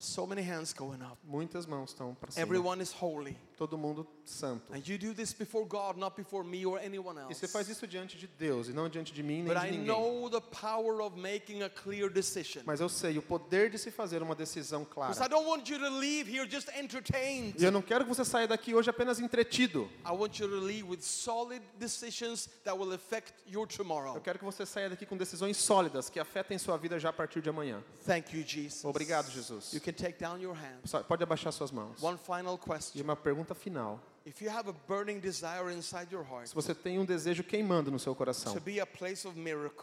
So 0.00 0.26
many 0.26 0.42
hands 0.42 0.72
going 0.72 1.02
up. 1.02 1.18
Muitas 1.24 1.66
mãos 1.66 1.90
estão 1.90 2.14
para 2.14 2.30
cima. 2.30 2.42
Everyone 2.44 2.80
is 2.80 2.92
holy. 2.92 3.36
Todo 3.58 3.76
mundo 3.76 4.06
santo. 4.24 4.72
And 4.72 4.80
you 4.86 4.96
do 4.96 5.12
this 5.12 5.32
before 5.32 5.66
God, 5.66 5.96
not 5.96 6.14
before 6.16 6.44
me 6.46 6.64
or 6.64 6.78
anyone 6.78 7.18
E 7.18 7.22
else. 7.24 7.34
você 7.40 7.48
faz 7.48 7.68
isso 7.68 7.86
diante 7.88 8.16
de 8.16 8.28
Deus 8.28 8.68
e 8.68 8.72
não 8.72 8.88
diante 8.88 9.12
de 9.12 9.20
mim 9.22 9.42
nem 9.42 9.52
But 9.52 9.58
de 9.62 9.66
I 9.66 9.70
ninguém. 9.72 9.86
know 9.86 10.30
the 10.30 10.40
power 10.40 11.00
of 11.00 11.18
making 11.18 11.62
a 11.64 11.68
clear 11.68 12.08
decision. 12.08 12.62
Mas 12.64 12.78
eu 12.80 12.88
sei 12.88 13.18
o 13.18 13.22
poder 13.22 13.68
de 13.68 13.76
se 13.78 13.90
fazer 13.90 14.22
uma 14.22 14.36
decisão 14.36 14.84
Because 14.84 15.18
I 15.20 15.26
clara. 15.26 15.28
don't 15.28 15.46
want 15.48 15.68
you 15.68 15.78
to 15.80 15.88
leave 15.90 16.30
here 16.30 16.48
just 16.48 16.68
entertained. 16.68 17.54
E 17.60 17.64
eu 17.64 17.72
não 17.72 17.82
quero 17.82 18.04
que 18.04 18.08
você 18.14 18.24
saia 18.24 18.46
daqui 18.46 18.74
hoje 18.74 18.88
apenas 18.88 19.18
entretido. 19.18 19.88
I 20.06 20.12
want 20.12 20.38
you 20.38 20.48
to 20.48 20.54
leave 20.56 20.84
with 20.88 21.00
solid 21.00 21.60
decisions 21.78 22.48
that 22.62 22.78
will 22.78 22.92
affect 22.92 23.32
your 23.46 23.66
tomorrow. 23.66 24.14
Eu 24.14 24.20
quero 24.20 24.38
que 24.38 24.44
você 24.44 24.64
saia 24.64 24.88
daqui 24.88 25.04
com 25.04 25.16
decisões 25.16 25.56
sólidas 25.56 26.08
que 26.08 26.20
afetem 26.20 26.58
sua 26.58 26.76
vida 26.76 26.98
já 26.98 27.08
a 27.08 27.12
partir 27.12 27.40
de 27.40 27.48
amanhã. 27.50 27.82
Thank 28.06 28.36
you, 28.36 28.44
Jesus. 28.46 28.84
Obrigado, 28.84 29.30
Jesus. 29.30 29.72
You 29.72 29.80
can 29.80 29.92
take 29.94 30.18
down 30.18 30.38
your 30.40 30.54
hand. 30.54 30.78
Só- 30.84 31.02
Pode 31.02 31.22
abaixar 31.24 31.52
suas 31.52 31.70
mãos. 31.72 32.00
One 32.02 32.18
final 32.18 32.54
E 32.54 32.58
question. 32.58 33.02
uma 33.02 33.16
pergunta 33.16 33.47
final. 33.54 34.00
If 34.26 34.42
you 34.42 34.50
have 34.50 34.68
a 34.68 34.74
burning 34.86 35.20
desire 35.20 35.70
inside 35.72 36.12
your 36.12 36.22
heart 36.22 36.48
Se 36.48 36.54
você 36.54 36.74
tem 36.74 36.98
um 36.98 37.04
desejo 37.04 37.42
queimando 37.42 37.90
no 37.90 37.98
seu 37.98 38.14
coração 38.14 38.52
to 38.52 38.60
be 38.60 38.78
a 38.78 38.84
place 38.86 39.26
of 39.26 39.34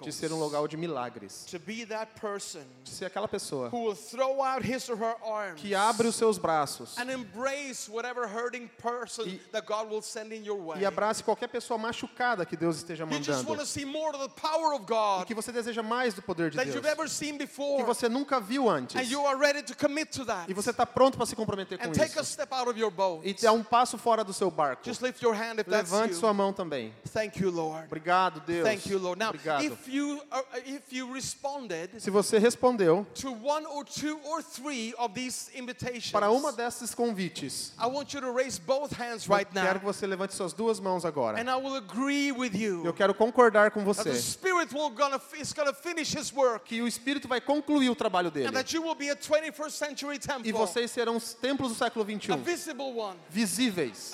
de 0.04 0.12
ser 0.12 0.32
um 0.32 0.40
lugar 0.40 0.68
de 0.68 0.78
milagres, 0.78 1.46
to 1.50 1.58
be 1.58 1.84
that 1.88 2.12
person 2.20 2.62
de 2.84 2.92
ser 2.92 3.06
aquela 3.06 3.28
pessoa 3.28 3.70
who 3.70 3.86
will 3.86 3.96
throw 3.96 4.44
out 4.44 4.64
his 4.64 4.88
or 4.88 4.98
her 4.98 5.16
arms 5.24 5.60
que 5.60 5.74
abre 5.74 6.08
os 6.08 6.16
seus 6.16 6.38
braços 6.38 6.96
and 7.00 7.10
embrace 7.12 7.90
whatever 7.90 8.28
hurting 8.28 8.68
person 8.82 9.24
E- 9.28 9.40
that 9.52 9.66
God 9.66 9.90
will 9.90 10.02
send 10.04 10.32
in 10.32 10.44
your 10.46 10.60
way. 10.60 10.80
e 10.82 10.86
abrace 10.86 11.24
qualquer 11.24 11.48
pessoa 11.48 11.78
machucada 11.80 12.46
que 12.46 12.56
Deus 12.56 12.78
esteja 12.78 13.04
You 13.06 13.12
just 13.14 13.28
mandando. 13.30 13.50
want 13.50 13.60
to 13.62 13.66
see 13.66 13.84
more 13.86 14.16
of 14.16 14.20
the 14.20 14.30
power 14.40 14.74
of 14.76 14.84
E 14.84 14.86
God 14.86 15.26
que 15.26 15.34
você 15.34 15.52
deseja 15.52 15.82
mais 15.82 16.14
do 16.14 16.22
poder 16.22 16.52
de 16.52 16.58
that 16.58 16.66
Deus. 16.70 16.76
you've 16.76 16.88
ever 16.88 17.10
seen 17.10 17.36
Que 17.38 17.84
você 17.84 18.08
nunca 18.08 18.40
viu 18.40 18.70
antes. 18.70 18.96
and 18.96 19.10
you 19.10 19.26
are 19.26 19.38
ready 19.40 19.64
to 19.64 19.76
commit 19.76 20.12
to 20.12 20.24
that 20.26 20.48
E 20.50 20.54
você 20.54 20.70
está 20.70 20.86
pronto 20.86 21.18
para 21.18 21.26
se 21.26 21.36
comprometer 21.36 21.80
com 21.80 21.86
and 21.88 21.94
take 21.94 22.18
a 22.18 22.22
isso. 22.22 22.34
step 22.34 22.54
out 22.54 22.70
of 22.70 22.80
your 22.80 22.92
boat. 22.92 23.28
E 23.28 23.34
dar 23.34 23.52
um 23.54 23.64
passo 23.64 23.98
fora 23.98 24.24
do 24.24 24.35
seu 24.36 24.52
barco. 24.52 24.84
Just 24.84 25.02
lift 25.02 25.22
your 25.24 25.34
hand 25.34 25.60
if 25.60 25.66
that's 25.68 25.92
Levante 25.92 26.14
you. 26.14 26.20
sua 26.20 26.34
mão 26.34 26.54
também. 26.54 26.94
Thank 27.14 27.40
you, 27.42 27.50
Lord. 27.50 27.86
Obrigado, 27.86 28.42
Deus. 28.46 28.64
Thank 28.68 28.90
you, 28.90 29.00
Lord. 29.00 29.18
Now, 29.20 29.30
Obrigado. 29.30 29.64
if 29.64 29.88
you 29.88 30.22
uh, 30.32 30.42
if 30.66 30.92
you 30.92 31.12
responded 31.14 31.90
Se 32.00 32.10
você 32.10 32.38
respondeu 32.38 33.06
to 33.16 33.32
one 33.32 33.66
or 33.66 33.84
two 33.86 34.20
or 34.26 34.42
three 34.42 34.94
of 34.98 35.14
these 35.14 35.50
invitations, 35.56 36.12
para 36.12 36.30
uma 36.32 36.52
desses 36.52 36.94
convites, 36.94 37.74
I 37.80 37.88
want 37.88 38.14
you 38.14 38.22
to 38.22 38.32
raise 38.32 38.60
both 38.60 38.92
hands 38.94 39.26
eu 39.28 39.36
right 39.36 39.50
quero 39.52 39.66
now, 39.66 39.80
que 39.80 39.86
você 39.86 40.06
levante 40.08 40.34
suas 40.34 40.54
duas 40.54 40.80
mãos 40.80 41.06
agora. 41.06 41.40
and 41.40 41.50
I 41.50 41.56
will 41.56 41.76
agree 41.76 42.32
with 42.32 42.54
Eu 42.56 42.84
you 42.86 42.94
quero 42.94 43.14
concordar 43.14 43.72
com 43.72 43.84
that 43.86 44.04
the 44.04 44.12
você 44.12 44.22
Spirit 44.22 44.74
will 44.74 44.90
gonna 44.90 45.20
is 45.40 45.54
gonna 45.54 45.74
finish 45.74 46.14
His 46.16 46.32
work, 46.34 46.66
que 46.66 46.82
o 46.82 46.88
Espírito 46.88 47.28
vai 47.28 47.40
concluir 47.42 47.90
o 47.90 47.96
trabalho 47.96 48.30
dele. 48.32 48.48
and 48.48 48.54
that 48.54 48.74
you 48.76 48.82
will 48.82 48.96
be 48.96 49.10
a 49.10 49.16
21st 49.16 49.72
century 49.72 50.16
E 50.16 50.20
temple, 50.20 50.52
vocês 50.52 50.92
serão 50.92 51.16
os 51.16 51.34
templos 51.34 51.70
do 51.70 51.76
século 51.76 52.04
a 52.04 52.06
21, 52.08 52.38
visible 52.44 52.94
one, 52.98 53.18
visíveis, 53.30 54.12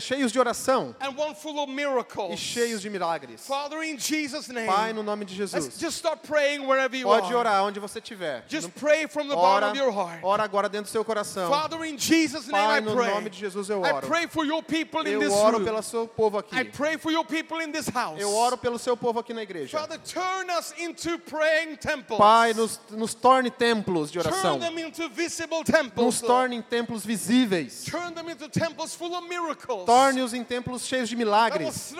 cheios 0.00 0.32
de 0.32 0.38
oração 0.38 0.94
and 1.00 1.16
one 1.16 1.34
full 1.34 1.58
of 1.58 1.70
e 1.70 1.74
miracles. 1.74 2.38
cheios 2.38 2.80
de 2.80 2.88
milagres. 2.90 3.46
Father, 3.46 3.82
in 3.82 3.98
Jesus' 3.98 4.48
name, 4.48 4.66
Pai, 4.66 4.92
no 4.92 5.02
nome 5.02 5.24
de 5.24 5.34
Jesus, 5.34 5.78
just 5.78 5.98
start 5.98 6.22
praying 6.22 6.66
wherever 6.66 6.96
you 6.96 7.04
pode 7.06 7.26
are. 7.26 7.36
orar 7.36 7.64
onde 7.64 7.80
você 7.80 7.98
estiver. 7.98 8.44
Just 8.48 8.70
pray 8.76 9.06
from 9.06 9.28
the 9.28 9.34
bottom 9.34 9.68
Ora, 9.68 9.70
of 9.70 9.76
your 9.76 9.90
heart. 9.92 10.20
ora 10.22 10.42
agora 10.44 10.68
dentro 10.68 10.90
do 10.90 10.92
seu 10.92 11.04
coração. 11.04 11.48
Father, 11.50 11.84
in 11.84 11.98
Jesus' 11.98 12.46
name 12.48 12.66
Pai, 12.66 12.78
I 12.78 12.80
no 12.80 12.94
pray. 12.94 13.10
nome 13.14 13.30
de 13.30 13.38
Jesus 13.38 13.68
eu 13.68 13.84
I 13.84 13.92
oro. 13.92 14.06
pray 14.06 14.26
for 14.26 14.44
your 14.44 14.62
people 14.62 15.00
in 15.06 15.14
Eu 15.14 15.20
this 15.20 15.32
oro 15.32 15.60
pelo 15.64 15.82
seu 15.82 16.06
povo 16.06 16.38
aqui. 16.38 16.54
I 16.56 16.64
pray 16.64 16.96
for 16.96 17.10
your 17.10 17.24
people 17.24 17.60
in 17.60 17.72
this 17.72 17.88
house. 17.88 18.20
Eu 18.20 18.32
oro 18.34 18.56
pelo 18.56 18.78
seu 18.78 18.96
povo 18.96 19.18
aqui 19.18 19.32
na 19.34 19.42
igreja. 19.42 19.78
Father, 19.78 19.98
turn 19.98 20.50
us 20.50 20.72
into 20.78 21.18
praying 21.20 21.76
temples. 21.76 22.18
Pai, 22.18 22.54
nos, 22.54 22.80
nos 22.90 23.14
torne 23.14 23.50
templos 23.50 24.10
de 24.10 24.20
turn 24.20 24.32
oração. 24.32 24.58
them 24.60 24.78
into 24.78 25.08
visible 25.08 25.62
Nos 25.96 26.20
torne 26.20 26.56
em 26.56 26.62
templos 26.62 27.04
visíveis. 27.04 27.47
Turn 27.90 28.14
them 28.14 28.28
into 28.30 28.48
temples 28.48 28.94
full 28.94 29.14
of 29.14 29.28
miracles. 29.28 29.84
Torne-os 29.86 30.34
em 30.34 30.44
templos 30.44 30.86
cheios 30.86 31.08
de 31.08 31.16
milagres. 31.16 31.92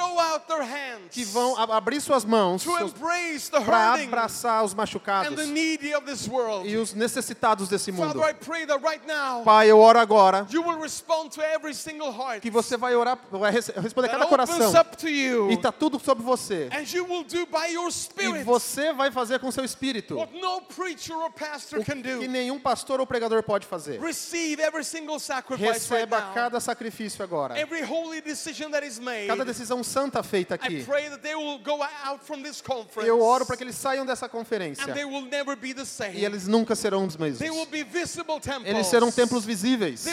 Que 1.10 1.24
vão 1.24 1.56
abrir 1.56 2.00
suas 2.00 2.24
mãos 2.24 2.64
para 3.64 3.94
abraçar 3.94 4.64
os 4.64 4.72
and 4.72 4.76
machucados 4.76 5.36
the 5.36 5.46
needy 5.46 5.94
of 5.94 6.04
this 6.06 6.28
world. 6.28 6.68
e 6.68 6.76
os 6.76 6.94
necessitados 6.94 7.68
desse 7.68 7.90
mundo. 7.92 8.18
Father, 8.18 8.30
I 8.30 8.34
pray 8.34 8.66
that 8.66 8.82
right 8.84 9.06
now 9.06 9.42
Pai, 9.42 9.70
eu 9.70 9.78
oro 9.78 9.98
agora 9.98 10.46
you 10.50 10.62
will 10.62 10.80
respond 10.80 11.30
to 11.30 11.42
every 11.42 11.74
single 11.74 12.10
heart 12.10 12.40
que 12.40 12.50
você 12.50 12.76
vai 12.76 12.94
orar, 12.94 13.18
vai 13.30 13.52
responder 13.52 14.08
cada 14.08 14.26
coração. 14.26 14.72
up 14.80 14.96
to 14.96 15.08
you. 15.08 15.50
E 15.50 15.54
está 15.54 15.72
tudo 15.72 15.98
sobre 15.98 16.24
você. 16.24 16.68
And 16.72 16.84
you 16.92 17.04
will 17.04 17.24
do 17.24 17.46
by 17.46 17.72
your 17.72 17.90
E 18.18 18.44
você 18.44 18.92
vai 18.92 19.10
fazer 19.10 19.38
com 19.38 19.50
seu 19.50 19.64
espírito 19.64 20.16
what 20.16 20.32
no 20.38 20.60
preacher 20.62 21.16
or 21.16 21.30
pastor 21.30 21.80
o 21.80 21.84
can 21.84 22.00
do. 22.00 22.20
que 22.20 22.28
nenhum 22.28 22.58
pastor 22.58 23.00
ou 23.00 23.06
pregador 23.06 23.42
pode 23.42 23.66
fazer. 23.66 23.98
Receba 25.56 26.32
cada 26.34 26.60
sacrifício 26.60 27.22
agora. 27.22 27.54
Cada 29.26 29.44
decisão 29.44 29.82
santa 29.82 30.22
feita 30.22 30.54
I 30.54 30.56
aqui. 30.56 30.84
pray 30.84 31.08
that 31.08 31.22
they 31.22 31.34
will 31.34 31.58
go 31.58 31.82
out 32.04 32.24
from 32.24 32.42
this 32.42 32.60
conference. 32.60 33.08
Eu 33.08 33.20
oro 33.20 33.44
para 33.46 33.56
que 33.56 33.64
eles 33.64 33.76
saiam 33.76 34.04
dessa 34.04 34.28
conferência 34.28 34.84
and 34.84 34.94
they 34.94 35.04
will 35.04 35.22
never 35.22 35.56
be 35.56 35.74
the 35.74 35.84
same. 35.84 36.16
e 36.18 36.24
eles 36.24 36.46
nunca 36.46 36.74
serão 36.74 37.06
os 37.06 37.16
mesmos. 37.16 37.38
They 37.38 37.50
will 37.50 37.66
be 37.66 37.82
visible 37.82 38.40
temples. 38.40 38.66
Eles 38.66 38.86
serão 38.86 39.10
templos 39.10 39.44
visíveis. 39.44 40.06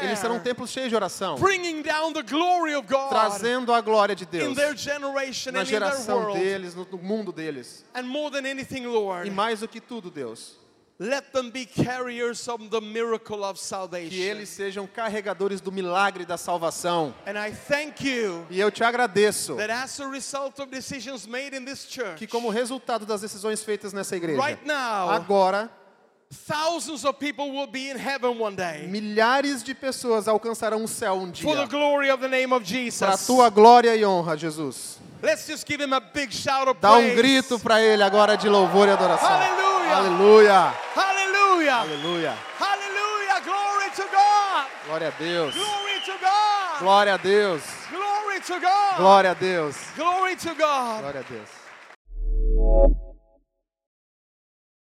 Eles 0.00 0.18
serão 0.18 0.40
templos 0.40 0.70
cheios 0.70 0.88
de 0.88 0.96
oração, 0.96 1.36
bringing 1.36 1.82
down 1.82 2.12
the 2.12 2.22
glory 2.22 2.74
of 2.74 2.86
God 2.86 3.08
trazendo 3.08 3.72
a 3.72 3.80
glória 3.80 4.14
de 4.14 4.26
Deus 4.26 4.56
na 5.52 5.64
geração 5.64 6.32
deles, 6.32 6.74
no 6.74 6.86
mundo 6.98 7.32
deles. 7.32 7.84
E 9.24 9.30
mais 9.30 9.60
do 9.60 9.68
que 9.68 9.80
tudo, 9.80 10.10
Deus, 10.10 10.58
let 10.98 11.30
them 11.32 11.50
be 11.50 11.66
carriers 11.66 12.48
of 12.48 12.70
the 12.70 12.80
miracle 12.80 13.44
of 13.44 13.58
que 13.58 13.66
salvation. 13.66 14.16
eles 14.16 14.48
sejam 14.48 14.86
carregadores 14.86 15.60
do 15.60 15.70
milagre 15.70 16.24
da 16.24 16.36
salvação. 16.38 17.14
And 17.26 17.38
I 17.38 17.52
thank 17.52 18.02
you 18.02 18.46
E 18.50 18.58
eu 18.58 18.70
te 18.70 18.82
agradeço 18.82 19.56
that 19.56 19.70
as 19.70 20.00
a 20.00 20.08
result 20.08 20.58
of 20.58 20.70
decisions 20.70 21.26
made 21.26 21.54
in 21.54 21.64
this 21.66 21.86
church, 21.86 22.16
que, 22.16 22.26
como 22.26 22.48
resultado 22.48 23.04
das 23.04 23.20
decisões 23.20 23.62
feitas 23.62 23.92
nessa 23.92 24.16
igreja, 24.16 24.40
right 24.40 24.64
now, 24.66 25.10
agora 25.10 25.70
thousands 26.48 27.04
of 27.04 27.18
people 27.20 27.52
will 27.52 27.68
be 27.68 27.88
in 27.88 27.96
heaven 27.96 28.36
one 28.40 28.56
day 28.56 28.88
milhares 28.88 29.62
de 29.62 29.72
pessoas 29.74 30.26
alcançarão 30.26 30.82
o 30.82 30.88
céu 30.88 31.14
um 31.14 31.32
for 31.32 31.54
the 31.56 31.66
dia. 31.66 31.66
glory 31.66 32.10
of 32.10 32.20
the 32.20 32.28
name 32.28 32.52
of 32.52 32.64
Para 32.64 33.08
a 33.08 33.12
Jesus. 33.12 33.26
tua 33.26 33.48
glória 33.50 33.94
e 33.94 34.04
honra, 34.04 34.36
Jesus. 34.36 34.98
Let's 35.22 35.46
just 35.46 35.66
give 35.66 35.80
him 35.82 35.92
a 35.92 36.00
big 36.00 36.32
shout 36.34 36.68
of 36.68 36.80
Dá 36.80 36.92
um 36.96 37.14
grito 37.14 37.58
para 37.58 37.80
Ele 37.80 38.02
agora 38.02 38.36
de 38.36 38.48
louvor 38.48 38.88
e 38.88 38.90
adoração. 38.90 39.28
Aleluia. 39.92 40.74
Aleluia! 40.96 41.76
Hallelujah. 41.76 41.76
Aleluia! 41.82 42.34
Hallelujah. 42.58 43.40
Glory 43.44 43.90
to 43.94 44.04
God. 44.12 44.66
Glória 44.86 45.08
a 45.08 45.18
Deus! 45.18 45.54
Glory 45.54 46.00
to 46.04 46.14
God. 46.20 46.78
Glória 46.80 47.14
a 47.14 47.18
Deus! 47.18 47.62
Glory 47.90 48.40
to 48.40 48.60
God. 48.60 48.96
Glória 48.96 49.30
a 49.30 49.34
Deus! 49.34 49.76
Glory 49.96 50.36
to 50.36 50.54
God. 50.54 51.02
Glória 51.02 51.20
a 51.20 51.24
Deus! 51.24 53.05